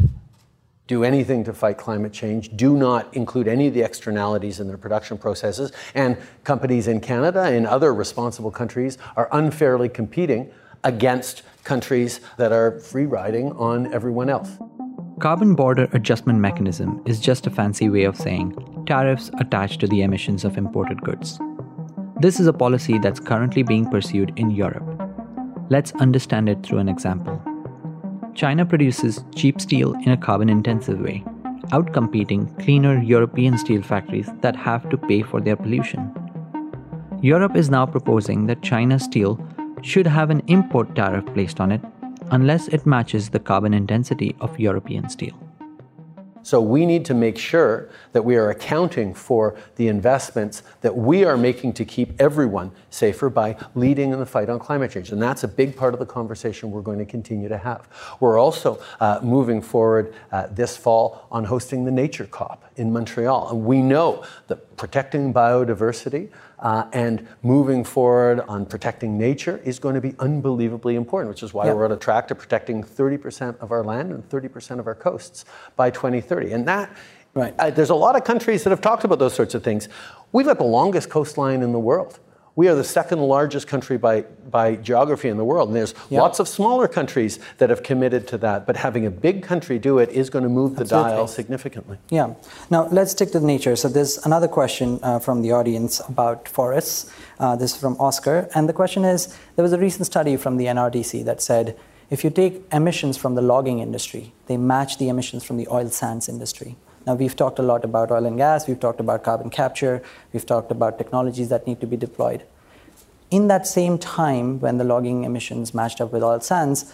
do 0.87 1.03
anything 1.03 1.43
to 1.43 1.53
fight 1.53 1.77
climate 1.77 2.13
change, 2.13 2.55
do 2.55 2.77
not 2.77 3.11
include 3.15 3.47
any 3.47 3.67
of 3.67 3.73
the 3.73 3.81
externalities 3.81 4.59
in 4.59 4.67
their 4.67 4.77
production 4.77 5.17
processes, 5.17 5.71
and 5.95 6.15
companies 6.43 6.87
in 6.87 6.99
Canada 6.99 7.43
and 7.43 7.65
other 7.65 7.93
responsible 7.93 8.51
countries 8.51 8.97
are 9.15 9.27
unfairly 9.31 9.89
competing 9.89 10.51
against 10.83 11.41
countries 11.63 12.21
that 12.37 12.51
are 12.51 12.79
free 12.79 13.07
riding 13.07 13.51
on 13.53 13.91
everyone 13.91 14.29
else. 14.29 14.51
Carbon 15.19 15.55
border 15.55 15.87
adjustment 15.93 16.39
mechanism 16.39 17.01
is 17.05 17.19
just 17.19 17.47
a 17.47 17.49
fancy 17.49 17.89
way 17.89 18.03
of 18.03 18.15
saying 18.15 18.83
tariffs 18.85 19.31
attached 19.39 19.79
to 19.79 19.87
the 19.87 20.01
emissions 20.03 20.45
of 20.45 20.57
imported 20.57 21.01
goods. 21.01 21.39
This 22.17 22.39
is 22.39 22.47
a 22.47 22.53
policy 22.53 22.97
that's 22.97 23.19
currently 23.19 23.61
being 23.61 23.89
pursued 23.89 24.31
in 24.37 24.49
Europe. 24.49 24.85
Let's 25.69 25.91
understand 25.95 26.47
it 26.47 26.63
through 26.63 26.77
an 26.77 26.87
example. 26.87 27.41
China 28.33 28.65
produces 28.65 29.25
cheap 29.35 29.59
steel 29.59 29.93
in 30.05 30.11
a 30.11 30.17
carbon 30.17 30.47
intensive 30.47 31.01
way, 31.01 31.25
outcompeting 31.73 32.57
cleaner 32.63 33.01
European 33.01 33.57
steel 33.57 33.81
factories 33.81 34.29
that 34.39 34.55
have 34.55 34.89
to 34.89 34.97
pay 34.97 35.23
for 35.23 35.41
their 35.41 35.57
pollution. 35.57 36.09
Europe 37.21 37.57
is 37.57 37.69
now 37.69 37.85
proposing 37.85 38.45
that 38.45 38.61
China's 38.61 39.03
steel 39.03 39.37
should 39.81 40.07
have 40.07 40.29
an 40.29 40.41
import 40.47 40.95
tariff 40.95 41.25
placed 41.33 41.59
on 41.59 41.71
it 41.71 41.81
unless 42.31 42.69
it 42.69 42.85
matches 42.85 43.29
the 43.29 43.39
carbon 43.39 43.73
intensity 43.73 44.35
of 44.39 44.57
European 44.57 45.09
steel. 45.09 45.44
So 46.45 46.61
we 46.61 46.85
need 46.85 47.05
to 47.05 47.15
make 47.15 47.39
sure 47.39 47.89
that 48.11 48.23
we 48.23 48.35
are 48.35 48.51
accounting 48.51 49.15
for 49.15 49.55
the 49.77 49.87
investments 49.87 50.61
that 50.81 50.95
we 50.95 51.23
are 51.23 51.37
making 51.37 51.73
to 51.73 51.85
keep 51.85 52.21
everyone 52.21 52.71
safer 52.91 53.31
by 53.31 53.57
leading 53.73 54.11
in 54.11 54.19
the 54.19 54.27
fight 54.27 54.47
on 54.47 54.59
climate 54.59 54.91
change. 54.91 55.11
And 55.11 55.19
that's 55.19 55.43
a 55.43 55.47
big 55.47 55.75
part 55.75 55.95
of 55.95 55.99
the 55.99 56.05
conversation 56.05 56.69
we're 56.69 56.81
going 56.83 56.99
to 56.99 57.05
continue 57.05 57.49
to 57.49 57.57
have. 57.57 57.87
We're 58.19 58.37
also 58.37 58.79
uh, 58.99 59.21
moving 59.23 59.59
forward 59.59 60.13
uh, 60.31 60.45
this 60.51 60.77
fall 60.77 61.27
on 61.31 61.45
hosting 61.45 61.83
the 61.83 61.91
Nature 61.91 62.27
COP 62.27 62.63
in 62.75 62.93
Montreal. 62.93 63.49
And 63.49 63.65
we 63.65 63.81
know 63.81 64.23
that 64.45 64.77
protecting 64.77 65.33
biodiversity 65.33 66.29
uh, 66.59 66.87
and 66.93 67.27
moving 67.43 67.83
forward 67.83 68.41
on 68.41 68.65
protecting 68.65 69.17
nature 69.17 69.59
is 69.63 69.79
going 69.79 69.95
to 69.95 70.01
be 70.01 70.13
unbelievably 70.19 70.95
important, 70.95 71.29
which 71.29 71.43
is 71.43 71.53
why 71.53 71.65
yep. 71.65 71.75
we're 71.75 71.85
on 71.85 71.91
a 71.91 71.97
track 71.97 72.27
to 72.29 72.35
protecting 72.35 72.83
30% 72.83 73.57
of 73.59 73.71
our 73.71 73.83
land 73.83 74.11
and 74.11 74.27
30% 74.29 74.79
of 74.79 74.87
our 74.87 74.95
coasts 74.95 75.45
by 75.75 75.89
2030. 75.89 76.51
And 76.51 76.67
that, 76.67 76.95
right. 77.33 77.53
Uh, 77.59 77.69
there's 77.69 77.89
a 77.89 77.95
lot 77.95 78.15
of 78.15 78.23
countries 78.23 78.63
that 78.63 78.69
have 78.69 78.81
talked 78.81 79.03
about 79.03 79.19
those 79.19 79.33
sorts 79.33 79.53
of 79.55 79.63
things. 79.63 79.89
We've 80.31 80.45
got 80.45 80.57
the 80.57 80.63
longest 80.63 81.09
coastline 81.09 81.61
in 81.61 81.71
the 81.71 81.79
world. 81.79 82.19
We 82.57 82.69
are 82.69 82.75
the 82.75 82.85
second 82.85 83.19
largest 83.19 83.67
country 83.67 83.97
by, 83.97 84.21
by 84.49 84.77
geography 84.77 85.27
in 85.27 85.35
the 85.35 85.43
world. 85.43 85.69
And 85.69 85.75
there's 85.75 85.93
yep. 86.09 86.21
lots 86.21 86.39
of 86.39 86.47
smaller 86.47 86.87
countries 86.87 87.39
that 87.57 87.69
have 87.69 87.83
committed 87.83 88.27
to 88.29 88.37
that. 88.39 88.65
But 88.65 88.77
having 88.77 89.05
a 89.05 89.11
big 89.11 89.43
country 89.43 89.77
do 89.77 89.99
it 89.99 90.09
is 90.09 90.29
going 90.29 90.43
to 90.43 90.49
move 90.49 90.75
the 90.75 90.81
Absolutely. 90.81 91.11
dial 91.11 91.27
significantly. 91.27 91.97
Yeah. 92.09 92.35
Now, 92.69 92.87
let's 92.87 93.11
stick 93.11 93.31
to 93.31 93.41
nature. 93.41 93.75
So 93.75 93.89
there's 93.89 94.25
another 94.25 94.47
question 94.47 94.99
uh, 95.03 95.19
from 95.19 95.41
the 95.41 95.51
audience 95.51 95.99
about 96.07 96.47
forests. 96.47 97.11
Uh, 97.39 97.57
this 97.57 97.73
is 97.73 97.77
from 97.77 97.99
Oscar. 97.99 98.49
And 98.55 98.69
the 98.69 98.73
question 98.73 99.03
is 99.03 99.37
there 99.57 99.63
was 99.63 99.73
a 99.73 99.79
recent 99.79 100.05
study 100.05 100.37
from 100.37 100.55
the 100.55 100.65
NRDC 100.65 101.25
that 101.25 101.41
said 101.41 101.77
if 102.09 102.23
you 102.23 102.29
take 102.29 102.63
emissions 102.71 103.17
from 103.17 103.35
the 103.35 103.41
logging 103.41 103.79
industry, 103.79 104.33
they 104.45 104.57
match 104.57 104.97
the 104.97 105.09
emissions 105.09 105.43
from 105.43 105.57
the 105.57 105.67
oil 105.69 105.89
sands 105.89 106.29
industry. 106.29 106.77
Now, 107.05 107.13
we've 107.13 107.35
talked 107.35 107.59
a 107.59 107.61
lot 107.61 107.83
about 107.83 108.11
oil 108.11 108.25
and 108.25 108.37
gas, 108.37 108.67
we've 108.67 108.79
talked 108.79 108.99
about 108.99 109.23
carbon 109.23 109.49
capture, 109.49 110.01
we've 110.33 110.45
talked 110.45 110.71
about 110.71 110.97
technologies 110.97 111.49
that 111.49 111.67
need 111.67 111.79
to 111.81 111.87
be 111.87 111.97
deployed. 111.97 112.43
In 113.29 113.47
that 113.47 113.67
same 113.67 113.97
time, 113.97 114.59
when 114.59 114.77
the 114.77 114.83
logging 114.83 115.23
emissions 115.23 115.73
matched 115.73 116.01
up 116.01 116.11
with 116.11 116.23
oil 116.23 116.39
sands, 116.39 116.93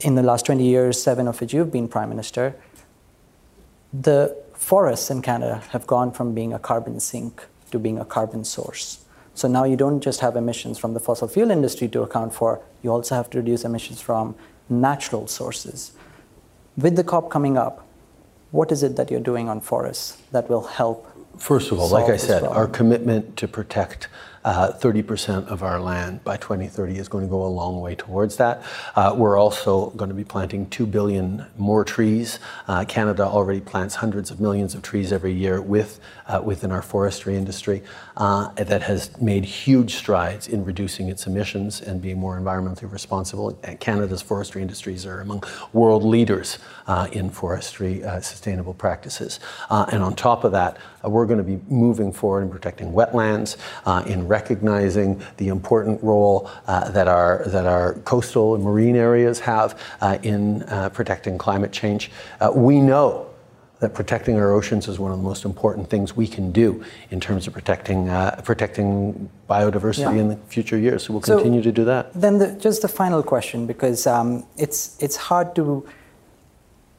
in 0.00 0.14
the 0.14 0.22
last 0.22 0.46
20 0.46 0.64
years, 0.64 1.00
seven 1.00 1.28
of 1.28 1.40
which 1.40 1.52
you've 1.52 1.70
been 1.70 1.86
prime 1.86 2.08
minister, 2.08 2.56
the 3.92 4.36
forests 4.54 5.10
in 5.10 5.22
Canada 5.22 5.62
have 5.70 5.86
gone 5.86 6.10
from 6.10 6.34
being 6.34 6.52
a 6.52 6.58
carbon 6.58 7.00
sink 7.00 7.46
to 7.70 7.78
being 7.78 7.98
a 7.98 8.04
carbon 8.04 8.44
source. 8.44 9.04
So 9.34 9.48
now 9.48 9.64
you 9.64 9.76
don't 9.76 10.00
just 10.00 10.20
have 10.20 10.36
emissions 10.36 10.78
from 10.78 10.94
the 10.94 11.00
fossil 11.00 11.28
fuel 11.28 11.50
industry 11.50 11.88
to 11.88 12.02
account 12.02 12.34
for, 12.34 12.60
you 12.82 12.90
also 12.90 13.14
have 13.14 13.30
to 13.30 13.38
reduce 13.38 13.64
emissions 13.64 14.00
from 14.00 14.34
natural 14.68 15.26
sources. 15.26 15.92
With 16.76 16.96
the 16.96 17.04
COP 17.04 17.30
coming 17.30 17.56
up, 17.56 17.86
what 18.50 18.72
is 18.72 18.82
it 18.82 18.96
that 18.96 19.10
you're 19.10 19.20
doing 19.20 19.48
on 19.48 19.60
forests 19.60 20.20
that 20.32 20.48
will 20.48 20.64
help? 20.64 21.06
First 21.38 21.72
of 21.72 21.78
all, 21.78 21.88
like 21.88 22.10
I 22.10 22.16
said, 22.16 22.42
our 22.42 22.66
commitment 22.66 23.36
to 23.36 23.48
protect 23.48 24.08
uh, 24.44 24.72
30% 24.72 25.48
of 25.48 25.62
our 25.62 25.78
land 25.80 26.24
by 26.24 26.36
2030 26.36 26.96
is 26.96 27.08
going 27.08 27.24
to 27.24 27.30
go 27.30 27.44
a 27.44 27.48
long 27.48 27.80
way 27.80 27.94
towards 27.94 28.36
that. 28.36 28.62
Uh, 28.96 29.14
we're 29.16 29.38
also 29.38 29.90
going 29.90 30.08
to 30.08 30.14
be 30.14 30.24
planting 30.24 30.68
2 30.70 30.86
billion 30.86 31.44
more 31.58 31.84
trees. 31.84 32.38
Uh, 32.66 32.84
Canada 32.86 33.24
already 33.24 33.60
plants 33.60 33.96
hundreds 33.96 34.30
of 34.30 34.40
millions 34.40 34.74
of 34.74 34.82
trees 34.82 35.12
every 35.12 35.32
year 35.32 35.60
with, 35.60 36.00
uh, 36.26 36.40
within 36.42 36.72
our 36.72 36.80
forestry 36.80 37.36
industry 37.36 37.82
uh, 38.16 38.48
that 38.54 38.82
has 38.82 39.20
made 39.20 39.44
huge 39.44 39.94
strides 39.94 40.48
in 40.48 40.64
reducing 40.64 41.08
its 41.08 41.26
emissions 41.26 41.80
and 41.82 42.00
being 42.00 42.18
more 42.18 42.38
environmentally 42.38 42.90
responsible. 42.90 43.52
Canada's 43.78 44.22
forestry 44.22 44.62
industries 44.62 45.04
are 45.04 45.20
among 45.20 45.42
world 45.72 46.02
leaders 46.02 46.58
uh, 46.86 47.08
in 47.12 47.28
forestry 47.28 48.02
sustainable 48.20 48.74
practices. 48.74 49.38
and 49.70 50.02
on 50.02 50.14
top 50.14 50.44
of 50.44 50.52
that, 50.52 50.78
we're 51.04 51.26
going 51.26 51.38
to 51.38 51.44
be 51.44 51.60
moving 51.68 52.12
forward 52.12 52.42
in 52.42 52.50
protecting 52.50 52.92
wetlands, 52.92 53.56
in 54.06 54.29
recognizing 54.30 55.20
the 55.36 55.48
important 55.48 56.02
role 56.02 56.48
uh, 56.66 56.90
that, 56.92 57.08
our, 57.08 57.44
that 57.48 57.66
our 57.66 57.94
coastal 58.12 58.54
and 58.54 58.62
marine 58.64 58.96
areas 58.96 59.40
have 59.40 59.78
uh, 60.00 60.18
in 60.22 60.62
uh, 60.62 60.88
protecting 60.90 61.36
climate 61.36 61.72
change. 61.72 62.10
Uh, 62.40 62.50
we 62.54 62.80
know 62.80 63.26
that 63.80 63.94
protecting 63.94 64.36
our 64.36 64.52
oceans 64.52 64.88
is 64.88 64.98
one 64.98 65.10
of 65.10 65.18
the 65.18 65.24
most 65.24 65.44
important 65.44 65.88
things 65.88 66.14
we 66.14 66.28
can 66.36 66.52
do 66.52 66.84
in 67.10 67.18
terms 67.18 67.46
of 67.46 67.52
protecting 67.54 68.08
uh, 68.08 68.40
protecting 68.44 69.28
biodiversity 69.48 70.14
yeah. 70.14 70.22
in 70.22 70.28
the 70.28 70.36
future 70.56 70.78
years. 70.78 71.04
So 71.04 71.14
we'll 71.14 71.22
so 71.22 71.36
continue 71.36 71.62
to 71.62 71.72
do 71.72 71.84
that. 71.86 72.12
Then 72.14 72.38
the, 72.38 72.52
just 72.66 72.82
the 72.82 72.88
final 72.88 73.22
question, 73.22 73.66
because 73.66 74.06
um, 74.06 74.44
it's 74.56 75.02
it's 75.04 75.16
hard 75.16 75.54
to 75.54 75.86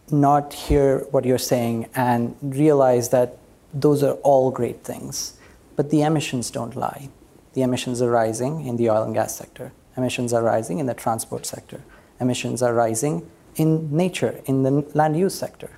not 0.10 0.54
hear 0.54 1.06
what 1.12 1.24
you're 1.24 1.46
saying 1.54 1.88
and 1.96 2.36
realize 2.42 3.10
that 3.10 3.38
those 3.74 4.04
are 4.04 4.16
all 4.24 4.52
great 4.52 4.84
things, 4.84 5.38
but 5.76 5.90
the 5.90 6.02
emissions 6.02 6.52
don't 6.52 6.76
lie. 6.76 7.10
The 7.54 7.62
emissions 7.62 8.02
are 8.02 8.10
rising 8.10 8.66
in 8.66 8.78
the 8.78 8.90
oil 8.90 9.04
and 9.04 9.14
gas 9.14 9.36
sector. 9.36 9.74
Emissions 9.98 10.34
are 10.34 10.44
rising 10.44 10.80
in 10.80 10.86
the 10.86 10.94
transport 10.94 11.46
sector. 11.46 11.82
Emissions 12.20 12.62
are 12.62 12.74
rising 12.74 13.30
in 13.56 13.96
nature, 13.96 14.42
in 14.46 14.64
the 14.64 14.72
land 14.94 15.18
use 15.18 15.36
sector 15.36 15.70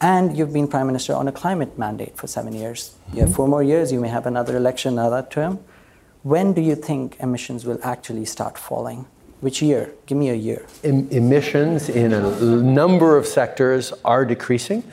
and 0.00 0.36
you've 0.36 0.52
been 0.52 0.66
prime 0.66 0.86
minister 0.86 1.14
on 1.14 1.28
a 1.28 1.32
climate 1.32 1.78
mandate 1.78 2.16
for 2.16 2.26
seven 2.26 2.54
years. 2.54 2.94
You 3.12 3.20
have 3.20 3.28
mm-hmm. 3.28 3.36
four 3.36 3.48
more 3.48 3.62
years, 3.62 3.92
you 3.92 4.00
may 4.00 4.08
have 4.08 4.26
another 4.26 4.56
election, 4.56 4.94
another 4.94 5.26
term. 5.30 5.58
When 6.22 6.52
do 6.52 6.60
you 6.60 6.74
think 6.74 7.16
emissions 7.20 7.64
will 7.64 7.78
actually 7.82 8.24
start 8.24 8.58
falling? 8.58 9.06
Which 9.40 9.62
year? 9.62 9.92
Give 10.06 10.18
me 10.18 10.28
a 10.28 10.34
year. 10.34 10.66
Em- 10.84 11.08
emissions 11.10 11.88
in 11.88 12.12
a 12.12 12.20
number 12.40 13.16
of 13.16 13.26
sectors 13.26 13.92
are 14.04 14.24
decreasing. 14.26 14.84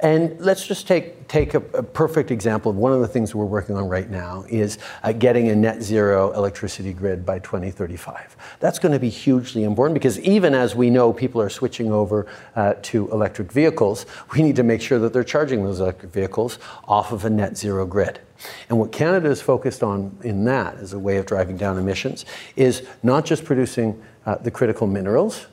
And 0.00 0.38
let's 0.40 0.66
just 0.66 0.86
take, 0.86 1.26
take 1.26 1.54
a, 1.54 1.58
a, 1.72 1.82
perfect 1.82 2.30
example 2.30 2.70
of 2.70 2.76
one 2.76 2.92
of 2.92 3.00
the 3.00 3.08
things 3.08 3.34
we're 3.34 3.46
working 3.46 3.76
on 3.76 3.88
right 3.88 4.10
now 4.10 4.44
is 4.48 4.78
uh, 5.02 5.12
getting 5.12 5.48
a 5.48 5.56
net 5.56 5.82
zero 5.82 6.32
electricity 6.32 6.92
grid 6.92 7.24
by 7.24 7.38
2035. 7.38 8.36
That's 8.60 8.78
going 8.78 8.92
to 8.92 8.98
be 8.98 9.08
hugely 9.08 9.64
important 9.64 9.94
because 9.94 10.20
even 10.20 10.54
as 10.54 10.74
we 10.76 10.90
know 10.90 11.14
people 11.14 11.40
are 11.40 11.48
switching 11.48 11.92
over 11.92 12.26
uh, 12.56 12.74
to 12.82 13.10
electric 13.10 13.50
vehicles, 13.50 14.04
we 14.34 14.42
need 14.42 14.56
to 14.56 14.62
make 14.62 14.82
sure 14.82 14.98
that 14.98 15.14
they're 15.14 15.24
charging 15.24 15.64
those 15.64 15.80
electric 15.80 16.12
vehicles 16.12 16.58
off 16.86 17.12
of 17.12 17.24
a 17.24 17.30
net 17.30 17.56
zero 17.56 17.86
grid. 17.86 18.20
And 18.68 18.78
what 18.78 18.92
Canada 18.92 19.30
is 19.30 19.40
focused 19.40 19.82
on 19.82 20.18
in 20.22 20.44
that 20.44 20.76
as 20.76 20.92
a 20.92 20.98
way 20.98 21.16
of 21.16 21.24
driving 21.24 21.56
down 21.56 21.78
emissions 21.78 22.26
is 22.54 22.86
not 23.02 23.24
just 23.24 23.46
producing 23.46 24.02
uh, 24.26 24.34
the 24.36 24.50
critical 24.50 24.86
minerals, 24.86 25.46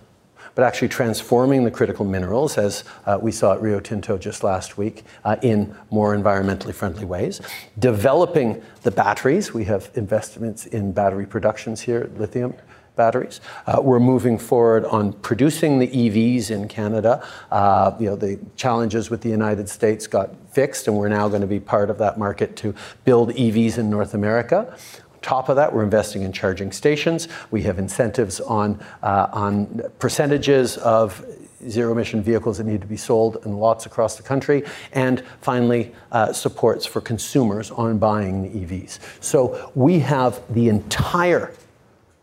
but 0.56 0.64
actually 0.64 0.90
transforming 0.90 1.64
the 1.64 1.72
critical 1.72 2.06
minerals, 2.06 2.58
as 2.58 2.84
uh, 3.06 3.18
we 3.22 3.32
saw 3.32 3.54
at 3.54 3.62
Rio 3.62 3.80
Tinto 3.80 4.18
just 4.18 4.44
last 4.44 4.78
week, 4.78 5.04
uh, 5.26 5.36
in 5.42 5.76
more 5.90 6.16
environmentally 6.16 6.74
friendly 6.74 7.06
ways. 7.06 7.42
Developing 7.80 8.62
the 8.84 8.92
batteries. 8.92 9.54
We 9.54 9.66
have 9.66 9.90
investments 9.96 10.66
in 10.66 10.92
battery 10.92 11.26
productions 11.26 11.82
here, 11.82 12.02
at 12.02 12.20
lithium 12.20 12.54
batteries. 12.96 13.42
Uh, 13.66 13.82
we're 13.82 14.00
moving 14.00 14.38
forward 14.38 14.86
on 14.86 15.14
producing 15.14 15.80
the 15.80 15.88
EVs 15.88 16.52
in 16.52 16.68
Canada. 16.68 17.26
Uh, 17.52 17.96
you 18.00 18.06
know, 18.06 18.16
the 18.16 18.40
challenges 18.56 19.10
with 19.10 19.22
the 19.22 19.30
United 19.30 19.68
States 19.68 20.06
got 20.06 20.30
fixed, 20.52 20.88
and 20.88 20.96
we're 20.96 21.10
now 21.10 21.28
going 21.28 21.42
to 21.42 21.48
be 21.48 21.60
part 21.60 21.90
of 21.90 21.98
that 21.98 22.18
market 22.20 22.56
to 22.58 22.76
build 23.04 23.30
EVs 23.32 23.78
in 23.78 23.90
North 23.90 24.14
America 24.14 24.78
top 25.24 25.50
of 25.50 25.56
that, 25.56 25.74
we're 25.74 25.84
investing 25.84 26.22
in 26.22 26.32
charging 26.32 26.72
stations. 26.72 27.28
We 27.50 27.64
have 27.64 27.80
incentives 27.80 28.40
on, 28.40 28.80
uh, 29.02 29.28
on 29.32 29.82
percentages 29.98 30.78
of 30.78 31.26
zero 31.68 31.94
emission 31.94 32.22
vehicles 32.22 32.58
that 32.58 32.66
need 32.66 32.82
to 32.82 32.88
be 32.88 32.98
sold 32.98 33.38
in 33.46 33.58
lots 33.58 33.86
across 33.86 34.18
the 34.18 34.24
country, 34.24 34.64
and 34.92 35.24
finally, 35.42 35.94
uh, 36.12 36.34
supports 36.34 36.86
for 36.86 37.02
consumers 37.02 37.72
on 37.72 37.98
buying 37.98 38.44
the 38.44 38.50
EVs. 38.50 39.00
So 39.22 39.72
we 39.74 40.00
have 40.00 40.42
the 40.54 40.70
entire 40.70 41.54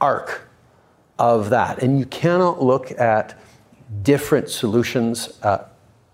arc 0.01 0.49
of 1.19 1.51
that, 1.51 1.83
and 1.83 1.99
you 1.99 2.07
cannot 2.07 2.63
look 2.63 2.93
at 2.99 3.39
different 4.03 4.49
solutions 4.49 5.39
uh, 5.43 5.65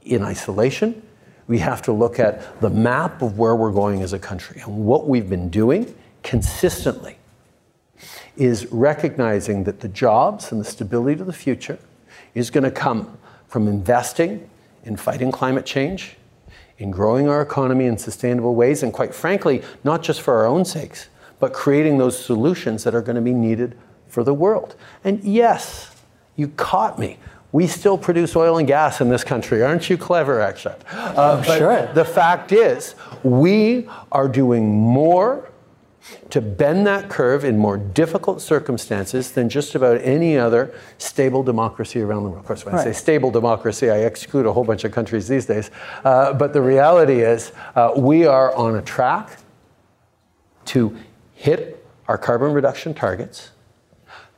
in 0.03 0.23
isolation. 0.23 1.03
We 1.49 1.59
have 1.59 1.83
to 1.83 1.93
look 1.93 2.19
at 2.19 2.61
the 2.61 2.71
map 2.71 3.23
of 3.23 3.39
where 3.39 3.55
we're 3.55 3.73
going 3.73 4.03
as 4.03 4.13
a 4.13 4.19
country 4.19 4.61
and 4.63 4.85
what 4.85 5.09
we've 5.09 5.29
been 5.29 5.49
doing 5.49 5.95
consistently 6.27 7.17
is 8.37 8.67
recognizing 8.73 9.63
that 9.63 9.79
the 9.79 9.89
jobs 9.89 10.51
and 10.51 10.61
the 10.61 10.65
stability 10.65 11.21
of 11.21 11.27
the 11.27 11.33
future 11.33 11.79
is 12.35 12.51
going 12.51 12.65
to 12.65 12.71
come 12.71 13.17
from 13.47 13.69
investing 13.69 14.51
in 14.83 14.97
fighting 14.97 15.31
climate 15.31 15.65
change, 15.65 16.17
in 16.79 16.91
growing 16.91 17.29
our 17.29 17.41
economy 17.41 17.87
in 17.87 17.97
sustainable 17.97 18.57
ways, 18.57 18.83
and 18.83 18.93
quite 18.93 19.15
frankly, 19.15 19.63
not 19.85 20.03
just 20.03 20.21
for 20.21 20.35
our 20.35 20.47
own 20.47 20.65
sakes, 20.65 21.09
but 21.39 21.53
creating 21.53 21.97
those 21.97 22.19
solutions 22.19 22.83
that 22.83 22.93
are 22.93 23.03
going 23.03 23.17
to 23.17 23.23
be 23.23 23.33
needed 23.33 23.79
for 24.09 24.25
the 24.25 24.35
world. 24.35 24.75
And 25.05 25.23
yes, 25.23 25.95
you 26.35 26.49
caught 26.49 26.99
me. 26.99 27.19
We 27.53 27.69
still 27.69 27.97
produce 27.97 28.35
oil 28.35 28.59
and 28.59 28.67
gas 28.67 29.01
in 29.01 29.09
this 29.09 29.23
country. 29.23 29.63
Aren't 29.63 29.89
you 29.89 29.97
clever, 29.97 30.41
Akshat? 30.41 30.81
Uh, 30.91 31.41
sure. 31.43 31.89
The 31.95 32.05
fact 32.05 32.51
is, 32.51 32.97
we 33.23 33.89
are 34.11 34.27
doing 34.27 34.69
more 34.69 35.51
to 36.31 36.41
bend 36.41 36.87
that 36.87 37.09
curve 37.09 37.45
in 37.45 37.59
more 37.59 37.77
difficult 37.77 38.41
circumstances 38.41 39.33
than 39.33 39.49
just 39.49 39.75
about 39.75 40.01
any 40.03 40.37
other 40.37 40.75
stable 40.99 41.43
democracy 41.43 42.01
around 42.01 42.25
the 42.25 42.31
world. 42.31 42.41
Of 42.41 42.47
course, 42.47 42.65
when 42.65 42.75
right. 42.75 42.87
I 42.87 42.93
say 42.93 42.99
stable 42.99 43.31
democracy, 43.31 43.91
I 43.91 43.99
exclude 43.99 44.47
a 44.47 44.53
whole 44.53 44.65
bunch 44.65 44.85
of 44.85 44.93
countries 44.93 45.29
these 45.29 45.47
days. 45.47 45.71
Uh, 46.05 46.33
but 46.33 46.53
the 46.53 46.63
reality 46.63 47.21
is, 47.21 47.53
uh, 47.75 47.93
we 47.97 48.27
are 48.27 48.55
on 48.55 48.77
a 48.77 48.83
track 48.83 49.39
to 50.67 50.97
hit 51.35 51.85
our 52.09 52.19
carbon 52.19 52.53
reduction 52.53 52.95
targets, 52.95 53.51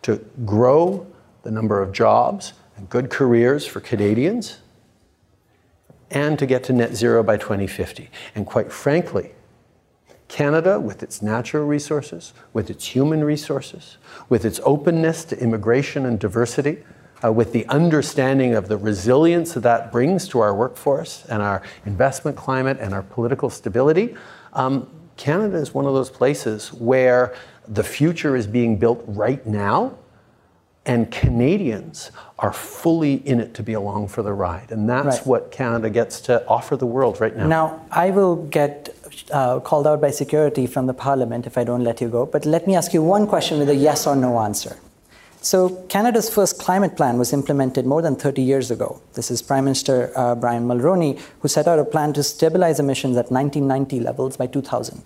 to 0.02 0.24
grow 0.44 1.06
the 1.42 1.50
number 1.50 1.82
of 1.82 1.92
jobs 1.92 2.52
and 2.76 2.88
good 2.88 3.10
careers 3.10 3.66
for 3.66 3.80
Canadians, 3.80 4.58
and 6.10 6.38
to 6.38 6.46
get 6.46 6.64
to 6.64 6.72
net 6.72 6.94
zero 6.94 7.22
by 7.22 7.36
2050. 7.36 8.10
And 8.34 8.46
quite 8.46 8.72
frankly, 8.72 9.32
Canada, 10.28 10.78
with 10.78 11.02
its 11.02 11.22
natural 11.22 11.64
resources, 11.64 12.34
with 12.52 12.70
its 12.70 12.86
human 12.86 13.24
resources, 13.24 13.96
with 14.28 14.44
its 14.44 14.60
openness 14.62 15.24
to 15.24 15.38
immigration 15.42 16.04
and 16.04 16.20
diversity, 16.20 16.84
uh, 17.24 17.32
with 17.32 17.52
the 17.52 17.66
understanding 17.66 18.54
of 18.54 18.68
the 18.68 18.76
resilience 18.76 19.54
that 19.54 19.60
that 19.60 19.90
brings 19.90 20.28
to 20.28 20.38
our 20.40 20.54
workforce 20.54 21.24
and 21.26 21.42
our 21.42 21.62
investment 21.86 22.36
climate 22.36 22.76
and 22.80 22.94
our 22.94 23.02
political 23.02 23.50
stability, 23.50 24.14
um, 24.52 24.88
Canada 25.16 25.56
is 25.56 25.74
one 25.74 25.84
of 25.86 25.94
those 25.94 26.10
places 26.10 26.72
where 26.74 27.34
the 27.66 27.82
future 27.82 28.36
is 28.36 28.46
being 28.46 28.76
built 28.76 29.02
right 29.06 29.44
now 29.46 29.96
and 30.88 31.10
Canadians 31.10 32.10
are 32.38 32.52
fully 32.52 33.14
in 33.26 33.40
it 33.40 33.52
to 33.54 33.62
be 33.62 33.74
along 33.74 34.08
for 34.08 34.22
the 34.22 34.32
ride. 34.32 34.72
And 34.72 34.88
that's 34.88 35.18
right. 35.18 35.26
what 35.26 35.50
Canada 35.50 35.90
gets 35.90 36.20
to 36.22 36.46
offer 36.46 36.76
the 36.76 36.86
world 36.86 37.20
right 37.20 37.36
now. 37.36 37.46
Now, 37.46 37.86
I 37.90 38.10
will 38.10 38.36
get 38.46 38.96
uh, 39.30 39.60
called 39.60 39.86
out 39.86 40.00
by 40.00 40.10
security 40.10 40.66
from 40.66 40.86
the 40.86 40.94
parliament 40.94 41.46
if 41.46 41.58
I 41.58 41.64
don't 41.64 41.84
let 41.84 42.00
you 42.00 42.08
go, 42.08 42.26
but 42.26 42.44
let 42.44 42.66
me 42.66 42.74
ask 42.74 42.92
you 42.92 43.02
one 43.02 43.26
question 43.26 43.58
with 43.58 43.68
a 43.68 43.74
yes 43.74 44.06
or 44.06 44.16
no 44.16 44.38
answer. 44.40 44.76
So, 45.40 45.84
Canada's 45.88 46.28
first 46.28 46.58
climate 46.58 46.96
plan 46.96 47.16
was 47.16 47.32
implemented 47.32 47.86
more 47.86 48.02
than 48.02 48.16
30 48.16 48.42
years 48.42 48.72
ago. 48.72 49.00
This 49.14 49.30
is 49.30 49.40
Prime 49.40 49.64
Minister 49.64 50.12
uh, 50.16 50.34
Brian 50.34 50.66
Mulroney, 50.66 51.20
who 51.40 51.48
set 51.48 51.68
out 51.68 51.78
a 51.78 51.84
plan 51.84 52.12
to 52.14 52.24
stabilize 52.24 52.80
emissions 52.80 53.16
at 53.16 53.30
1990 53.30 54.00
levels 54.00 54.36
by 54.36 54.48
2000. 54.48 55.00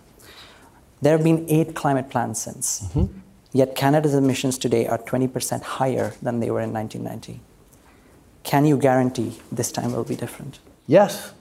There 1.03 1.13
have 1.13 1.25
been 1.25 1.45
eight 1.49 1.75
climate 1.75 2.09
plans 2.09 2.41
since. 2.41 2.83
Mm-hmm. 2.95 3.19
Yet 3.53 3.77
Canada's 3.77 4.15
emissions 4.15 4.57
today 4.57 4.87
are 4.87 4.99
20% 4.99 5.63
higher 5.63 6.15
than 6.23 6.41
they 6.41 6.51
were 6.51 6.61
in 6.61 6.73
1990. 6.73 7.41
Can 8.45 8.65
you 8.65 8.79
guarantee 8.79 9.39
this 9.51 9.71
time 9.71 9.93
will 9.93 10.05
be 10.05 10.17
different? 10.17 10.59
Yes. 10.87 11.33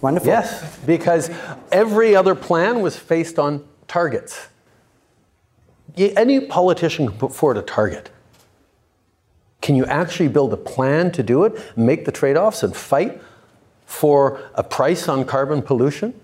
Wonderful. 0.00 0.28
Yes, 0.28 0.78
because 0.86 1.30
every 1.70 2.16
other 2.16 2.34
plan 2.34 2.80
was 2.80 2.98
based 2.98 3.38
on 3.38 3.66
targets. 3.86 4.48
Any 5.96 6.40
politician 6.40 7.08
can 7.08 7.18
put 7.18 7.34
forward 7.34 7.58
a 7.58 7.62
target. 7.62 8.10
Can 9.60 9.74
you 9.76 9.84
actually 9.86 10.28
build 10.28 10.52
a 10.52 10.56
plan 10.56 11.10
to 11.12 11.22
do 11.22 11.44
it, 11.44 11.76
make 11.76 12.06
the 12.06 12.12
trade 12.12 12.36
offs, 12.36 12.62
and 12.62 12.74
fight 12.74 13.20
for 13.84 14.40
a 14.54 14.62
price 14.62 15.08
on 15.08 15.24
carbon 15.24 15.62
pollution? 15.62 16.14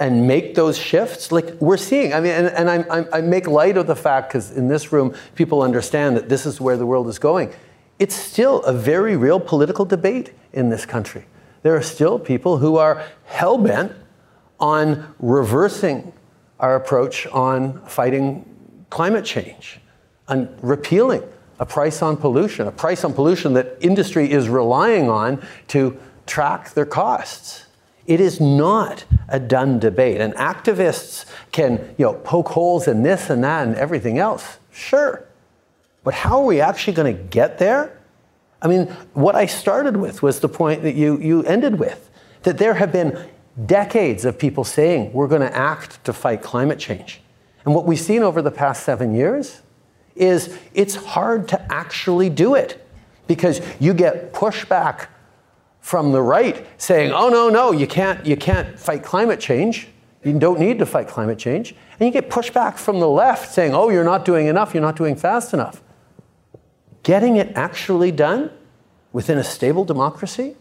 and 0.00 0.26
make 0.26 0.54
those 0.54 0.78
shifts 0.78 1.30
like 1.30 1.54
we're 1.60 1.76
seeing 1.76 2.14
i 2.14 2.20
mean 2.20 2.32
and, 2.32 2.46
and 2.48 2.70
I, 2.90 3.06
I 3.12 3.20
make 3.20 3.46
light 3.46 3.76
of 3.76 3.86
the 3.86 3.94
fact 3.94 4.30
because 4.30 4.50
in 4.50 4.66
this 4.66 4.92
room 4.92 5.14
people 5.34 5.62
understand 5.62 6.16
that 6.16 6.28
this 6.28 6.46
is 6.46 6.58
where 6.60 6.76
the 6.76 6.86
world 6.86 7.06
is 7.08 7.18
going 7.18 7.52
it's 7.98 8.16
still 8.16 8.62
a 8.62 8.72
very 8.72 9.14
real 9.14 9.38
political 9.38 9.84
debate 9.84 10.32
in 10.54 10.70
this 10.70 10.86
country 10.86 11.26
there 11.62 11.76
are 11.76 11.82
still 11.82 12.18
people 12.18 12.58
who 12.58 12.76
are 12.76 13.04
hell-bent 13.24 13.92
on 14.58 15.14
reversing 15.18 16.12
our 16.58 16.76
approach 16.76 17.26
on 17.28 17.80
fighting 17.86 18.44
climate 18.90 19.24
change 19.24 19.80
on 20.28 20.54
repealing 20.62 21.22
a 21.58 21.66
price 21.66 22.02
on 22.02 22.16
pollution 22.16 22.66
a 22.66 22.72
price 22.72 23.04
on 23.04 23.12
pollution 23.12 23.54
that 23.54 23.76
industry 23.80 24.30
is 24.30 24.48
relying 24.48 25.08
on 25.08 25.42
to 25.68 25.98
track 26.26 26.72
their 26.74 26.86
costs 26.86 27.66
it 28.10 28.20
is 28.20 28.40
not 28.40 29.04
a 29.28 29.38
done 29.38 29.78
debate. 29.78 30.20
And 30.20 30.34
activists 30.34 31.26
can, 31.52 31.94
you 31.96 32.04
know, 32.04 32.14
poke 32.14 32.48
holes 32.48 32.88
in 32.88 33.04
this 33.04 33.30
and 33.30 33.44
that 33.44 33.68
and 33.68 33.76
everything 33.76 34.18
else. 34.18 34.58
Sure. 34.72 35.24
But 36.02 36.14
how 36.14 36.40
are 36.40 36.44
we 36.44 36.60
actually 36.60 36.94
going 36.94 37.16
to 37.16 37.22
get 37.22 37.58
there? 37.58 37.96
I 38.62 38.68
mean, 38.68 38.86
what 39.14 39.34
I 39.34 39.46
started 39.46 39.96
with 39.96 40.22
was 40.22 40.40
the 40.40 40.48
point 40.48 40.82
that 40.82 40.94
you, 40.94 41.18
you 41.18 41.42
ended 41.44 41.78
with 41.78 42.10
that 42.42 42.58
there 42.58 42.74
have 42.74 42.92
been 42.92 43.28
decades 43.66 44.24
of 44.24 44.38
people 44.38 44.64
saying 44.64 45.12
we're 45.12 45.28
going 45.28 45.40
to 45.40 45.54
act 45.54 46.02
to 46.04 46.12
fight 46.12 46.42
climate 46.42 46.78
change. 46.78 47.20
And 47.64 47.74
what 47.74 47.86
we've 47.86 48.00
seen 48.00 48.22
over 48.22 48.42
the 48.42 48.50
past 48.50 48.84
seven 48.84 49.14
years 49.14 49.62
is 50.14 50.56
it's 50.74 50.94
hard 50.94 51.48
to 51.48 51.72
actually 51.72 52.28
do 52.28 52.54
it 52.54 52.86
because 53.26 53.60
you 53.78 53.94
get 53.94 54.32
pushback 54.32 55.06
from 55.80 56.12
the 56.12 56.20
right 56.20 56.66
saying, 56.78 57.12
oh, 57.12 57.28
no, 57.28 57.48
no, 57.48 57.72
you 57.72 57.86
can't, 57.86 58.24
you 58.26 58.36
can't 58.36 58.78
fight 58.78 59.02
climate 59.02 59.40
change. 59.40 59.88
You 60.22 60.38
don't 60.38 60.60
need 60.60 60.78
to 60.78 60.86
fight 60.86 61.08
climate 61.08 61.38
change. 61.38 61.74
And 61.98 62.06
you 62.06 62.12
get 62.12 62.28
pushback 62.28 62.76
from 62.76 63.00
the 63.00 63.08
left 63.08 63.52
saying, 63.52 63.74
oh, 63.74 63.88
you're 63.88 64.04
not 64.04 64.24
doing 64.24 64.46
enough, 64.46 64.74
you're 64.74 64.82
not 64.82 64.96
doing 64.96 65.16
fast 65.16 65.54
enough. 65.54 65.82
Getting 67.10 67.38
it 67.38 67.50
actually 67.56 68.12
done 68.12 68.52
within 69.12 69.36
a 69.36 69.42
stable 69.42 69.84
democracy 69.84 70.54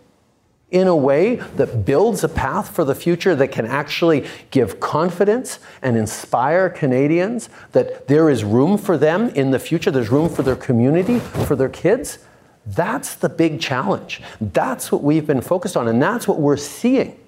in 0.72 0.88
a 0.88 0.96
way 0.96 1.36
that 1.36 1.86
builds 1.86 2.24
a 2.24 2.28
path 2.28 2.74
for 2.74 2.84
the 2.84 2.96
future 2.96 3.36
that 3.36 3.50
can 3.50 3.68
actually 3.68 4.26
give 4.50 4.80
confidence 4.80 5.60
and 5.84 5.96
inspire 5.96 6.68
Canadians 6.68 7.50
that 7.74 8.08
there 8.08 8.32
is 8.32 8.44
room 8.44 8.80
for 8.80 8.98
them 8.98 9.30
in 9.36 9.52
the 9.52 9.60
future, 9.60 9.92
there's 9.92 10.10
room 10.10 10.28
for 10.28 10.42
their 10.42 10.56
community, 10.56 11.20
for 11.20 11.56
their 11.56 11.70
kids. 11.70 12.18
That's 12.66 13.14
the 13.14 13.30
big 13.30 13.62
challenge. 13.62 14.20
That's 14.42 14.92
what 14.92 15.04
we've 15.04 15.28
been 15.28 15.42
focused 15.42 15.78
on, 15.78 15.88
and 15.88 16.02
that's 16.02 16.28
what 16.28 16.40
we're 16.40 16.58
seeing 16.58 17.20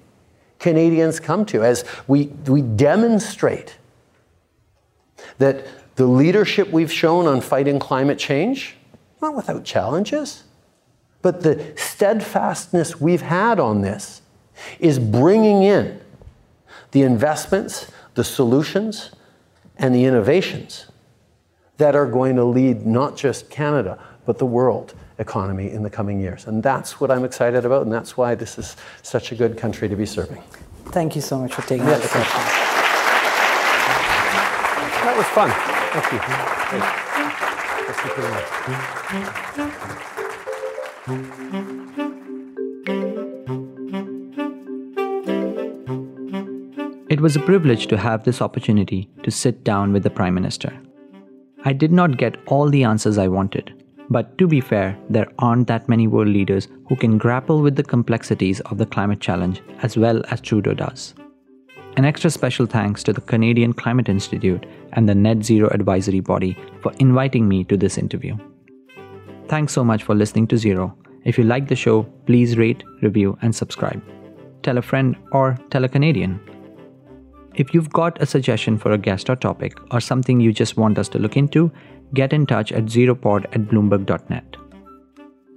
Canadians 0.58 1.20
come 1.20 1.46
to 1.46 1.62
as 1.62 1.84
we, 2.08 2.24
we 2.48 2.60
demonstrate 2.60 3.76
that 5.38 5.64
the 5.94 6.06
leadership 6.06 6.72
we've 6.72 6.92
shown 6.92 7.28
on 7.28 7.40
fighting 7.40 7.78
climate 7.78 8.18
change, 8.18 8.78
not 9.22 9.34
without 9.34 9.64
challenges, 9.64 10.42
but 11.22 11.42
the 11.42 11.72
steadfastness 11.76 13.00
we've 13.00 13.22
had 13.22 13.60
on 13.60 13.80
this 13.80 14.20
is 14.80 14.98
bringing 14.98 15.62
in 15.62 16.00
the 16.90 17.02
investments, 17.02 17.90
the 18.14 18.24
solutions, 18.24 19.12
and 19.78 19.94
the 19.94 20.04
innovations 20.04 20.86
that 21.78 21.96
are 21.96 22.06
going 22.06 22.36
to 22.36 22.44
lead 22.44 22.84
not 22.84 23.16
just 23.16 23.48
Canada, 23.48 23.98
but 24.26 24.38
the 24.38 24.46
world 24.46 24.94
economy 25.18 25.70
in 25.70 25.82
the 25.82 25.90
coming 25.90 26.20
years. 26.20 26.46
And 26.46 26.62
that's 26.62 27.00
what 27.00 27.10
I'm 27.10 27.24
excited 27.24 27.64
about, 27.64 27.82
and 27.82 27.92
that's 27.92 28.16
why 28.16 28.34
this 28.34 28.58
is 28.58 28.76
such 29.02 29.32
a 29.32 29.34
good 29.34 29.56
country 29.56 29.88
to 29.88 29.96
be 29.96 30.06
serving. 30.06 30.42
Thank 30.86 31.16
you 31.16 31.22
so 31.22 31.38
much 31.38 31.54
for 31.54 31.62
taking 31.62 31.86
yes. 31.86 32.02
the 32.02 32.08
question. 32.08 32.40
That 35.02 35.16
was 35.16 35.26
fun. 35.28 35.50
Thank 35.92 37.06
you. 37.06 37.11
It 47.08 47.20
was 47.20 47.36
a 47.36 47.40
privilege 47.40 47.86
to 47.86 47.96
have 47.96 48.24
this 48.24 48.42
opportunity 48.42 49.08
to 49.22 49.30
sit 49.30 49.62
down 49.62 49.92
with 49.92 50.02
the 50.02 50.10
Prime 50.10 50.34
Minister. 50.34 50.76
I 51.64 51.72
did 51.72 51.92
not 51.92 52.16
get 52.16 52.38
all 52.46 52.68
the 52.68 52.82
answers 52.82 53.18
I 53.18 53.28
wanted, 53.28 53.72
but 54.10 54.36
to 54.38 54.48
be 54.48 54.60
fair, 54.60 54.98
there 55.08 55.30
aren't 55.38 55.68
that 55.68 55.88
many 55.88 56.08
world 56.08 56.26
leaders 56.26 56.66
who 56.88 56.96
can 56.96 57.18
grapple 57.18 57.62
with 57.62 57.76
the 57.76 57.84
complexities 57.84 58.58
of 58.62 58.78
the 58.78 58.86
climate 58.86 59.20
challenge 59.20 59.62
as 59.82 59.96
well 59.96 60.24
as 60.28 60.40
Trudeau 60.40 60.74
does. 60.74 61.14
An 61.96 62.06
extra 62.06 62.30
special 62.30 62.64
thanks 62.64 63.02
to 63.02 63.12
the 63.12 63.20
Canadian 63.20 63.74
Climate 63.74 64.08
Institute 64.08 64.64
and 64.94 65.06
the 65.06 65.14
Net 65.14 65.44
Zero 65.44 65.68
Advisory 65.68 66.20
Body 66.20 66.56
for 66.80 66.90
inviting 66.98 67.46
me 67.46 67.64
to 67.64 67.76
this 67.76 67.98
interview. 67.98 68.36
Thanks 69.48 69.74
so 69.74 69.84
much 69.84 70.02
for 70.02 70.14
listening 70.14 70.46
to 70.48 70.56
Zero. 70.56 70.96
If 71.24 71.36
you 71.36 71.44
like 71.44 71.68
the 71.68 71.76
show, 71.76 72.04
please 72.26 72.56
rate, 72.56 72.82
review, 73.02 73.36
and 73.42 73.54
subscribe. 73.54 74.02
Tell 74.62 74.78
a 74.78 74.82
friend 74.82 75.16
or 75.32 75.58
tell 75.68 75.84
a 75.84 75.88
Canadian. 75.88 76.40
If 77.54 77.74
you've 77.74 77.90
got 77.90 78.22
a 78.22 78.26
suggestion 78.26 78.78
for 78.78 78.92
a 78.92 78.98
guest 78.98 79.28
or 79.28 79.36
topic, 79.36 79.76
or 79.92 80.00
something 80.00 80.40
you 80.40 80.52
just 80.54 80.78
want 80.78 80.98
us 80.98 81.10
to 81.10 81.18
look 81.18 81.36
into, 81.36 81.70
get 82.14 82.32
in 82.32 82.46
touch 82.46 82.72
at 82.72 82.86
zeropod 82.86 83.44
at 83.44 83.68
bloomberg.net. 83.68 84.56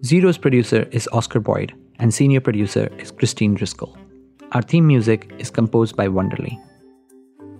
Zero's 0.03 0.38
producer 0.38 0.88
is 0.91 1.07
Oscar 1.13 1.39
Boyd, 1.39 1.73
and 1.99 2.13
senior 2.13 2.41
producer 2.41 2.89
is 2.99 3.11
Christine 3.11 3.53
Driscoll. 3.53 3.97
Our 4.55 4.61
theme 4.61 4.87
music 4.87 5.33
is 5.37 5.49
composed 5.49 5.97
by 5.97 6.07
Wonderly. 6.07 6.57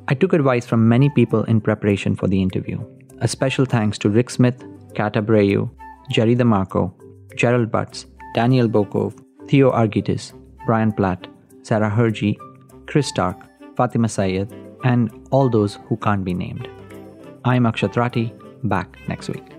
I 0.08 0.14
took 0.14 0.32
advice 0.32 0.66
from 0.66 0.88
many 0.88 1.10
people 1.10 1.44
in 1.44 1.60
preparation 1.60 2.16
for 2.16 2.30
the 2.30 2.42
interview. 2.42 2.80
A 3.20 3.28
special 3.28 3.66
thanks 3.66 3.98
to 3.98 4.10
Rick 4.10 4.30
Smith, 4.30 4.64
Kat 4.94 5.16
Abreu, 5.16 5.70
Jerry 6.10 6.38
DeMarco, 6.38 6.94
Gerald 7.36 7.70
Butts, 7.70 8.06
Danielle 8.34 8.70
Bochove, 8.70 9.22
Theo 9.50 9.72
Argitis, 9.72 10.32
Brian 10.66 10.94
Platt, 10.94 11.28
Sarah 11.64 11.92
Hergy, 11.92 12.38
Chris 12.86 13.08
Stark, 13.08 13.46
Fatima 13.76 14.08
Syed, 14.08 14.56
and 14.86 15.12
all 15.32 15.50
those 15.50 15.78
who 15.90 15.98
can't 15.98 16.24
be 16.24 16.34
named. 16.34 16.66
I'm 17.44 17.66
Akshat 17.66 17.96
Rathi, 17.96 18.32
back 18.70 18.98
next 19.10 19.28
week. 19.28 19.55